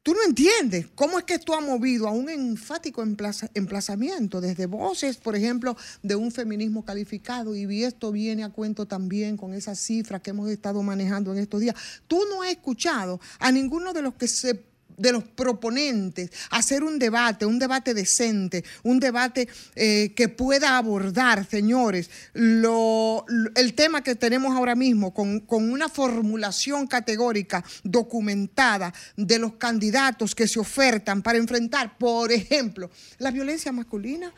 [0.04, 4.66] Tú no entiendes cómo es que esto ha movido a un enfático emplaza- emplazamiento, desde
[4.66, 9.80] voces, por ejemplo, de un feminismo calificado, y esto viene a cuento también con esas
[9.80, 11.74] cifras que hemos estado manejando en estos días.
[12.06, 14.62] Tú no has escuchado a ninguno de los que se
[14.96, 21.46] de los proponentes hacer un debate, un debate decente, un debate eh, que pueda abordar,
[21.48, 29.38] señores, lo- el tema que tenemos ahora mismo con, con una formulación categórica documentada de
[29.38, 34.32] los candidatos que se ofertan para enfrentar, por ejemplo, la violencia masculina,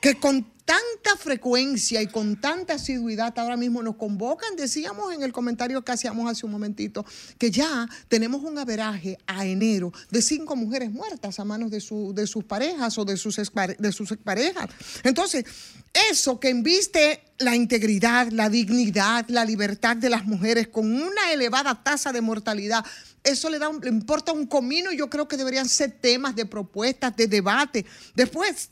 [0.00, 4.56] que con tanta frecuencia y con tanta asiduidad ahora mismo nos convocan.
[4.56, 7.04] Decíamos en el comentario que hacíamos hace un momentito
[7.38, 12.12] que ya tenemos un averaje a enero de cinco mujeres muertas a manos de, su-
[12.14, 13.36] de sus parejas o de sus,
[13.78, 14.68] de sus exparejas.
[15.02, 15.44] Entonces,
[16.10, 21.82] eso que embiste la integridad, la dignidad, la libertad de las mujeres con una elevada
[21.84, 22.84] tasa de mortalidad,
[23.22, 26.34] eso le, da un- le importa un comino y yo creo que deberían ser temas
[26.36, 27.84] de propuestas, de debate.
[28.14, 28.70] Después,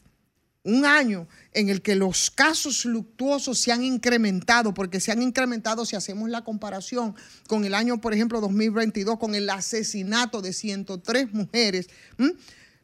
[0.65, 5.85] un año en el que los casos luctuosos se han incrementado, porque se han incrementado
[5.85, 7.17] si hacemos la comparación
[7.49, 11.89] con el año, por ejemplo, 2022, con el asesinato de 103 mujeres,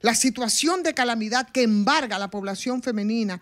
[0.00, 3.40] la situación de calamidad que embarga a la población femenina,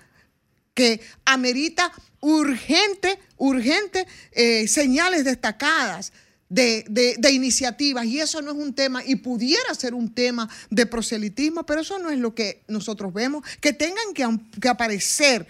[0.74, 1.90] que amerita
[2.20, 6.12] urgente, urgente eh, señales destacadas
[6.48, 8.06] de, de- iniciativas.
[8.06, 11.98] Y eso no es un tema, y pudiera ser un tema de proselitismo, pero eso
[11.98, 13.44] no es lo que nosotros vemos.
[13.60, 14.26] Que tengan que,
[14.60, 15.46] que aparecer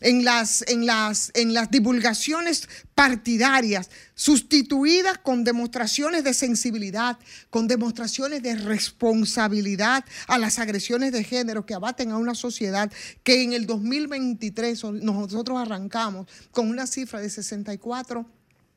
[0.00, 7.18] en las, en, las, en las divulgaciones partidarias, sustituidas con demostraciones de sensibilidad,
[7.50, 12.90] con demostraciones de responsabilidad a las agresiones de género que abaten a una sociedad
[13.22, 18.26] que en el 2023 nosotros arrancamos con una cifra de 64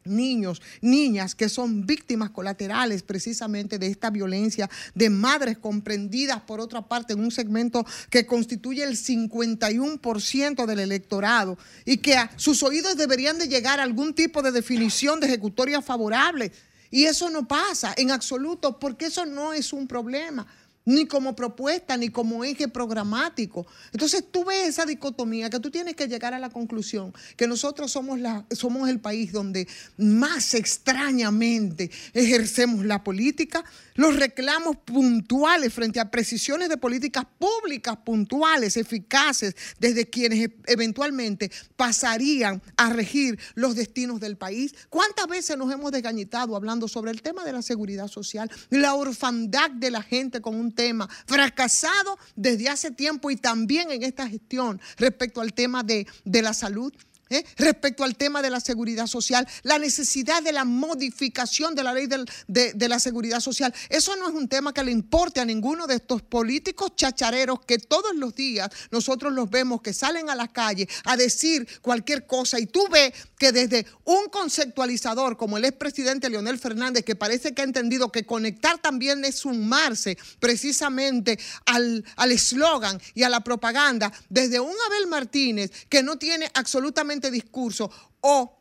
[0.05, 6.81] niños, niñas que son víctimas colaterales precisamente de esta violencia, de madres comprendidas por otra
[6.81, 12.97] parte en un segmento que constituye el 51% del electorado y que a sus oídos
[12.97, 16.51] deberían de llegar a algún tipo de definición de ejecutoria favorable.
[16.91, 20.45] Y eso no pasa en absoluto porque eso no es un problema
[20.85, 23.65] ni como propuesta, ni como eje programático.
[23.91, 27.91] Entonces tú ves esa dicotomía que tú tienes que llegar a la conclusión que nosotros
[27.91, 33.63] somos, la, somos el país donde más extrañamente ejercemos la política,
[33.95, 41.51] los reclamos puntuales frente a precisiones de políticas públicas puntuales, eficaces, desde quienes e- eventualmente
[41.75, 44.73] pasarían a regir los destinos del país.
[44.89, 49.69] ¿Cuántas veces nos hemos desgañitado hablando sobre el tema de la seguridad social, la orfandad
[49.71, 54.81] de la gente con un tema fracasado desde hace tiempo y también en esta gestión
[54.97, 56.93] respecto al tema de, de la salud?
[57.33, 57.45] ¿Eh?
[57.57, 62.07] respecto al tema de la seguridad social, la necesidad de la modificación de la ley
[62.07, 63.73] de, la seguridad social.
[63.89, 67.77] Eso no es un tema que le importe a ninguno de estos políticos chachareros que
[67.79, 72.59] todos los días nosotros los vemos que salen a la calle a decir cualquier cosa
[72.59, 77.61] y tú ves que desde un conceptualizador como el expresidente Leonel Fernández, que parece que
[77.61, 84.59] ha entendido que conectar también es sumarse precisamente al eslogan y a la propaganda, desde
[84.59, 87.89] un Abel Martínez que no tiene absolutamente discurso
[88.21, 88.59] o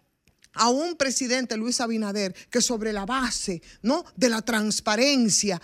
[0.54, 4.04] a un presidente Luis Abinader que sobre la base ¿no?
[4.16, 5.60] de la transparencia,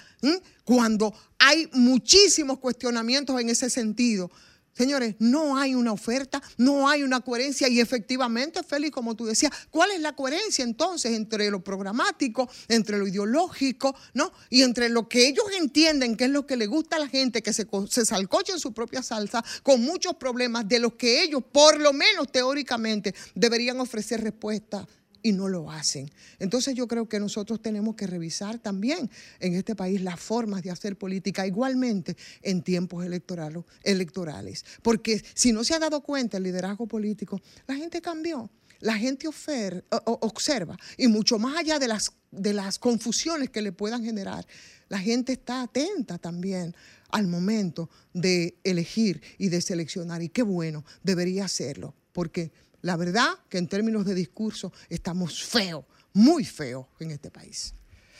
[0.65, 4.31] cuando hay muchísimos cuestionamientos en ese sentido.
[4.79, 9.51] Señores, no hay una oferta, no hay una coherencia y efectivamente, Félix, como tú decías,
[9.71, 14.33] ¿cuál es la coherencia entonces entre lo programático, entre lo ideológico, ¿no?
[14.51, 17.43] Y entre lo que ellos entienden que es lo que le gusta a la gente,
[17.43, 21.23] que se, co- se salcoche en su propia salsa, con muchos problemas de los que
[21.25, 24.87] ellos, por lo menos teóricamente, deberían ofrecer respuesta
[25.23, 26.11] y no lo hacen.
[26.39, 30.71] Entonces yo creo que nosotros tenemos que revisar también en este país las formas de
[30.71, 34.65] hacer política, igualmente en tiempos electorales.
[34.83, 38.51] Porque si no se ha dado cuenta el liderazgo político, la gente cambió.
[38.81, 43.73] la gente ofer- observa y mucho más allá de las, de las confusiones que le
[43.73, 44.47] puedan generar,
[44.89, 46.75] la gente está atenta también
[47.11, 50.23] al momento de elegir y de seleccionar.
[50.23, 52.53] Y qué bueno, debería hacerlo, porque
[52.89, 55.85] la verdad que en términos de discurso estamos feos,
[56.15, 57.75] muy feos en este país.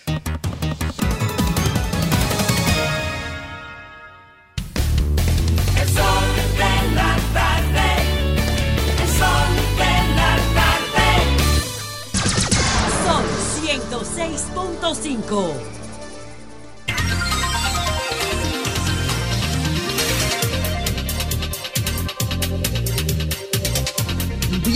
[0.07, 0.21] El
[5.89, 6.29] sol
[6.61, 7.89] de la tarde.
[9.01, 9.51] El sol
[9.81, 11.09] de la tarde.
[13.07, 13.27] Sol
[13.65, 15.78] 106.5.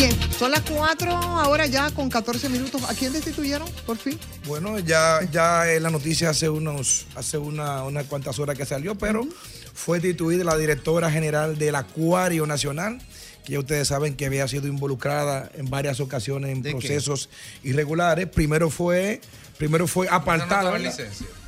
[0.03, 2.83] Bien, son las 4, ahora ya con 14 minutos.
[2.89, 4.19] ¿A quién destituyeron, por fin?
[4.49, 9.25] Bueno, ya, ya la noticia hace unos, hace una, unas cuantas horas que salió, pero
[9.73, 13.01] fue destituida la directora general del Acuario Nacional,
[13.45, 17.29] que ya ustedes saben que había sido involucrada en varias ocasiones en procesos
[17.63, 18.27] irregulares.
[18.27, 19.21] Primero fue,
[19.57, 20.77] primero fue apartada.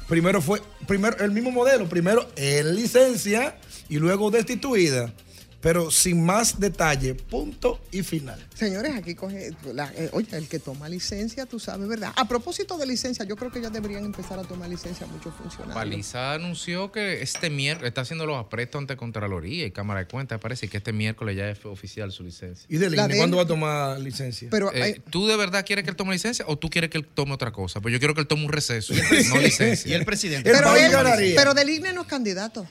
[0.06, 3.56] Primero fue, primero el mismo modelo, primero en licencia
[3.89, 5.12] y luego destituida.
[5.65, 8.39] Pero sin más detalle, punto y final.
[8.55, 12.12] Señores, aquí coge, la- eh, oye, el que toma licencia, tú sabes, ¿verdad?
[12.16, 15.74] A propósito de licencia, yo creo que ya deberían empezar a tomar licencia muchos funcionarios.
[15.74, 20.39] Paliza anunció que este miércoles está haciendo los aprestos ante Contraloría y Cámara de Cuentas.
[20.39, 22.66] Parece que este miércoles ya es oficial su licencia.
[22.69, 24.49] ¿Y de La de cuándo él- va a tomar licencia?
[24.51, 26.99] Pero Eh, hay- ¿Tú de verdad quieres que él tome licencia o tú quieres que
[26.99, 27.81] él tome otra cosa?
[27.81, 28.93] Pues yo quiero que él tome un receso,
[29.35, 29.91] no licencia.
[29.91, 30.51] Y el presidente.
[30.53, 32.66] Pero, él- pero del INE no es candidato.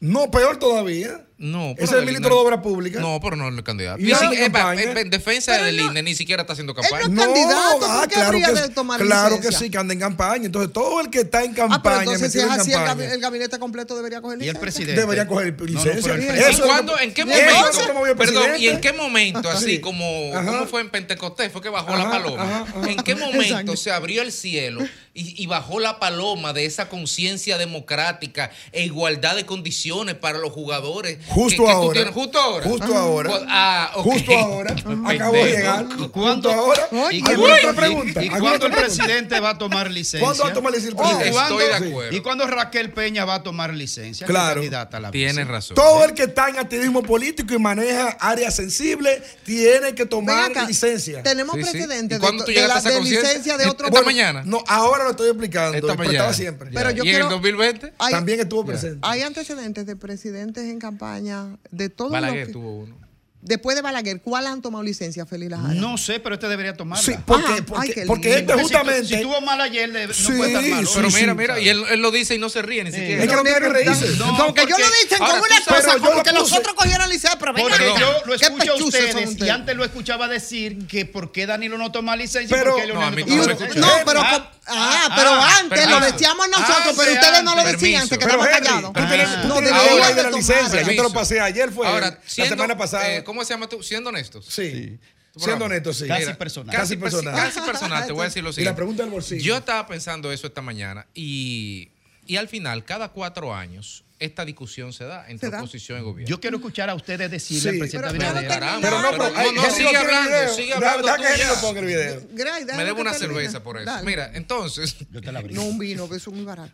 [0.00, 1.24] No, peor todavía.
[1.42, 3.02] No, Es pero el ministro de Obras Públicas.
[3.02, 4.00] No, pero no es el candidato.
[4.00, 7.08] ¿Y es- en, en defensa del INE ni siquiera está haciendo campaña.
[7.08, 8.72] no es candidato, ¿por qué habría que, de sí.
[8.72, 9.58] tomar claro licencia?
[9.58, 10.46] que sí, que anda en campaña.
[10.46, 12.70] Entonces, todo el que está en Ah, pero campaña, entonces si metido es en así,
[12.72, 14.60] el, campaña, gabi- el gabinete completo debería coger Y el licencia.
[14.60, 15.00] presidente.
[15.00, 16.14] debería coger no, licencia.
[16.14, 17.46] el Eso ¿Y es lo cuándo, que- en qué ¿Y momento?
[17.82, 18.68] Perdón, ¿y presidente?
[18.70, 19.80] en qué momento, así Sí.
[19.80, 20.04] como,
[20.34, 20.46] Ajá.
[20.46, 21.50] ¿cómo fue en Pentecostés?
[21.50, 22.42] Fue que bajó la Ajá, paloma.
[22.42, 22.90] ajá, ajá.
[22.90, 23.76] ¿En qué momento Exacto.
[23.76, 24.80] se abrió el cielo
[25.14, 30.52] y, y bajó la paloma de esa conciencia democrática e igualdad de condiciones para los
[30.52, 31.18] jugadores?
[31.32, 31.92] Justo que- que tú ahora.
[31.94, 32.14] tienes?
[32.14, 32.64] Justo ahora.
[32.68, 33.30] Justo ahora.
[33.30, 34.04] Pues, ah, ok.
[34.04, 34.74] Justo ahora.
[35.06, 35.86] Acabo de llegar.
[35.86, 36.08] ¿Cuándo?
[36.12, 36.88] Justo ahora.
[37.12, 38.22] ¿Y, ¿Alguna y- otra pregunta?
[38.24, 40.20] y ¿Alguna cuándo el presidente va a tomar licencia?
[40.26, 41.30] ¿Cuándo va a tomar licencia el ¿Y presidente?
[41.32, 42.16] cuándo- Estoy de acuerdo.
[42.16, 44.26] ¿Y cuándo Raquel Peña va a tomar licencia?
[44.26, 44.62] Claro.
[45.10, 45.74] Tienes razón.
[45.74, 50.66] Todo el que está en activismo político y maneja áreas sensibles tiene que tomar acá,
[50.66, 51.22] licencia.
[51.22, 51.70] Tenemos Sí, sí.
[51.70, 54.42] precedentes ¿Y cuándo de, tú de la de licencia de otro esta mañana.
[54.44, 55.76] No, ahora lo estoy explicando.
[55.76, 56.12] Esta pero mañana.
[56.18, 56.70] estaba siempre.
[56.72, 57.92] Pero yo ¿Y en quiero- el 2020?
[57.98, 58.98] Hay- También estuvo presente.
[59.02, 63.02] Hay antecedentes de presidentes en campaña de todos los Balaguer que- tuvo uno.
[63.44, 65.74] Después de Balaguer, ¿cuál han tomado licencia, Feliz Lajara?
[65.74, 67.02] No sé, pero este debería tomarla.
[67.04, 67.56] Sí, porque, Ajá.
[67.66, 68.38] porque, Ay, qué porque lindo.
[68.38, 69.16] este Porque si- justamente.
[69.16, 70.86] Si, tuvo mal ayer, de- no Sí, puede estar mal.
[70.86, 72.92] sí, Pero sí, mira, mira, y él, él lo dice y no se ríe ni
[72.92, 73.20] siquiera.
[73.24, 74.10] Es que no tiene que reírse.
[74.16, 76.74] No, Como que yo porque- lo dicen como una cosa, como lo que los otros
[76.76, 80.28] cogieron licencia, pero venga Porque yo lo ¿Qué escucho a ustedes y antes lo escuchaba
[80.28, 83.10] decir que por qué Danilo no toma licencia Pero- y por qué Leonel No, a
[83.10, 83.66] no, mí toma no me licencia.
[83.80, 83.98] escucha.
[83.98, 84.22] No, pero,
[84.66, 88.18] Ah, com- ah, pero ah, antes lo decíamos nosotros, pero ustedes no lo decían, se
[88.18, 88.92] quedaban callados.
[88.92, 89.42] tú Ah.
[89.46, 90.82] No, la de la licencia.
[90.82, 93.12] Yo te lo pasé ayer, fue Ahora, la siendo, semana pasada.
[93.16, 93.82] eh, ¿cómo se llama tú?
[93.82, 94.46] Siendo honestos.
[94.48, 94.98] sí.
[95.34, 95.64] Siendo programa.
[95.64, 96.06] honesto, sí.
[96.06, 96.76] Casi personal.
[96.76, 97.34] Casi, Casi personal.
[97.34, 98.76] Casi personal, te voy a decir lo Y la siguiente.
[98.76, 99.42] pregunta del bolsillo.
[99.42, 101.88] Yo estaba pensando eso esta mañana y,
[102.26, 105.58] y al final, cada cuatro años, esta discusión se da entre Se da.
[105.58, 106.28] oposición y gobierno.
[106.28, 107.68] Yo quiero escuchar a ustedes decirle Sí.
[107.68, 108.48] al presidente Pero- pero Abinader.
[108.48, 110.54] Caramba, Pero no, pero, pero, no, no, sigue no quiere hablando, video.
[110.54, 112.22] sigue Da- hablando da tú que no ponga el video.
[112.32, 113.86] Gray, Me debo una cerveza por eso.
[113.86, 114.06] Dale.
[114.06, 115.62] Mira, entonces, Yo te la brindo.
[115.62, 116.72] No un vino, que eso es muy barato.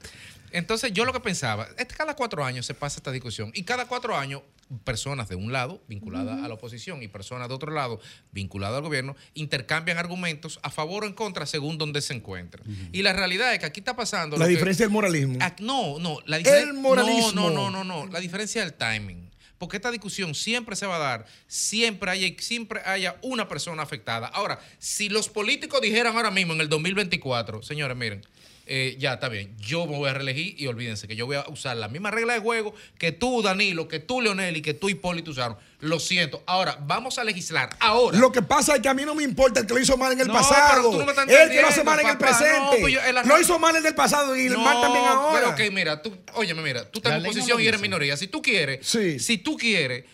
[0.53, 3.63] Entonces yo lo que pensaba, es que cada cuatro años se pasa esta discusión y
[3.65, 4.43] cada cuatro años
[4.85, 8.01] personas de un lado vinculadas a la oposición y personas de otro lado
[8.33, 12.91] vinculadas al gobierno intercambian argumentos a favor o en contra según donde se encuentren.
[12.93, 14.37] Y la realidad es que aquí está pasando...
[14.37, 15.39] La que- diferencia del moralismo.
[15.41, 16.69] Ah, No, no, la diferencia.
[16.71, 17.33] El moralismo.
[17.33, 18.13] No, no, no, no, no.
[18.13, 19.31] La diferencia del timing.
[19.57, 24.29] Porque esta discusión siempre se va a dar, siempre haya, siempre haya una persona afectada.
[24.29, 28.25] Ahora, si los políticos dijeran ahora mismo en el 2024, señores, miren,
[28.69, 31.45] eh, ya está bien, yo me voy a reelegir y olvídense que yo voy a
[31.49, 34.89] usar la misma regla de juego que tú, Danilo, que tú, Leonel y que tú,
[34.89, 35.57] Hipólito, usaron.
[35.81, 36.43] Lo siento.
[36.47, 37.71] Ahora, vamos a legislar.
[37.79, 38.19] Ahora.
[38.19, 40.11] Lo que pasa es que a mí no me importa el que lo hizo mal
[40.13, 40.69] en el No, pasado.
[40.71, 42.31] pero tú no me estás el que lo hace mal en el papá.
[42.33, 42.77] No, presente.
[42.81, 45.55] pues yo- el lo hizo mal el del pasado y el No, mal también ahora.
[45.55, 48.17] Pero ok, mira, tú, óyeme, mira, tú estás La en no lo y eres minoría.
[48.17, 49.21] Si tú quieres, Sí.
[49.21, 50.05] si tú quieres,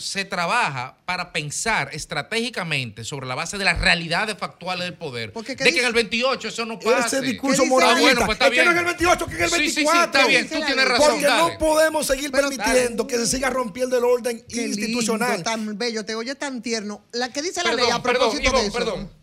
[0.00, 5.32] se trabaja para pensar estratégicamente sobre la base de las realidades factuales del poder.
[5.32, 5.80] Porque, ¿qué de que dice?
[5.82, 7.18] en el 28 eso no pase.
[7.18, 8.00] Ese discurso ¿Qué dice moralista.
[8.02, 8.74] bueno, pues está es que no bien.
[8.74, 10.00] es el 28, que es el Sí, sí, 24.
[10.00, 11.08] sí, está bien, tú tienes razón.
[11.10, 11.52] Porque dale.
[11.52, 15.28] no podemos seguir Pero- permitiendo que se siga rompiendo el orden Qué institucional.
[15.32, 17.04] lindo, tan bello, te oye tan tierno.
[17.12, 18.78] La que dice la Perdón, ley a perdón, propósito Ivonne, de eso.
[18.78, 19.10] perdón.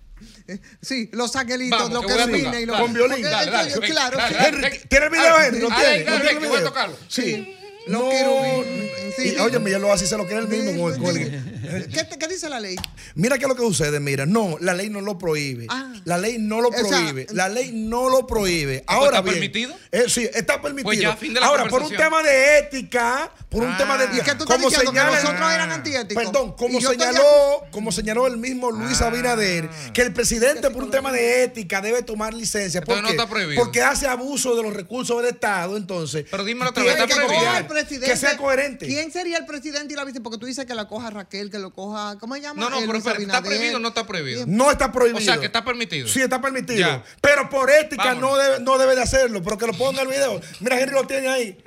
[0.82, 2.30] Sí, los angelitos, Vamos, los que tocar.
[2.30, 2.78] y los.
[2.78, 2.82] Dale.
[2.84, 3.22] Con violín.
[3.22, 4.62] Dale, dale, claro, dale, sí.
[4.62, 4.80] dale.
[4.90, 5.60] ¿tiene el video, Henry?
[5.60, 5.84] ¿Lo tiene?
[5.84, 6.68] ven, ¿No ven, tiene el que voy a video?
[6.70, 6.98] tocarlo.
[7.10, 7.57] Sí.
[7.88, 8.92] Los no, querubines.
[9.18, 10.84] Sí, y, óyeme, ya lo y se lo cree el mismo.
[10.98, 11.34] con el-
[11.68, 12.76] el- ¿Qué, te- qué dice la ley?
[13.16, 15.66] Mira qué es lo que sucede, mira, no, la ley no lo prohíbe.
[15.70, 15.92] Ah.
[16.06, 17.28] La ley no lo O sea, prohíbe.
[17.32, 18.84] la ley no lo prohíbe.
[18.88, 19.76] Ah, Ahora ¿está bien, permitido?
[19.92, 20.84] eh, sí, está permitido.
[20.86, 23.78] Pues ya, fin de la Ahora, por un tema de ética, por un Ah.
[23.78, 24.92] tema de ¿Y qué tú estás como diciendo?
[24.94, 26.24] Que nosotros eran antiéticos.
[26.24, 29.08] Perdón, como señaló, como señaló el mismo Luis Ah.
[29.08, 32.82] Abinader, que el presidente por un tema de ética debe tomar licencia.
[32.82, 33.24] ¿Por Entonces no qué?
[33.24, 33.64] está prohibido.
[33.64, 36.26] Porque hace abuso de los recursos del Estado, entonces.
[36.30, 37.52] Pero dímelo otra vez, ¿está prohibido?
[37.82, 38.08] Presidente.
[38.12, 38.86] Que sea coherente.
[38.86, 40.22] ¿Quién sería el presidente y la vice?
[40.22, 42.18] Porque tú dices que la coja Raquel, que lo coja.
[42.20, 42.62] ¿Cómo se llama?
[42.62, 44.46] No, no, pero espera, ¿está prohibido o no está prohibido?
[44.48, 45.18] No está prohibido.
[45.20, 46.08] O sea, que está permitido.
[46.08, 46.80] Sí, está permitido.
[46.80, 47.04] Ya.
[47.22, 48.32] Pero por ética Vámonos.
[48.32, 50.40] no debe, no debe de hacerlo, pero que lo ponga el video.
[50.60, 51.64] Mira, Henry lo tiene ahí.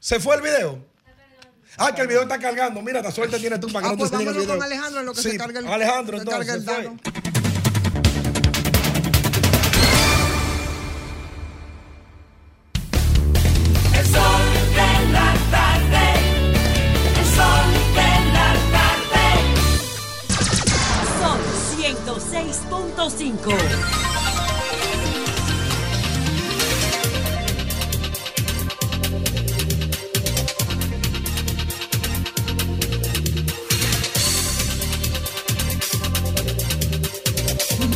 [0.00, 0.84] ¿Se fue el video?
[1.78, 2.82] Ah, que el video está cargando.
[2.82, 4.46] Mira, la suerte tienes tú para que Ah, no pues te el video.
[4.46, 6.86] con Alejandro en lo que Sí, se carga el Alejandro, se carga entonces.
[6.86, 7.31] el.
[22.42, 23.54] 96.5.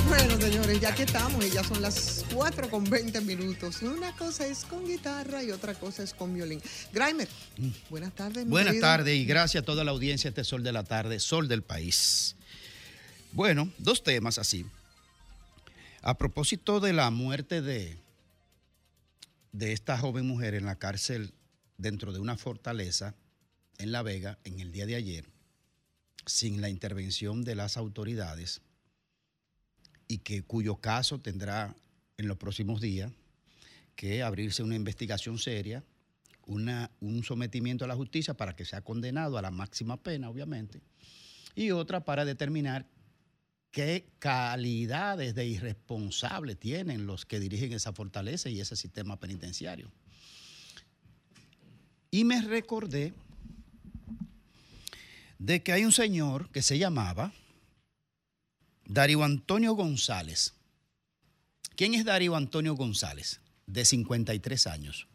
[0.09, 3.83] Bueno, señores, Ya que estamos y ya son las 4 con 20 minutos.
[3.83, 6.61] Una cosa es con guitarra y otra cosa es con violín.
[6.93, 7.69] Grimer, mm.
[7.91, 8.47] buenas tardes.
[8.47, 11.63] Buenas tardes y gracias a toda la audiencia este Sol de la Tarde, Sol del
[11.63, 12.36] País.
[13.33, 14.67] Bueno, dos temas así.
[16.03, 17.99] A propósito de la muerte de,
[19.53, 21.35] de esta joven mujer en la cárcel
[21.79, 23.15] dentro de una fortaleza
[23.79, 25.29] en La Vega en el día de ayer,
[26.25, 28.63] sin la intervención de las autoridades
[30.09, 31.75] y que cuyo caso tendrá
[32.17, 33.13] en los próximos días
[33.95, 35.83] que abrirse una investigación seria,
[36.47, 40.81] un sometimiento a la justicia para que sea condenado a la máxima pena, obviamente,
[41.55, 42.87] y otra para determinar
[43.71, 49.91] qué calidades de irresponsable tienen los que dirigen esa fortaleza y ese sistema penitenciario.
[52.11, 53.13] Y me recordé
[55.39, 57.33] de que hay un señor que se llamaba
[58.87, 60.55] Darío Antonio González.
[61.77, 63.41] ¿Quién es Darío Antonio González?
[63.67, 65.09] De 53 años.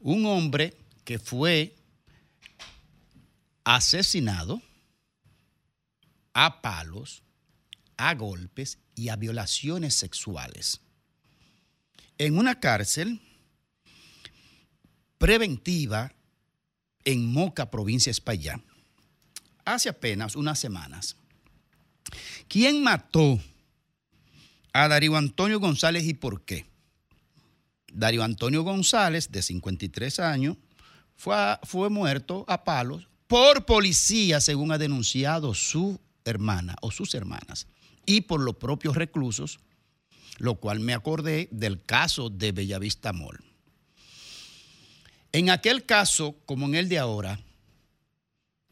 [0.00, 0.74] Un hombre
[1.04, 1.74] que fue
[3.64, 4.62] asesinado
[6.32, 7.22] a palos,
[7.98, 10.80] a golpes y a violaciones sexuales.
[12.16, 13.20] En una cárcel
[15.18, 16.12] preventiva
[17.04, 18.60] en Moca, provincia de Espaillá,
[19.64, 21.16] hace apenas unas semanas.
[22.48, 23.38] ¿Quién mató
[24.72, 26.66] a Darío Antonio González y por qué?
[27.92, 30.56] Darío Antonio González, de 53 años,
[31.16, 31.34] fue,
[31.64, 37.66] fue muerto a palos por policía, según ha denunciado su hermana o sus hermanas,
[38.08, 39.60] y por los propios reclusos,
[40.38, 43.38] lo cual me acordé del caso de Bellavista Mall.
[45.30, 47.38] En aquel caso, como en el de ahora,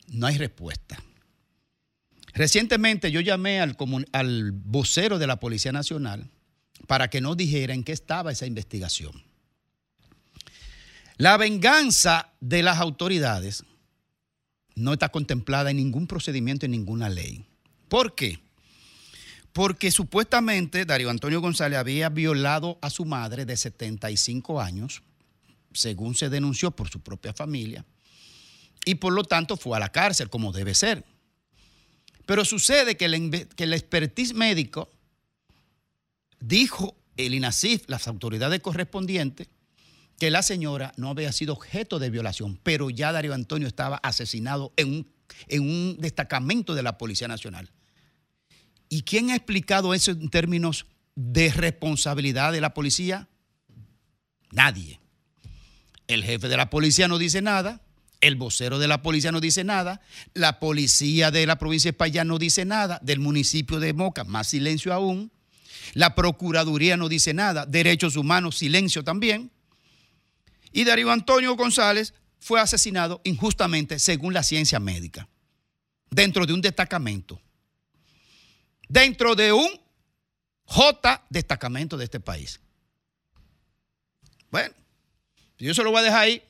[0.09, 0.99] no hay respuesta.
[2.33, 3.77] Recientemente yo llamé al,
[4.13, 6.31] al vocero de la Policía Nacional
[6.87, 9.23] para que nos dijera en qué estaba esa investigación.
[11.19, 13.65] La venganza de las autoridades
[14.75, 17.45] no está contemplada en ningún procedimiento, en ninguna ley.
[17.89, 18.46] ¿Por qué?
[19.57, 25.03] Porque supuestamente Darío Antonio González había violado a su madre de 75 años,
[25.73, 27.83] según se denunció por su propia familia,
[28.85, 31.07] y por lo tanto fue a la cárcel como debe ser.
[32.27, 34.91] Pero sucede que el, que expertise médico
[36.39, 39.49] dijo el INASIF, las autoridades correspondientes,
[40.19, 44.75] que la señora no había sido objeto de violación, pero ya Darío Antonio estaba asesinado
[44.77, 45.07] en
[45.49, 47.71] un destacamento de la Policía Nacional.
[48.89, 53.29] ¿Y quién ha explicado eso en términos de responsabilidad de la policía?
[54.51, 55.01] Nadie.
[56.07, 57.83] El jefe de la policía no dice nada,
[58.21, 60.01] el vocero de la policía no dice nada,
[60.35, 64.49] la policía de la provincia de España no dice nada, del municipio de Moca, más
[64.49, 65.33] silencio aún,
[65.95, 69.51] la Procuraduría no dice nada, Derechos Humanos, silencio también.
[70.73, 75.29] Y Darío Antonio González fue asesinado injustamente según la ciencia médica,
[76.11, 77.41] dentro de un destacamento,
[78.89, 79.69] dentro de un
[80.65, 82.61] J destacamento de este país.
[84.51, 84.75] Bueno,
[85.59, 86.43] yo se lo voy a dejar ahí.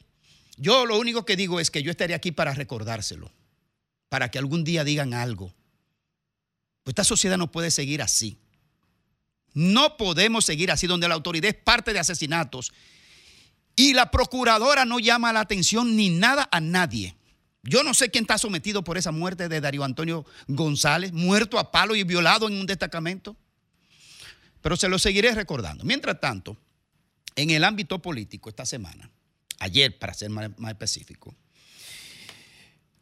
[0.56, 3.30] Yo lo único que digo es que yo estaré aquí para recordárselo,
[4.08, 5.52] para que algún día digan algo.
[6.82, 8.38] Pues esta sociedad no puede seguir así.
[9.52, 12.72] No podemos seguir así, donde la autoridad es parte de asesinatos
[13.74, 17.16] Y la procuradora no llama la atención ni nada a nadie.
[17.68, 21.72] Yo no sé quién está sometido por esa muerte de Darío Antonio González, muerto a
[21.72, 23.36] palo y violado en un destacamento.
[24.62, 25.84] Pero se lo seguiré recordando.
[25.84, 26.56] Mientras tanto,
[27.34, 29.10] en el ámbito político esta semana,
[29.58, 31.34] ayer para ser más, específico,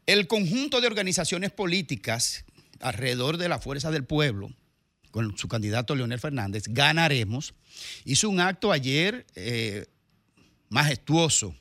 [0.07, 2.45] el conjunto de organizaciones políticas
[2.81, 4.51] alrededor de la Fuerza del Pueblo,
[5.11, 7.55] con su candidato Leonel Fernández, ganaremos,
[8.05, 9.87] hizo un acto ayer eh,
[10.69, 11.55] majestuoso,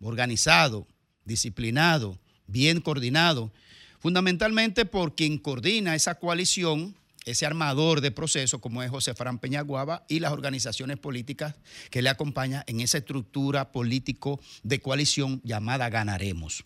[0.00, 0.86] organizado,
[1.24, 3.52] disciplinado, bien coordinado,
[3.98, 6.94] fundamentalmente por quien coordina esa coalición,
[7.24, 11.54] ese armador de proceso como es José Fran Peñaguaba y las organizaciones políticas
[11.90, 16.64] que le acompañan en esa estructura político de coalición llamada Ganaremos.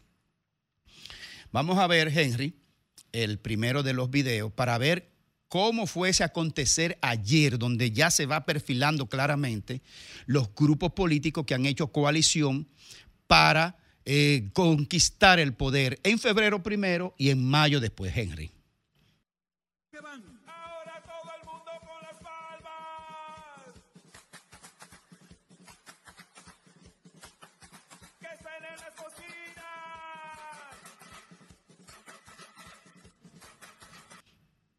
[1.52, 2.54] Vamos a ver, Henry,
[3.12, 5.10] el primero de los videos para ver
[5.48, 9.82] cómo fue ese acontecer ayer, donde ya se va perfilando claramente
[10.26, 12.68] los grupos políticos que han hecho coalición
[13.26, 13.78] para
[14.10, 18.50] eh, conquistar el poder en febrero primero y en mayo después, Henry.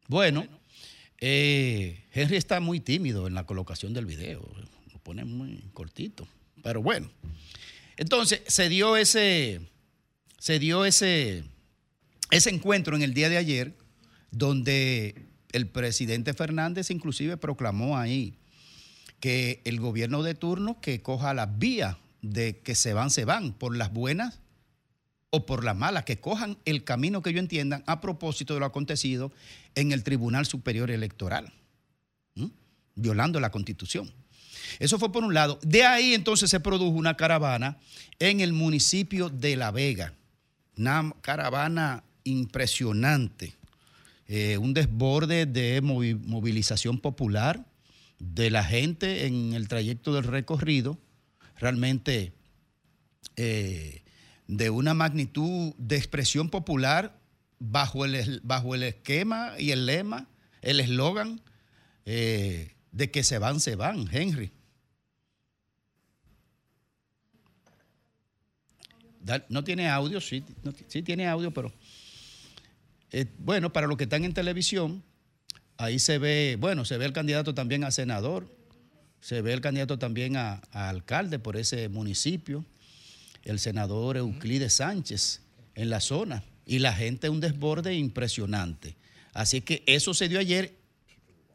[0.08, 0.44] Bueno,
[1.20, 4.40] eh, Henry está muy tímido en la colocación del video,
[4.92, 6.26] lo pone muy cortito,
[6.64, 7.08] pero bueno.
[8.00, 9.60] Entonces, se dio ese,
[10.38, 11.44] se dio ese,
[12.30, 13.76] ese encuentro en el día de ayer,
[14.30, 18.38] donde el presidente Fernández inclusive proclamó ahí
[19.20, 23.52] que el gobierno de turno que coja las vías de que se van, se van,
[23.52, 24.40] por las buenas
[25.28, 28.66] o por las malas, que cojan el camino que ellos entiendan a propósito de lo
[28.66, 29.30] acontecido
[29.74, 31.52] en el Tribunal Superior Electoral,
[32.94, 34.10] violando la Constitución.
[34.78, 35.58] Eso fue por un lado.
[35.62, 37.78] De ahí entonces se produjo una caravana
[38.18, 40.14] en el municipio de La Vega,
[40.76, 43.54] una caravana impresionante,
[44.28, 47.66] eh, un desborde de movi- movilización popular
[48.18, 50.98] de la gente en el trayecto del recorrido,
[51.58, 52.32] realmente
[53.36, 54.02] eh,
[54.46, 57.18] de una magnitud de expresión popular
[57.58, 60.28] bajo el, bajo el esquema y el lema,
[60.62, 61.40] el eslogan
[62.04, 64.50] eh, de que se van, se van, Henry.
[69.48, 70.42] No tiene audio, sí,
[70.88, 71.72] sí tiene audio, pero
[73.12, 75.02] eh, bueno, para los que están en televisión,
[75.76, 78.48] ahí se ve, bueno, se ve el candidato también a senador,
[79.20, 82.64] se ve el candidato también a, alcalde por ese municipio,
[83.44, 85.42] el senador Euclides Sánchez
[85.74, 88.96] en la zona, y la gente un desborde impresionante.
[89.32, 90.74] Así que eso se dio ayer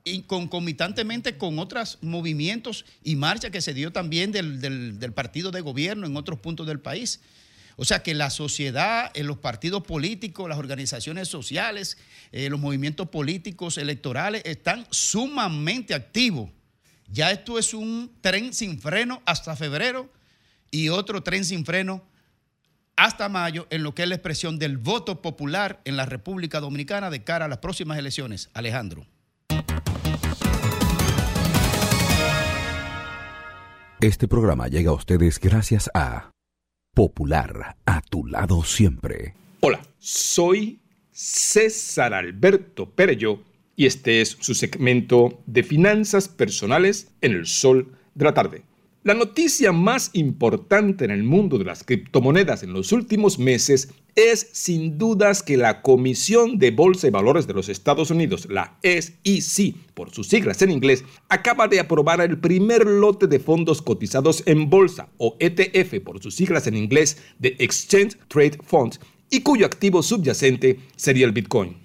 [0.03, 4.59] y concomitantemente con otros movimientos y marchas que se dio también del-
[4.99, 7.21] del partido de gobierno en otros puntos del país.
[7.77, 11.97] O sea que la sociedad, eh, los partidos políticos, las organizaciones sociales,
[12.31, 16.51] eh, los movimientos políticos electorales están sumamente activos.
[17.07, 20.09] Ya esto es un tren sin freno hasta febrero
[20.71, 22.03] y otro tren sin freno
[22.95, 27.09] hasta mayo en lo que es la expresión del voto popular en la República Dominicana
[27.09, 28.49] de cara a las próximas elecciones.
[28.53, 29.05] Alejandro.
[34.01, 36.34] Este programa llega a ustedes gracias a
[36.95, 39.33] Popular, a tu lado siempre.
[39.59, 40.79] Hola, soy
[41.11, 43.43] César Alberto Perello
[43.75, 48.63] y este es su segmento de finanzas personales en el sol de la tarde.
[49.05, 54.49] La noticia más importante en el mundo de las criptomonedas en los últimos meses es
[54.51, 59.75] sin dudas que la Comisión de Bolsa y Valores de los Estados Unidos, la SEC
[59.93, 64.71] por sus siglas en inglés, acaba de aprobar el primer lote de fondos cotizados en
[64.71, 68.99] bolsa o ETF por sus siglas en inglés de Exchange Trade Funds
[69.29, 71.84] y cuyo activo subyacente sería el Bitcoin.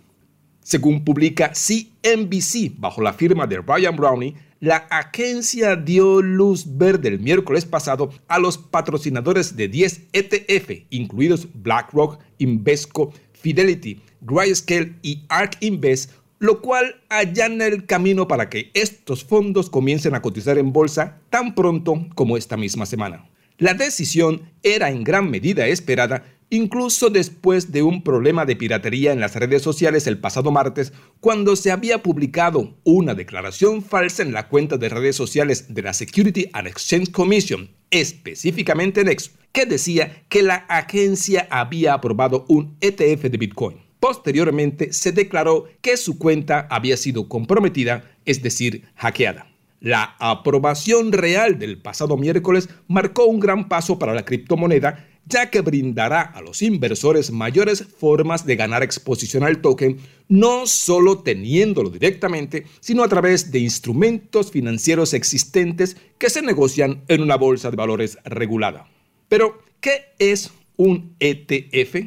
[0.63, 7.19] Según publica CNBC bajo la firma de Ryan Brownie, la agencia dio luz verde el
[7.19, 15.57] miércoles pasado a los patrocinadores de 10 ETF, incluidos BlackRock, Invesco, Fidelity, Grayscale y ARK
[15.61, 21.19] Invest, lo cual allana el camino para que estos fondos comiencen a cotizar en bolsa
[21.31, 23.31] tan pronto como esta misma semana.
[23.57, 29.21] La decisión era en gran medida esperada, incluso después de un problema de piratería en
[29.21, 34.49] las redes sociales el pasado martes, cuando se había publicado una declaración falsa en la
[34.49, 40.43] cuenta de redes sociales de la Security and Exchange Commission, específicamente Nex, que decía que
[40.43, 43.77] la agencia había aprobado un ETF de Bitcoin.
[44.01, 49.47] Posteriormente se declaró que su cuenta había sido comprometida, es decir, hackeada.
[49.81, 55.61] La aprobación real del pasado miércoles marcó un gran paso para la criptomoneda, ya que
[55.61, 59.99] brindará a los inversores mayores formas de ganar exposición al token,
[60.29, 67.23] no solo teniéndolo directamente, sino a través de instrumentos financieros existentes que se negocian en
[67.23, 68.87] una bolsa de valores regulada.
[69.29, 72.07] Pero, ¿qué es un ETF?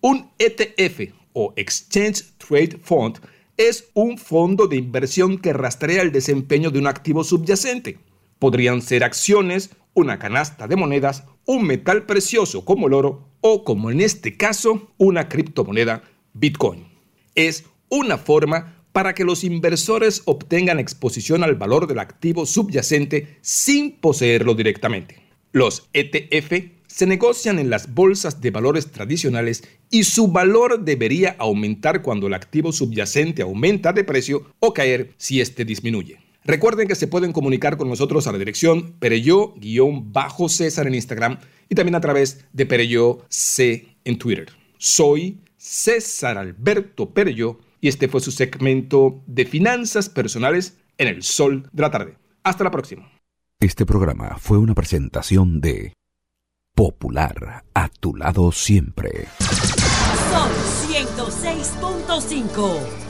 [0.00, 3.18] Un ETF o Exchange Trade Fund
[3.56, 7.98] es un fondo de inversión que rastrea el desempeño de un activo subyacente.
[8.38, 13.90] Podrían ser acciones, una canasta de monedas, un metal precioso como el oro o, como
[13.90, 16.02] en este caso, una criptomoneda
[16.34, 16.86] Bitcoin.
[17.34, 23.92] Es una forma para que los inversores obtengan exposición al valor del activo subyacente sin
[23.92, 25.22] poseerlo directamente.
[25.52, 26.52] Los ETF
[26.86, 32.34] se negocian en las bolsas de valores tradicionales y su valor debería aumentar cuando el
[32.34, 36.27] activo subyacente aumenta de precio o caer si éste disminuye.
[36.48, 41.94] Recuerden que se pueden comunicar con nosotros a la dirección Pereyó-César en Instagram y también
[41.94, 44.48] a través de Pereyó C en Twitter.
[44.78, 51.68] Soy César Alberto Pereyó y este fue su segmento de finanzas personales en el sol
[51.70, 52.16] de la tarde.
[52.42, 53.12] Hasta la próxima.
[53.60, 55.92] Este programa fue una presentación de
[56.74, 59.28] Popular, a tu lado siempre.
[60.30, 60.50] Sol
[60.88, 63.07] 106.5.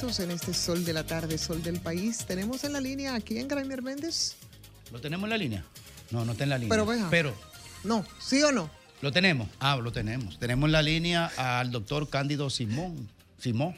[0.00, 2.18] minutos en este sol de la tarde, sol del país.
[2.26, 4.36] Tenemos en la línea aquí en Graimier Méndez.
[4.92, 5.64] ¿Lo tenemos en la línea?
[6.10, 6.70] No, no está en la línea.
[6.70, 7.10] Pero venga.
[7.10, 7.34] Pero,
[7.84, 8.70] No, ¿sí o no?
[9.02, 9.48] ¿lo tenemos?
[9.60, 10.38] Ah, lo tenemos.
[10.38, 13.08] Tenemos en la línea al doctor Cándido Simón.
[13.40, 13.74] Simón.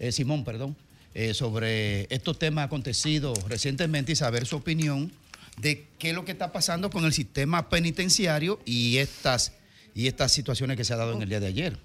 [0.00, 0.76] eh, Simón, perdón.
[1.14, 5.12] eh, sobre estos temas acontecidos recientemente y saber su opinión
[5.58, 9.52] de qué es lo que está pasando con el sistema penitenciario y estas,
[9.94, 11.78] y estas situaciones que se ha dado en el día de ayer.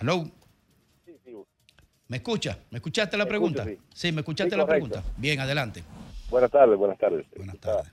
[0.00, 0.24] Hello.
[2.08, 2.58] ¿Me escucha?
[2.70, 3.62] ¿Me escuchaste la Me pregunta?
[3.64, 4.12] escucho, sí.
[4.12, 5.02] ¿me escuchaste Sí, la pregunta?
[5.18, 5.82] Bien, adelante.
[6.30, 7.26] Buenas tardes, buenas tardes.
[7.36, 7.92] Buenas tardes.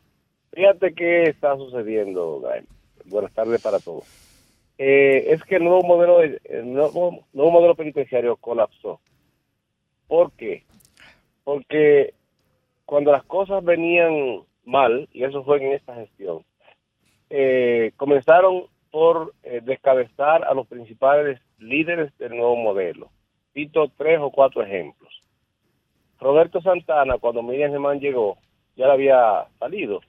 [0.53, 2.65] Fíjate qué está sucediendo, Gael.
[3.05, 4.05] Buenas tardes para todos.
[4.77, 9.01] Eh, es que el nuevo modelo de- el nuevo, nuevo modelo penitenciario colapsó.
[10.07, 10.63] ¿Por qué?
[11.43, 12.13] Porque
[12.85, 16.45] cuando las cosas venían mal, y eso fue en esta gestión,
[17.29, 23.09] eh, comenzaron por eh, descabezar a los principales líderes del nuevo modelo.
[23.53, 25.21] Cito tres o cuatro ejemplos.
[26.17, 28.37] Roberto Santana, cuando Miriam Germán llegó,
[28.77, 29.99] ya le había salido,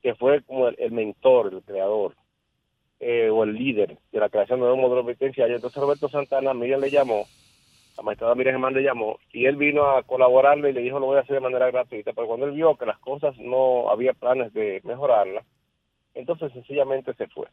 [0.00, 2.14] que fue como el, mentor, el creador,
[2.98, 5.56] eh, o el líder de la creación de un modelo penitenciario.
[5.56, 7.26] Entonces Roberto Santana, Miriam le llamó,
[7.98, 11.04] la magistrada Miriam Germán le llamó, y él vino a colaborarle y le dijo, lo
[11.04, 14.14] voy a hacer de manera gratuita, pero cuando él vio que las cosas no había
[14.14, 15.44] planes de mejorarlas,
[16.14, 17.48] entonces sencillamente se fue.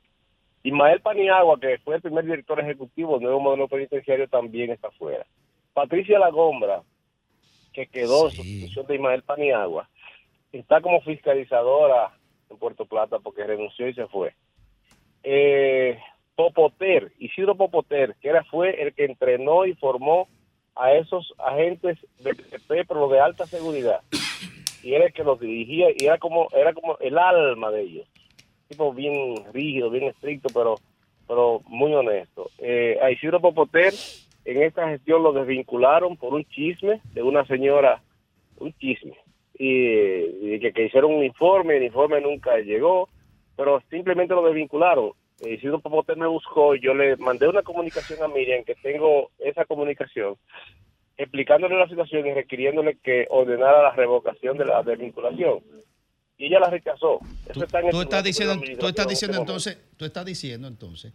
[0.66, 5.24] Ismael Paniagua, que fue el primer director ejecutivo del nuevo modelo penitenciario, también está fuera.
[5.76, 6.82] Patricia Lagombra,
[7.72, 9.88] que quedó en sustitución de Ismael Paniagua,
[10.52, 12.18] está como fiscalizadora
[12.50, 14.34] en Puerto Plata porque renunció y se fue.
[15.22, 16.00] Eh,
[16.36, 20.28] Popoter, Isidro Popoter, que era, fue el que entrenó y formó
[20.76, 24.02] a esos agentes del PP, pero de alta seguridad.
[24.82, 28.08] Y era el que los dirigía y era como, era como el alma de ellos.
[28.68, 30.76] Tipo bien rígido, bien estricto, pero,
[31.28, 32.50] pero muy honesto.
[32.58, 33.94] Eh, a Isidro Popoter
[34.46, 38.02] en esta gestión lo desvincularon por un chisme de una señora,
[38.60, 39.18] un chisme,
[39.58, 43.10] y, y que, hicieron un informe, el informe nunca llegó,
[43.56, 45.12] pero simplemente lo desvincularon.
[45.42, 49.66] Eh, Isidro Popoter me buscó yo le mandé una comunicación a Miriam, que tengo esa
[49.66, 50.36] comunicación,
[51.18, 55.60] explicándole la situación y requiriéndole que ordenara la revocación de la desvinculación.
[56.38, 57.20] Y ella la rechazó.
[57.50, 59.40] Eso está en el Tú estás diciendo, tú estás en diciendo este momento.
[59.54, 61.14] entonces, tú estás diciendo entonces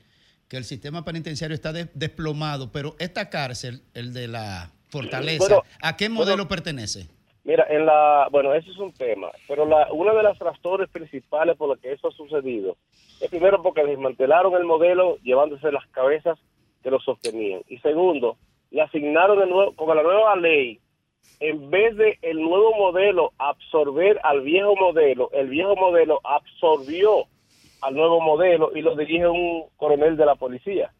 [0.48, 5.62] que el sistema penitenciario está de- desplomado, pero esta cárcel, el de la Fortaleza, Bueno,
[5.82, 7.06] ¿a qué bueno, modelo pertenece?
[7.44, 11.56] Mira, en la, bueno, eso es un tema, pero la, una de las razones principales
[11.56, 12.76] por las que eso ha sucedido
[13.20, 16.38] es primero porque desmantelaron el modelo llevándose las cabezas
[16.82, 17.62] que lo sostenían.
[17.68, 18.36] Y segundo,
[18.70, 20.80] le asignaron el nuevo, con la nueva ley,
[21.40, 27.26] en vez de el nuevo modelo absorber al viejo modelo, el viejo modelo absorbió
[27.80, 30.92] al nuevo modelo y lo dirige un coronel de la policía.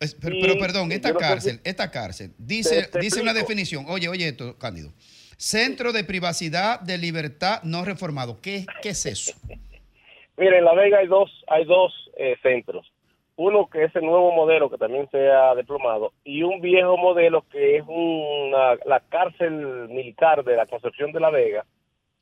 [0.00, 2.88] Es- pero, Y- pero perdón, esta yo no sé cárcel, si- esta cárcel, dice, Te-
[2.92, 3.84] te dice una definición.
[3.88, 4.90] Oye, oye esto, Cándido.
[5.36, 8.40] Centro de privacidad de libertad no reformado.
[8.40, 9.32] ¿Qué, qué es eso?
[10.38, 12.90] Mira, en La Vega hay dos, hay dos eh, centros.
[13.40, 17.42] Uno que es el nuevo modelo que también se ha desplomado y un viejo modelo
[17.50, 21.64] que es una, la cárcel militar de la Concepción de la Vega,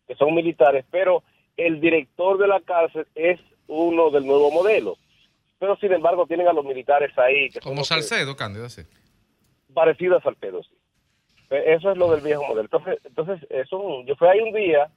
[0.07, 1.23] que son militares, pero
[1.57, 4.97] el director de la cárcel es uno del nuevo modelo.
[5.59, 7.49] Pero sin embargo tienen a los militares ahí.
[7.49, 8.83] Que Como los que- Salcedo, Cándido, sí.
[9.73, 10.75] parecido a Salcedo, sí.
[11.49, 12.61] Eh, Eso es lo del viejo modelo.
[12.71, 14.91] Entonces, entonces eso, yo fui ahí un día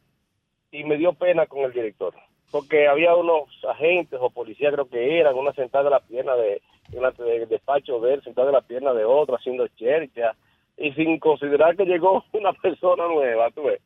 [0.72, 2.14] y me dio pena con el director,
[2.52, 6.62] porque había unos agentes o policías, creo que eran, una sentada de la pierna de,
[6.90, 10.36] delante del despacho de él, sentada de la pierna de otro, haciendo chercha,
[10.78, 13.82] y sin considerar que llegó una persona nueva, tú ves.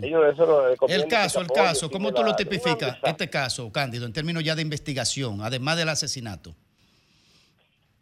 [0.00, 2.98] Ellos eso lo- El caso, el caso, ¿cómo tú lo tipificas?
[3.02, 6.54] Este caso, Cándido, en términos ya de investigación, además del asesinato.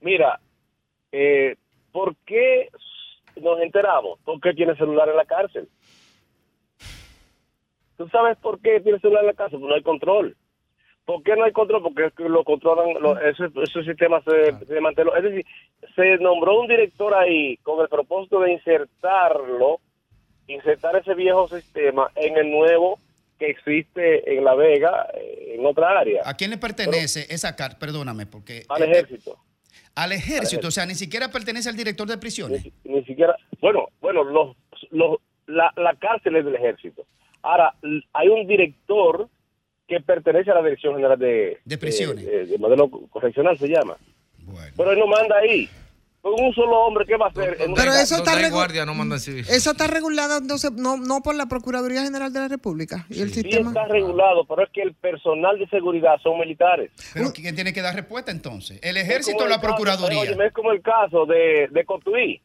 [0.01, 0.41] Mira,
[1.13, 1.57] eh,
[1.93, 2.69] ¿por qué
[3.37, 4.19] nos enteramos?
[4.25, 5.69] Porque tiene celular en la cárcel.
[8.01, 9.59] ¿Tú sabes por qué tiene celular en la cárcel?
[9.61, 10.37] Porque no hay control.
[11.05, 11.83] ¿Por qué no hay control?
[11.83, 15.15] Porque lo controlan, lo- ese, ese sistema se, se desmanteló.
[15.17, 15.45] Es decir,
[15.95, 19.81] se nombró un director ahí con el propósito de insertarlo,
[20.47, 22.99] insertar ese viejo sistema en el nuevo
[23.39, 26.23] que existe en La Vega, eh, en otra área.
[26.25, 27.79] ¿A quién le pertenece esa carta?
[27.79, 28.65] Perdóname, porque...
[28.71, 29.37] Al eh, ejército.
[29.95, 32.67] Al ejército, o sea, ni siquiera pertenece al director de prisiones.
[32.83, 34.57] ni siquiera, bueno, bueno, los,
[34.91, 37.05] los, la, la cárcel es del ejército.
[37.43, 37.75] Ahora,
[38.13, 39.29] hay un director
[39.89, 42.25] que pertenece a la Dirección General de, De Prisiones.
[42.25, 43.97] de, de modelo correccional se llama.
[44.77, 45.69] Pero él no manda ahí.
[46.23, 47.57] Con un solo hombre, ¿qué va a hacer?
[47.75, 49.43] Pero eso está guardia no civil.
[49.49, 53.31] Eso está regulado entonces no, no por la Procuraduría General de la República y el
[53.33, 53.71] Sí sistema.
[53.71, 56.91] está regulado, pero es que el personal de seguridad son militares.
[57.15, 58.79] Pero ¿quién tiene que dar respuesta entonces?
[58.83, 60.21] ¿El ejército o la caso- procuraduría?
[60.21, 62.43] óyeme, es como el caso de, de Cotuí.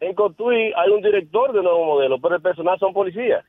[0.00, 3.44] En Cotuí hay un director de nuevo modelo, pero el personal son policías.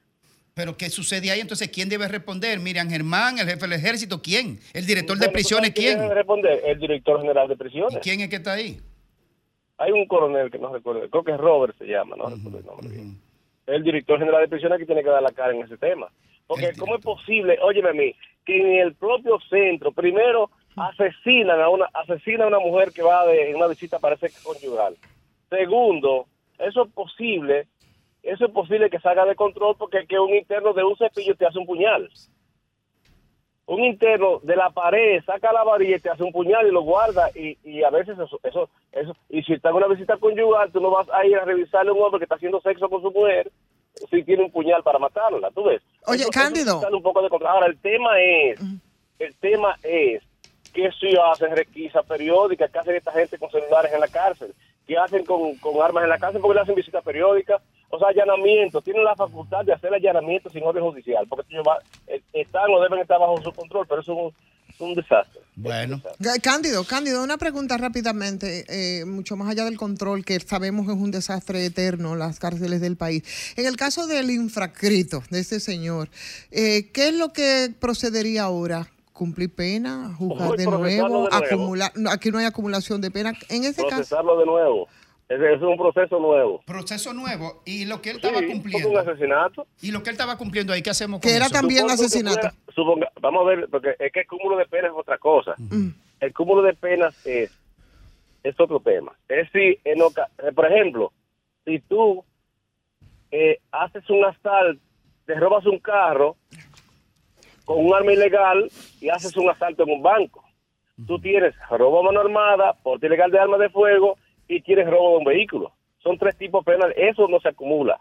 [0.55, 1.41] Pero ¿qué sucede ahí?
[1.41, 2.61] Entonces, ¿quién debe responder?
[2.61, 4.57] Miriam Germán, el jefe del ejército, ¿quién?
[4.73, 6.01] ¿El director de Bueno, prisiones, ¿tú sabes quién?
[6.07, 6.61] debe responder?
[6.65, 7.97] El director general de prisiones.
[7.97, 8.79] ¿Y quién es que está ahí?
[9.77, 12.65] Hay un coronel que no recuerdo, creo que es Robert se llama, no recuerdo el
[12.65, 13.19] nombre bien.
[13.67, 16.07] El director general de prisiones que tiene que dar la cara en ese tema.
[16.47, 18.15] Porque ¿cómo es posible, óyeme a mí,
[18.45, 23.25] que en el propio centro, primero asesinan a una asesinan a una mujer que va
[23.27, 24.95] de en una visita parece conyugal.
[25.49, 26.27] Segundo,
[26.59, 27.67] eso es posible,
[28.25, 31.45] eso es posible que salga de control porque que un interno de un cepillo te
[31.45, 32.09] hace un puñal.
[33.67, 36.81] Un interno de la pared saca la varilla y te hace un puñal y lo
[36.81, 40.71] guarda y, y a veces eso, eso, eso, y si está en una visita conyugal,
[40.71, 43.01] tú no vas a ir a revisarle a un hombre que está haciendo sexo con
[43.01, 43.51] su mujer
[44.11, 45.81] si tiene un puñal para matarla, ¿tú ves?
[46.05, 46.79] Oye, Eso- eso Cándido.
[46.81, 47.49] sale un poco de control.
[47.51, 48.59] Ahora, el tema es,
[49.17, 50.21] el tema es
[50.73, 54.53] que si hacen requisa periódica, qué hacen esta gente con celulares en la cárcel,
[54.85, 57.61] qué hacen con, con armas en la cárcel, porque le hacen visita periódica,
[57.95, 61.79] o sea, allanamiento, tienen la facultad de hacer allanamiento sin orden judicial, porque ellos va-
[62.07, 64.33] eh, están o deben estar bajo su control, pero eso es un,
[64.69, 65.41] es un desastre.
[65.57, 66.01] Bueno.
[66.43, 71.11] Cándido, Cándido, una pregunta rápidamente, eh, mucho más allá del control, que sabemos es un
[71.11, 73.23] desastre eterno, las cárceles del país.
[73.55, 76.09] En el caso del infracrito, de este señor,
[76.51, 78.87] eh, ¿qué es lo que procedería ahora?
[79.13, 80.13] ¿Cumplir pena?
[80.17, 80.83] ¿Juzgar Uy, de nuevo?
[80.85, 81.29] de nuevo.
[81.33, 83.31] acumular no, Aquí no hay acumulación de pena.
[83.47, 84.89] En este caso, Procesarlo de nuevo.
[85.27, 86.61] Es un proceso nuevo.
[86.67, 87.63] Proceso nuevo.
[87.65, 88.89] Y lo que él Sí, estaba cumpliendo.
[88.89, 89.65] un asesinato.
[89.81, 91.53] Y lo que él estaba cumpliendo ahí, ¿qué hacemos con Que era eso?
[91.55, 92.39] también asesinato.
[92.39, 95.55] fuera- suponga- vamos a ver, porque es que el cúmulo de penas es otra cosa.
[96.19, 97.51] El cúmulo de penas es,
[98.43, 99.13] es otro tema.
[99.27, 101.11] Es si, en oca- eh, por ejemplo,
[101.65, 102.23] si tú
[103.31, 104.79] eh, haces un asalto,
[105.25, 106.37] te robas un carro
[107.65, 108.69] con un arma ilegal
[109.01, 110.43] y haces un asalto en un banco.
[111.07, 115.11] Tú tienes robo a mano armada, porte ilegal de armas de fuego y tienes robo
[115.11, 115.71] de un vehículo.
[115.99, 116.95] Son tres tipos penales.
[116.97, 117.99] Eso no se acumula.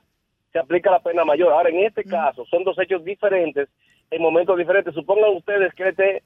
[0.53, 1.53] Se aplica la pena mayor.
[1.53, 3.69] Ahora, en este caso, son dos hechos diferentes
[4.11, 4.95] en momentos diferentes.
[4.95, 6.23] Supongan ustedes que él esté,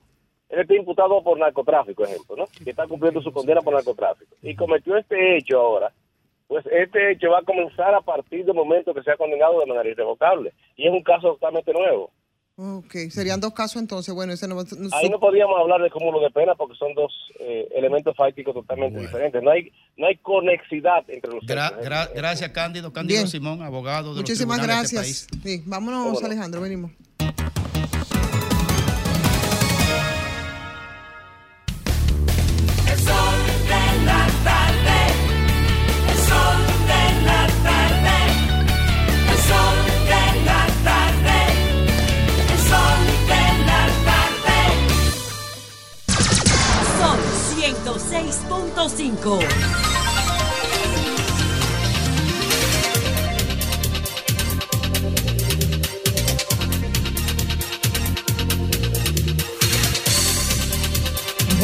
[0.50, 2.44] él esté imputado por narcotráfico, ejemplo, ¿no?
[2.64, 4.34] Que está cumpliendo su condena por narcotráfico.
[4.42, 5.92] Y cometió este hecho ahora.
[6.48, 9.88] Pues este hecho va a comenzar a partir del momento que sea condenado de manera
[9.88, 10.52] irrevocable.
[10.76, 12.10] Y es un caso totalmente nuevo.
[12.58, 14.12] Ok, serían dos casos entonces.
[14.14, 17.12] Bueno, ese no, no- Ahí no podríamos hablar de cúmulo de pena porque son dos
[17.38, 19.42] eh, elementos fácticos totalmente diferentes.
[19.42, 22.92] No hay no hay conexidad entre los Gra- gra- gracias, Cándido.
[22.92, 23.28] Cándido Bien.
[23.28, 25.22] Simón, abogado de Muchísimas los tribunales de gracias.
[25.22, 25.60] este país.
[25.60, 26.90] Sí, vámonos, Alejandro, venimos.
[48.28, 49.38] 6.5.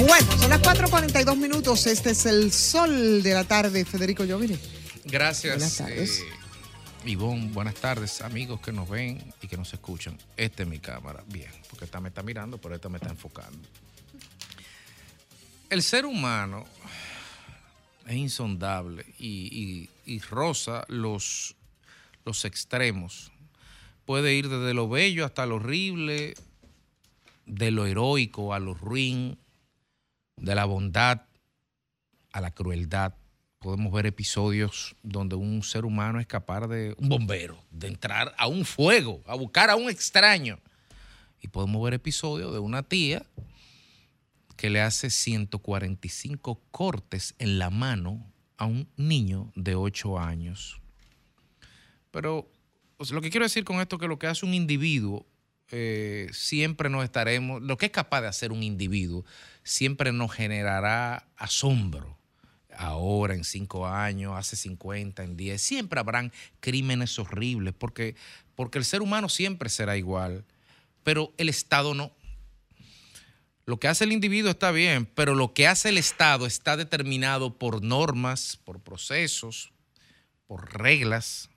[0.06, 1.86] Bueno, son las 4.42 minutos.
[1.86, 4.58] Este es el sol de la tarde, Federico Llovine.
[5.04, 5.56] Gracias.
[5.56, 6.20] Buenas tardes.
[6.20, 7.10] Eh...
[7.10, 10.16] Ivonne, buenas tardes, amigos que nos ven y que nos escuchan.
[10.38, 11.22] Esta es mi cámara.
[11.26, 13.68] Bien, porque esta me está mirando, pero esta me está enfocando.
[15.74, 16.64] El ser humano
[18.06, 19.88] es insondable y,
[20.30, 21.56] roza los,
[22.24, 23.32] los extremos.
[24.04, 26.34] Puede ir desde lo bello hasta lo horrible,
[27.46, 29.36] de lo heroico a lo ruin,
[30.36, 31.22] de la bondad
[32.30, 33.14] a la crueldad.
[33.58, 38.46] Podemos ver episodios donde un ser humano es capaz de, un bombero, de entrar a
[38.46, 40.60] un fuego, a buscar a un extraño.
[41.42, 43.26] Y podemos ver episodios de una tía
[44.56, 50.80] que le hace 145 cortes en la mano a un niño de 8 años.
[52.10, 52.48] Pero
[53.10, 55.26] lo que quiero decir con esto es que lo que hace un individuo,
[55.70, 59.24] eh, siempre nos estaremos, lo que es capaz de hacer un individuo,
[59.62, 62.16] siempre nos generará asombro.
[62.76, 68.16] Ahora, en cinco años, hace 50, en 10, siempre habrán crímenes horribles, porque,
[68.54, 70.44] porque el ser humano siempre será igual,
[71.02, 72.12] pero el Estado no.
[73.66, 77.58] Lo que hace el individuo está bien, pero lo que hace el Estado está determinado
[77.58, 79.72] por normas, por procesos,
[80.46, 81.48] por reglas,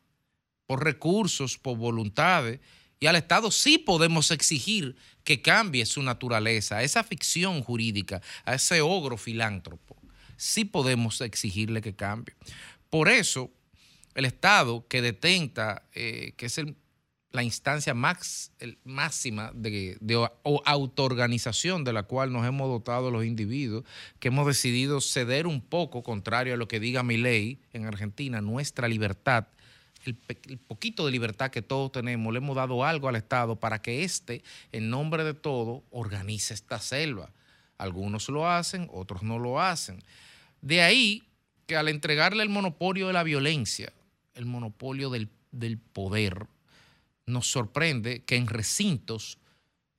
[0.65, 2.59] por recursos, por voluntades.
[2.99, 8.55] Y al Estado sí podemos exigir que cambie su naturaleza, a esa ficción jurídica, a
[8.55, 9.97] ese ogro filántropo.
[10.37, 12.35] Sí podemos exigirle que cambie.
[12.89, 13.51] Por eso,
[14.15, 16.77] el Estado que detenta, eh, que es el-
[17.31, 20.29] la instancia máxima de,
[20.65, 23.83] autoorganización de la cual nos hemos dotado los individuos,
[24.19, 28.41] que hemos decidido ceder un poco, contrario a lo que diga mi ley en Argentina,
[28.41, 29.47] nuestra libertad
[30.05, 34.03] el, poquito de libertad que todos tenemos, le hemos dado algo al Estado para que
[34.03, 37.31] éste, en nombre de todo, organice esta selva.
[37.77, 40.01] Algunos lo hacen, otros no lo hacen.
[40.61, 41.23] De ahí
[41.65, 43.91] que al entregarle el monopolio de la violencia,
[44.33, 46.47] el monopolio del poder,
[47.27, 49.37] nos sorprende que en recintos,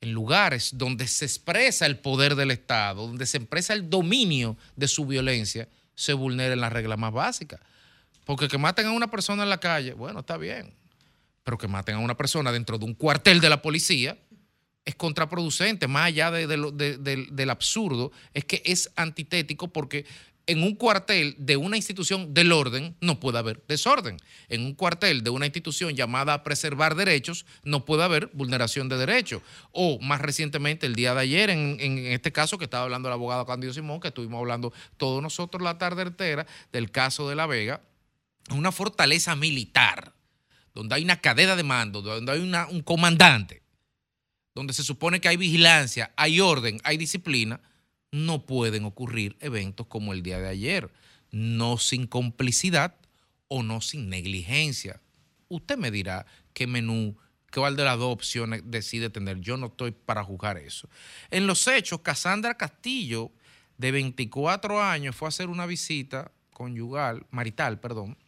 [0.01, 4.89] en lugares donde se expresa el poder del Estado, donde se expresa el dominio de
[4.89, 7.61] su violencia, se vulneren las reglas más básicas.
[8.25, 10.73] Porque que maten a una persona en la calle, bueno, está bien.
[11.45, 14.19] Pero que maten a una persona dentro de un cuartel de la policía
[14.89, 20.07] es contraproducente, más allá del absurdo, es que es antitético porque
[20.49, 24.17] en un cuartel de una institución del orden no puede haber desorden.
[24.49, 28.97] En un cuartel de una institución llamada a preservar derechos no puede haber vulneración de
[28.97, 29.43] derechos.
[29.73, 33.45] O más recientemente, el día de ayer, en, este caso que estaba hablando el abogado
[33.45, 37.83] Candido Simón, que estuvimos hablando todos nosotros la tarde entera del caso de La Vega,
[38.51, 40.15] una fortaleza militar,
[40.73, 43.63] donde hay una cadena de mando, donde hay un comandante,
[44.55, 47.61] donde se supone que hay vigilancia, hay orden, hay disciplina,
[48.11, 50.91] no pueden ocurrir eventos como el día de ayer,
[51.31, 52.97] no sin complicidad
[53.49, 55.01] o no sin negligencia.
[55.49, 57.17] Usted me dirá qué menú,
[57.53, 59.41] cuál de las dos opciones decide tener.
[59.41, 60.89] Yo no estoy para juzgar eso.
[61.31, 63.31] En los hechos, Cassandra Castillo,
[63.77, 68.19] de 24 años, fue a hacer una visita conyugal, marital, perdón,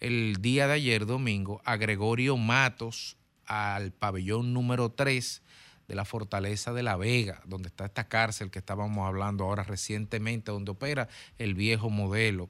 [0.00, 5.42] el día de ayer, domingo, a Gregorio Matos al pabellón número 3
[5.90, 10.52] de la Fortaleza de la Vega, donde está esta cárcel que estábamos hablando ahora recientemente,
[10.52, 12.48] donde opera el viejo modelo.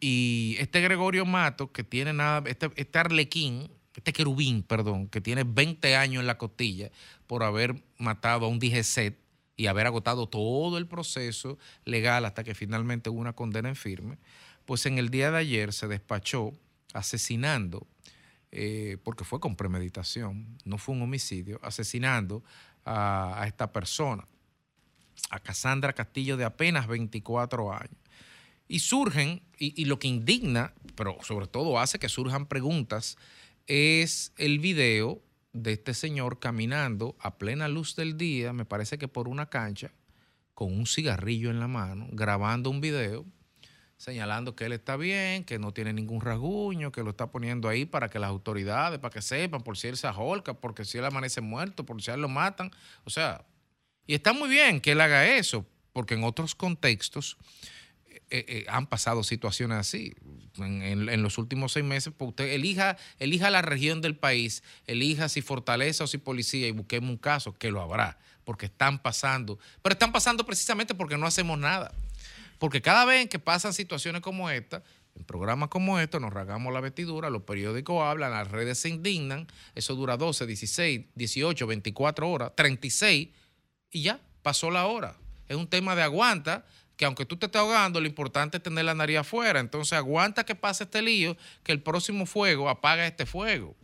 [0.00, 5.44] Y este Gregorio Matos, que tiene nada, este, este arlequín, este querubín, perdón, que tiene
[5.44, 6.90] 20 años en la costilla
[7.28, 9.14] por haber matado a un DGC
[9.56, 14.18] y haber agotado todo el proceso legal hasta que finalmente hubo una condena en firme,
[14.66, 16.54] pues en el día de ayer se despachó
[16.92, 17.86] asesinando,
[18.50, 22.42] eh, porque fue con premeditación, no fue un homicidio, asesinando
[22.84, 24.26] a, esta persona,
[25.30, 27.96] a Cassandra Castillo de apenas 24 años.
[28.66, 33.16] Y surgen, y, y lo que indigna, pero sobre todo hace que surjan preguntas,
[33.66, 35.22] es el video
[35.52, 39.92] de este señor caminando a plena luz del día, me parece que por una cancha,
[40.54, 43.24] con un cigarrillo en la mano, grabando un video,
[43.98, 47.84] señalando que él está bien, que no tiene ningún rasguño, que lo está poniendo ahí
[47.84, 51.04] para que las autoridades, para que sepan por si él se ajolca, porque si él
[51.04, 52.70] amanece muerto, por si él lo matan.
[53.04, 53.44] O sea,
[54.06, 57.36] y está muy bien que él haga eso, porque en otros contextos
[58.30, 60.14] eh, eh, han pasado situaciones así.
[60.58, 65.42] En los últimos seis meses, pues usted elija, elija la región del país, elija si
[65.42, 69.58] fortaleza o si policía y busquemos un caso, que lo habrá, porque están pasando.
[69.82, 71.92] Pero están pasando precisamente porque no hacemos nada.
[72.58, 74.82] Porque cada vez que pasan situaciones como esta,
[75.14, 79.46] en programas como estos, nos rasgamos la vestidura, los periódicos hablan, las redes se indignan,
[79.74, 83.28] eso dura 12, 16, 18, 24 horas, 36,
[83.90, 85.16] y ya, pasó la hora.
[85.48, 86.64] Es un tema de aguanta,
[86.96, 89.60] que aunque tú te estés ahogando, lo importante es tener la nariz afuera.
[89.60, 93.76] Entonces aguanta que pase este lío, que el próximo fuego apaga este fuego.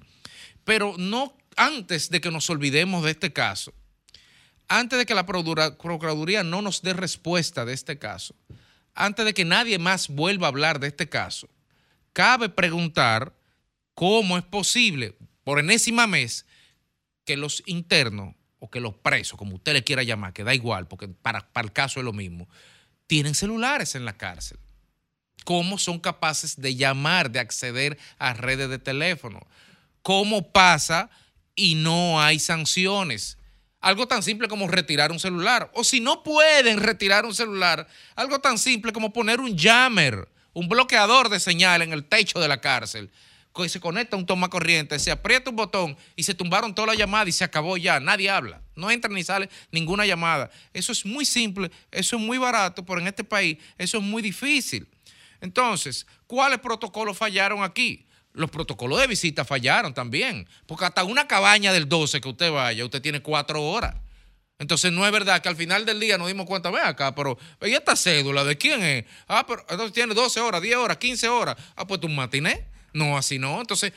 [0.64, 3.72] Pero no antes de que nos olvidemos de este caso,
[4.66, 8.34] antes de que la Procura- Procuraduría no nos dé respuesta de este caso,
[8.94, 11.48] antes de que nadie más vuelva a hablar de este caso,
[12.12, 13.34] cabe preguntar
[13.94, 16.46] cómo es posible, por enésima mes,
[17.24, 20.86] que los internos o que los presos, como usted le quiera llamar, que da igual,
[20.88, 22.48] porque para, para el caso es lo mismo,
[23.06, 24.58] tienen celulares en la cárcel.
[25.44, 29.46] ¿Cómo son capaces de llamar, de acceder a redes de teléfono?
[30.02, 31.10] ¿Cómo pasa
[31.54, 33.36] y no hay sanciones?
[33.84, 35.70] Algo tan simple como retirar un celular.
[35.74, 37.86] O si no pueden retirar un celular,
[38.16, 42.48] algo tan simple como poner un jammer, un bloqueador de señal en el techo de
[42.48, 43.10] la cárcel.
[43.54, 46.96] Que se conecta un toma corriente, se aprieta un botón y se tumbaron todas las
[46.96, 48.00] llamadas y se acabó ya.
[48.00, 48.62] Nadie habla.
[48.74, 50.50] No entra ni sale ninguna llamada.
[50.72, 54.22] Eso es muy simple, eso es muy barato, pero en este país eso es muy
[54.22, 54.88] difícil.
[55.42, 58.03] Entonces, ¿cuáles protocolos fallaron aquí?
[58.34, 62.84] Los protocolos de visita fallaron también, porque hasta una cabaña del 12 que usted vaya,
[62.84, 63.94] usted tiene cuatro horas.
[64.58, 67.38] Entonces no es verdad que al final del día nos dimos cuenta, ve acá, pero
[67.62, 69.04] ¿y esta cédula de quién es?
[69.28, 71.56] Ah, pero entonces tiene 12 horas, 10 horas, 15 horas.
[71.76, 72.66] Ah, pues un matiné.
[72.92, 73.60] No, así no.
[73.60, 73.92] Entonces,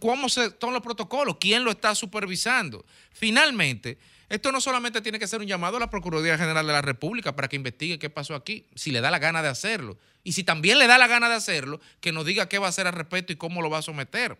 [0.00, 1.36] ¿cómo se toman los protocolos?
[1.40, 2.84] ¿Quién lo está supervisando?
[3.12, 3.98] Finalmente,
[4.30, 7.36] esto no solamente tiene que ser un llamado a la Procuraduría General de la República
[7.36, 9.98] para que investigue qué pasó aquí, si le da la gana de hacerlo.
[10.24, 12.68] Y si también le da la gana de hacerlo, que nos diga qué va a
[12.70, 14.38] hacer al respecto y cómo lo va a someter.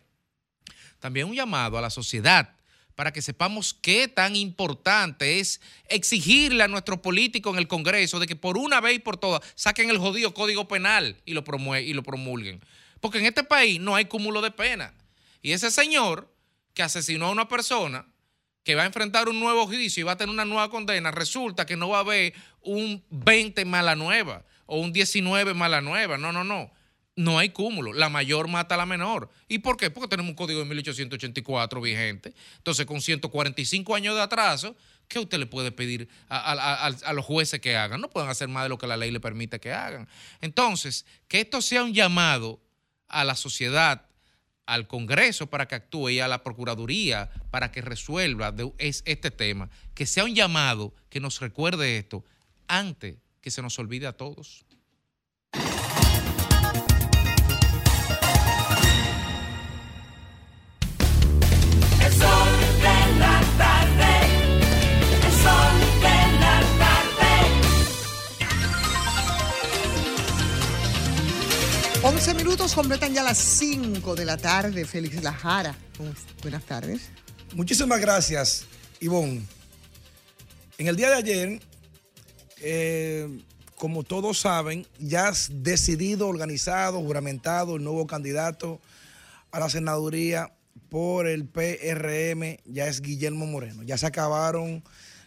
[1.01, 2.55] También un llamado a la sociedad
[2.95, 8.27] para que sepamos qué tan importante es exigirle a nuestros políticos en el Congreso de
[8.27, 11.85] que por una vez y por todas saquen el jodido código penal y lo, promue-
[11.85, 12.61] y lo promulguen.
[13.01, 14.93] Porque en este país no hay cúmulo de pena.
[15.41, 16.31] Y ese señor
[16.75, 18.07] que asesinó a una persona,
[18.65, 21.67] que va a enfrentar un nuevo juicio y va a tener una nueva condena, resulta
[21.67, 26.19] que no va a haber un 20 mala nueva o un 19 mala nueva.
[26.19, 26.71] No, no, no.
[27.17, 27.93] No hay cúmulo.
[27.93, 29.31] La mayor mata a la menor.
[29.49, 29.91] ¿Y por qué?
[29.91, 32.35] Porque tenemos un código de 1884 vigente.
[32.57, 34.77] Entonces, con 145 años de atraso,
[35.09, 38.01] ¿qué usted le puede pedir a, los jueces que hagan?
[38.01, 40.09] No pueden hacer más de lo que la ley le permite que hagan.
[40.41, 42.61] Entonces, que esto sea un llamado
[43.09, 44.07] a la sociedad,
[44.73, 49.31] al Congreso para que actúe y a la Procuraduría para que resuelva de- es- este
[49.31, 52.25] tema, que sea un llamado que nos recuerde esto
[52.69, 54.65] antes que se nos olvide a todos.
[72.03, 74.87] 11 minutos completan ya las 5 de la tarde.
[74.87, 75.77] Félix Lajara.
[76.41, 77.11] Buenas tardes.
[77.55, 78.65] Muchísimas gracias,
[79.01, 79.43] Ivonne.
[80.79, 81.61] En el día de ayer,
[82.63, 83.29] eh,
[83.77, 88.81] como todos saben, ya has decidido, organizado, juramentado el nuevo candidato
[89.51, 90.55] a la senaduría
[90.89, 93.83] por el PRM, ya es Guillermo Moreno.
[93.83, 94.83] Ya se acabaron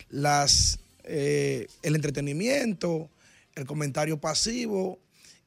[0.09, 3.11] las, eh, el entretenimiento,
[3.53, 5.02] el comentario pasivo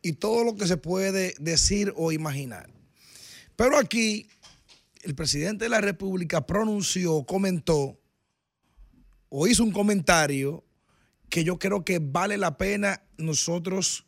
[0.07, 2.71] y todo lo que se puede decir o imaginar.
[3.57, 4.29] Pero aquí
[5.03, 7.99] el presidente de la República pronunció, comentó
[9.29, 10.65] o hizo un comentario
[11.29, 14.07] que yo creo que vale la pena nosotros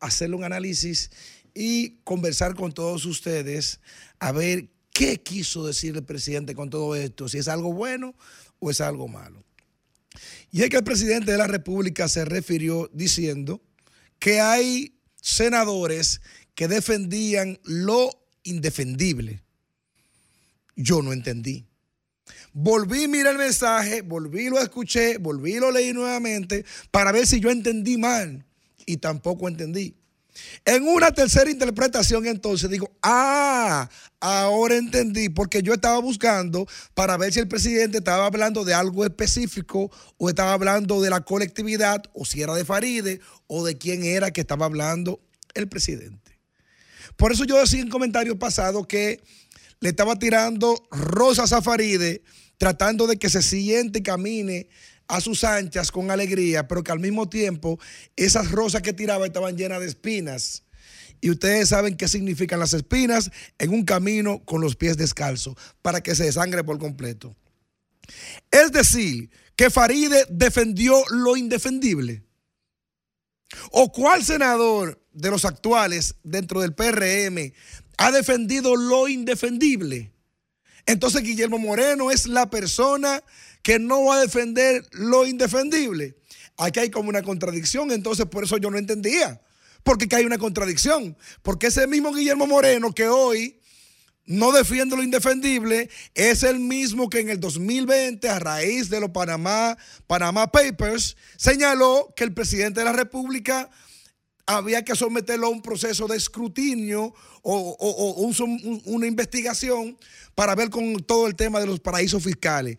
[0.00, 1.12] hacerle un análisis
[1.54, 3.80] y conversar con todos ustedes
[4.18, 8.16] a ver qué quiso decir el presidente con todo esto, si es algo bueno
[8.58, 9.44] o es algo malo.
[10.50, 13.62] Y es que el presidente de la República se refirió diciendo
[14.18, 14.95] que hay
[15.26, 16.20] senadores
[16.54, 18.10] que defendían lo
[18.44, 19.42] indefendible.
[20.76, 21.66] Yo no entendí.
[22.52, 27.40] Volví a mirar el mensaje, volví lo escuché, volví lo leí nuevamente para ver si
[27.40, 28.46] yo entendí mal.
[28.86, 29.96] Y tampoco entendí.
[30.64, 33.88] En una tercera interpretación entonces digo, ah,
[34.20, 39.04] ahora entendí, porque yo estaba buscando para ver si el presidente estaba hablando de algo
[39.04, 44.04] específico o estaba hablando de la colectividad o si era de Faride o de quién
[44.04, 45.20] era que estaba hablando
[45.54, 46.38] el presidente.
[47.16, 49.22] Por eso yo decía en comentarios pasados que
[49.80, 52.22] le estaba tirando rosas a Faride,
[52.58, 54.68] tratando de que se siente y camine
[55.08, 57.78] a sus anchas con alegría, pero que al mismo tiempo
[58.16, 60.64] esas rosas que tiraba estaban llenas de espinas.
[61.20, 66.02] Y ustedes saben qué significan las espinas en un camino con los pies descalzos, para
[66.02, 67.34] que se desangre por completo.
[68.50, 72.22] Es decir, que Faride defendió lo indefendible.
[73.70, 77.52] ¿O cuál senador de los actuales dentro del PRM
[77.96, 80.12] ha defendido lo indefendible?
[80.84, 83.22] Entonces Guillermo Moreno es la persona
[83.66, 86.14] que no va a defender lo indefendible.
[86.56, 89.40] aquí hay como una contradicción, entonces por eso yo no entendía.
[89.82, 91.16] Porque que hay una contradicción.
[91.42, 93.58] Porque ese mismo Guillermo Moreno que hoy
[94.24, 99.10] no defiende lo indefendible, es el mismo que en el 2020, a raíz de los
[99.10, 99.76] Panamá,
[100.06, 103.68] Panamá Papers, señaló que el presidente de la República
[104.46, 107.12] había que someterlo a un proceso de escrutinio o,
[107.42, 109.98] o- o un- un- una investigación
[110.36, 112.76] para ver con todo el tema de los paraísos fiscales.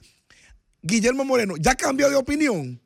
[0.87, 2.81] Guillermo Moreno, ¿ya cambió de opinión?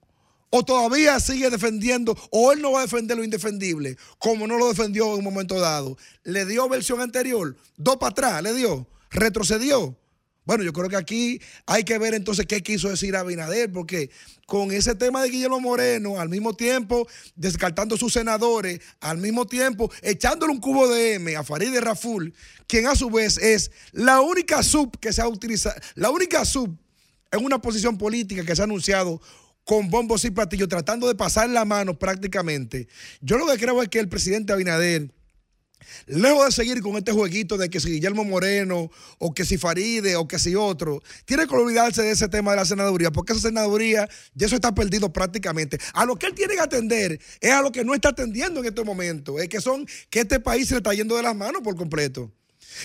[0.50, 4.68] ¿O todavía sigue defendiendo, o él no va a defender lo indefendible, como no lo
[4.68, 5.98] defendió en un momento dado?
[6.24, 7.56] ¿Le dio versión anterior?
[7.78, 8.44] ¿Dos para atrás?
[8.44, 8.88] ¿Le dio?
[9.12, 9.98] ¿Retrocedió?
[10.44, 14.10] Bueno, yo creo que aquí hay que ver entonces qué quiso decir Abinader, porque
[14.48, 19.92] con ese tema de Guillermo Moreno, al mismo tiempo descartando sus senadores, al mismo tiempo
[20.02, 22.34] echándole un cubo de M a Farideh Raful,
[22.68, 26.76] quien a su vez es la única sub que se ha utilizado, la única sub
[27.32, 29.22] en una posición política que se ha anunciado
[29.64, 32.88] con bombos y platillos, tratando de pasar la mano prácticamente.
[33.22, 35.12] Yo lo que creo es que el presidente Abinader,
[36.08, 38.90] lejos de seguir con este jueguito de que si Guillermo Moreno,
[39.20, 42.58] o que si Faride, o que si otro, tiene que olvidarse de ese tema de
[42.58, 45.78] la senaduría, porque esa senaduría ya eso está perdido prácticamente.
[45.94, 48.68] A lo que él tiene que atender es a lo que no está atendiendo en
[48.68, 51.62] este momento, es que son que este país se le está yendo de las manos
[51.62, 52.32] por completo.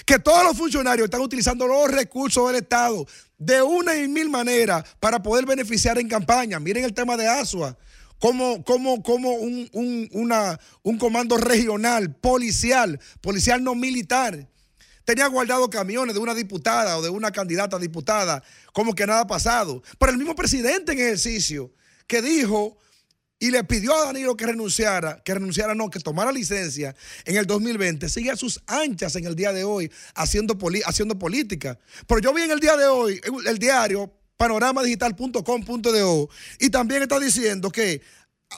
[0.05, 3.07] Que todos los funcionarios están utilizando los recursos del Estado
[3.39, 6.59] de una y mil maneras para poder beneficiar en campaña.
[6.61, 7.77] Miren el tema de Asua.
[8.19, 14.49] Como, un, un- una- un comando regional, policial, policial no militar.
[15.05, 18.43] Tenía guardado camiones de una diputada o de una candidata a diputada,
[18.73, 19.83] como que nada ha pasado.
[19.99, 21.73] Pero el mismo presidente en ejercicio
[22.07, 22.79] que dijo
[23.39, 26.95] y le pidió a Danilo que renunciara, que renunciara no, que tomara licencia
[27.25, 30.57] en el 2020, sigue a sus anchas en el día de hoy haciendo,
[30.87, 31.79] haciendo política.
[32.07, 36.29] Pero yo vi en el día de hoy el- el diario panoramadigital.com.do
[36.61, 38.01] y también está diciendo que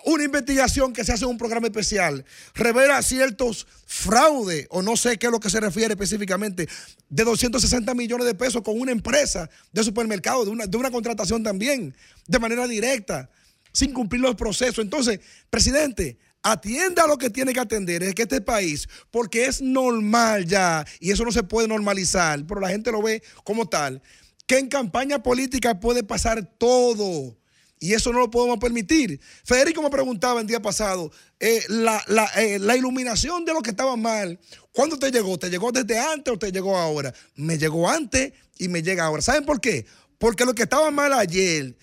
[0.05, 2.25] una investigación que se hace en un programa especial
[2.55, 6.69] revela ciertos fraudes, o no sé qué es lo que se refiere específicamente,
[7.09, 11.43] de 260 millones de pesos con una empresa de supermercado, de una, de una contratación
[11.43, 11.95] también,
[12.27, 13.31] de manera directa,
[13.73, 14.79] sin cumplir los procesos.
[14.79, 15.21] Entonces,
[15.51, 20.85] presidente, atienda lo que tiene que atender, es que este país, porque es normal ya,
[21.01, 24.03] y eso no se puede normalizar, pero la gente lo ve como tal,
[24.47, 27.37] que en campaña política puede pasar todo.
[27.81, 29.21] Y eso no lo podemos permitir.
[29.45, 32.03] Federico me preguntaba el día pasado, eh, la,
[32.37, 34.41] eh, la iluminación de lo que estaba mal,
[34.73, 35.39] ¿cuándo te llegó?
[35.39, 37.15] ¿Te llegó desde antes o te llegó ahora?
[37.37, 39.23] Me llegó antes y me llega ahora.
[39.23, 39.87] ¿Saben por qué?
[40.19, 41.77] Porque lo que estaba mal ayer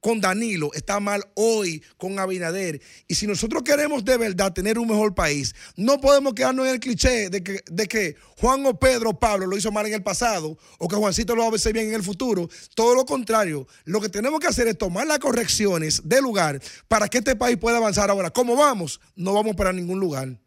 [0.00, 2.80] con Danilo está mal hoy con Abinader.
[3.06, 6.80] Y si nosotros queremos de verdad tener un mejor país, no podemos quedarnos en el
[6.80, 10.88] cliché de que, Juan o Pedro o Pablo lo hizo mal en el pasado o
[10.88, 12.48] que Juancito lo va a hacer bien en el futuro.
[12.74, 17.08] Todo lo contrario, lo que tenemos que hacer es tomar las correcciones de lugar para
[17.08, 18.30] que este país pueda avanzar ahora.
[18.30, 19.00] ¿Cómo vamos?
[19.16, 20.38] No vamos para ningún lugar.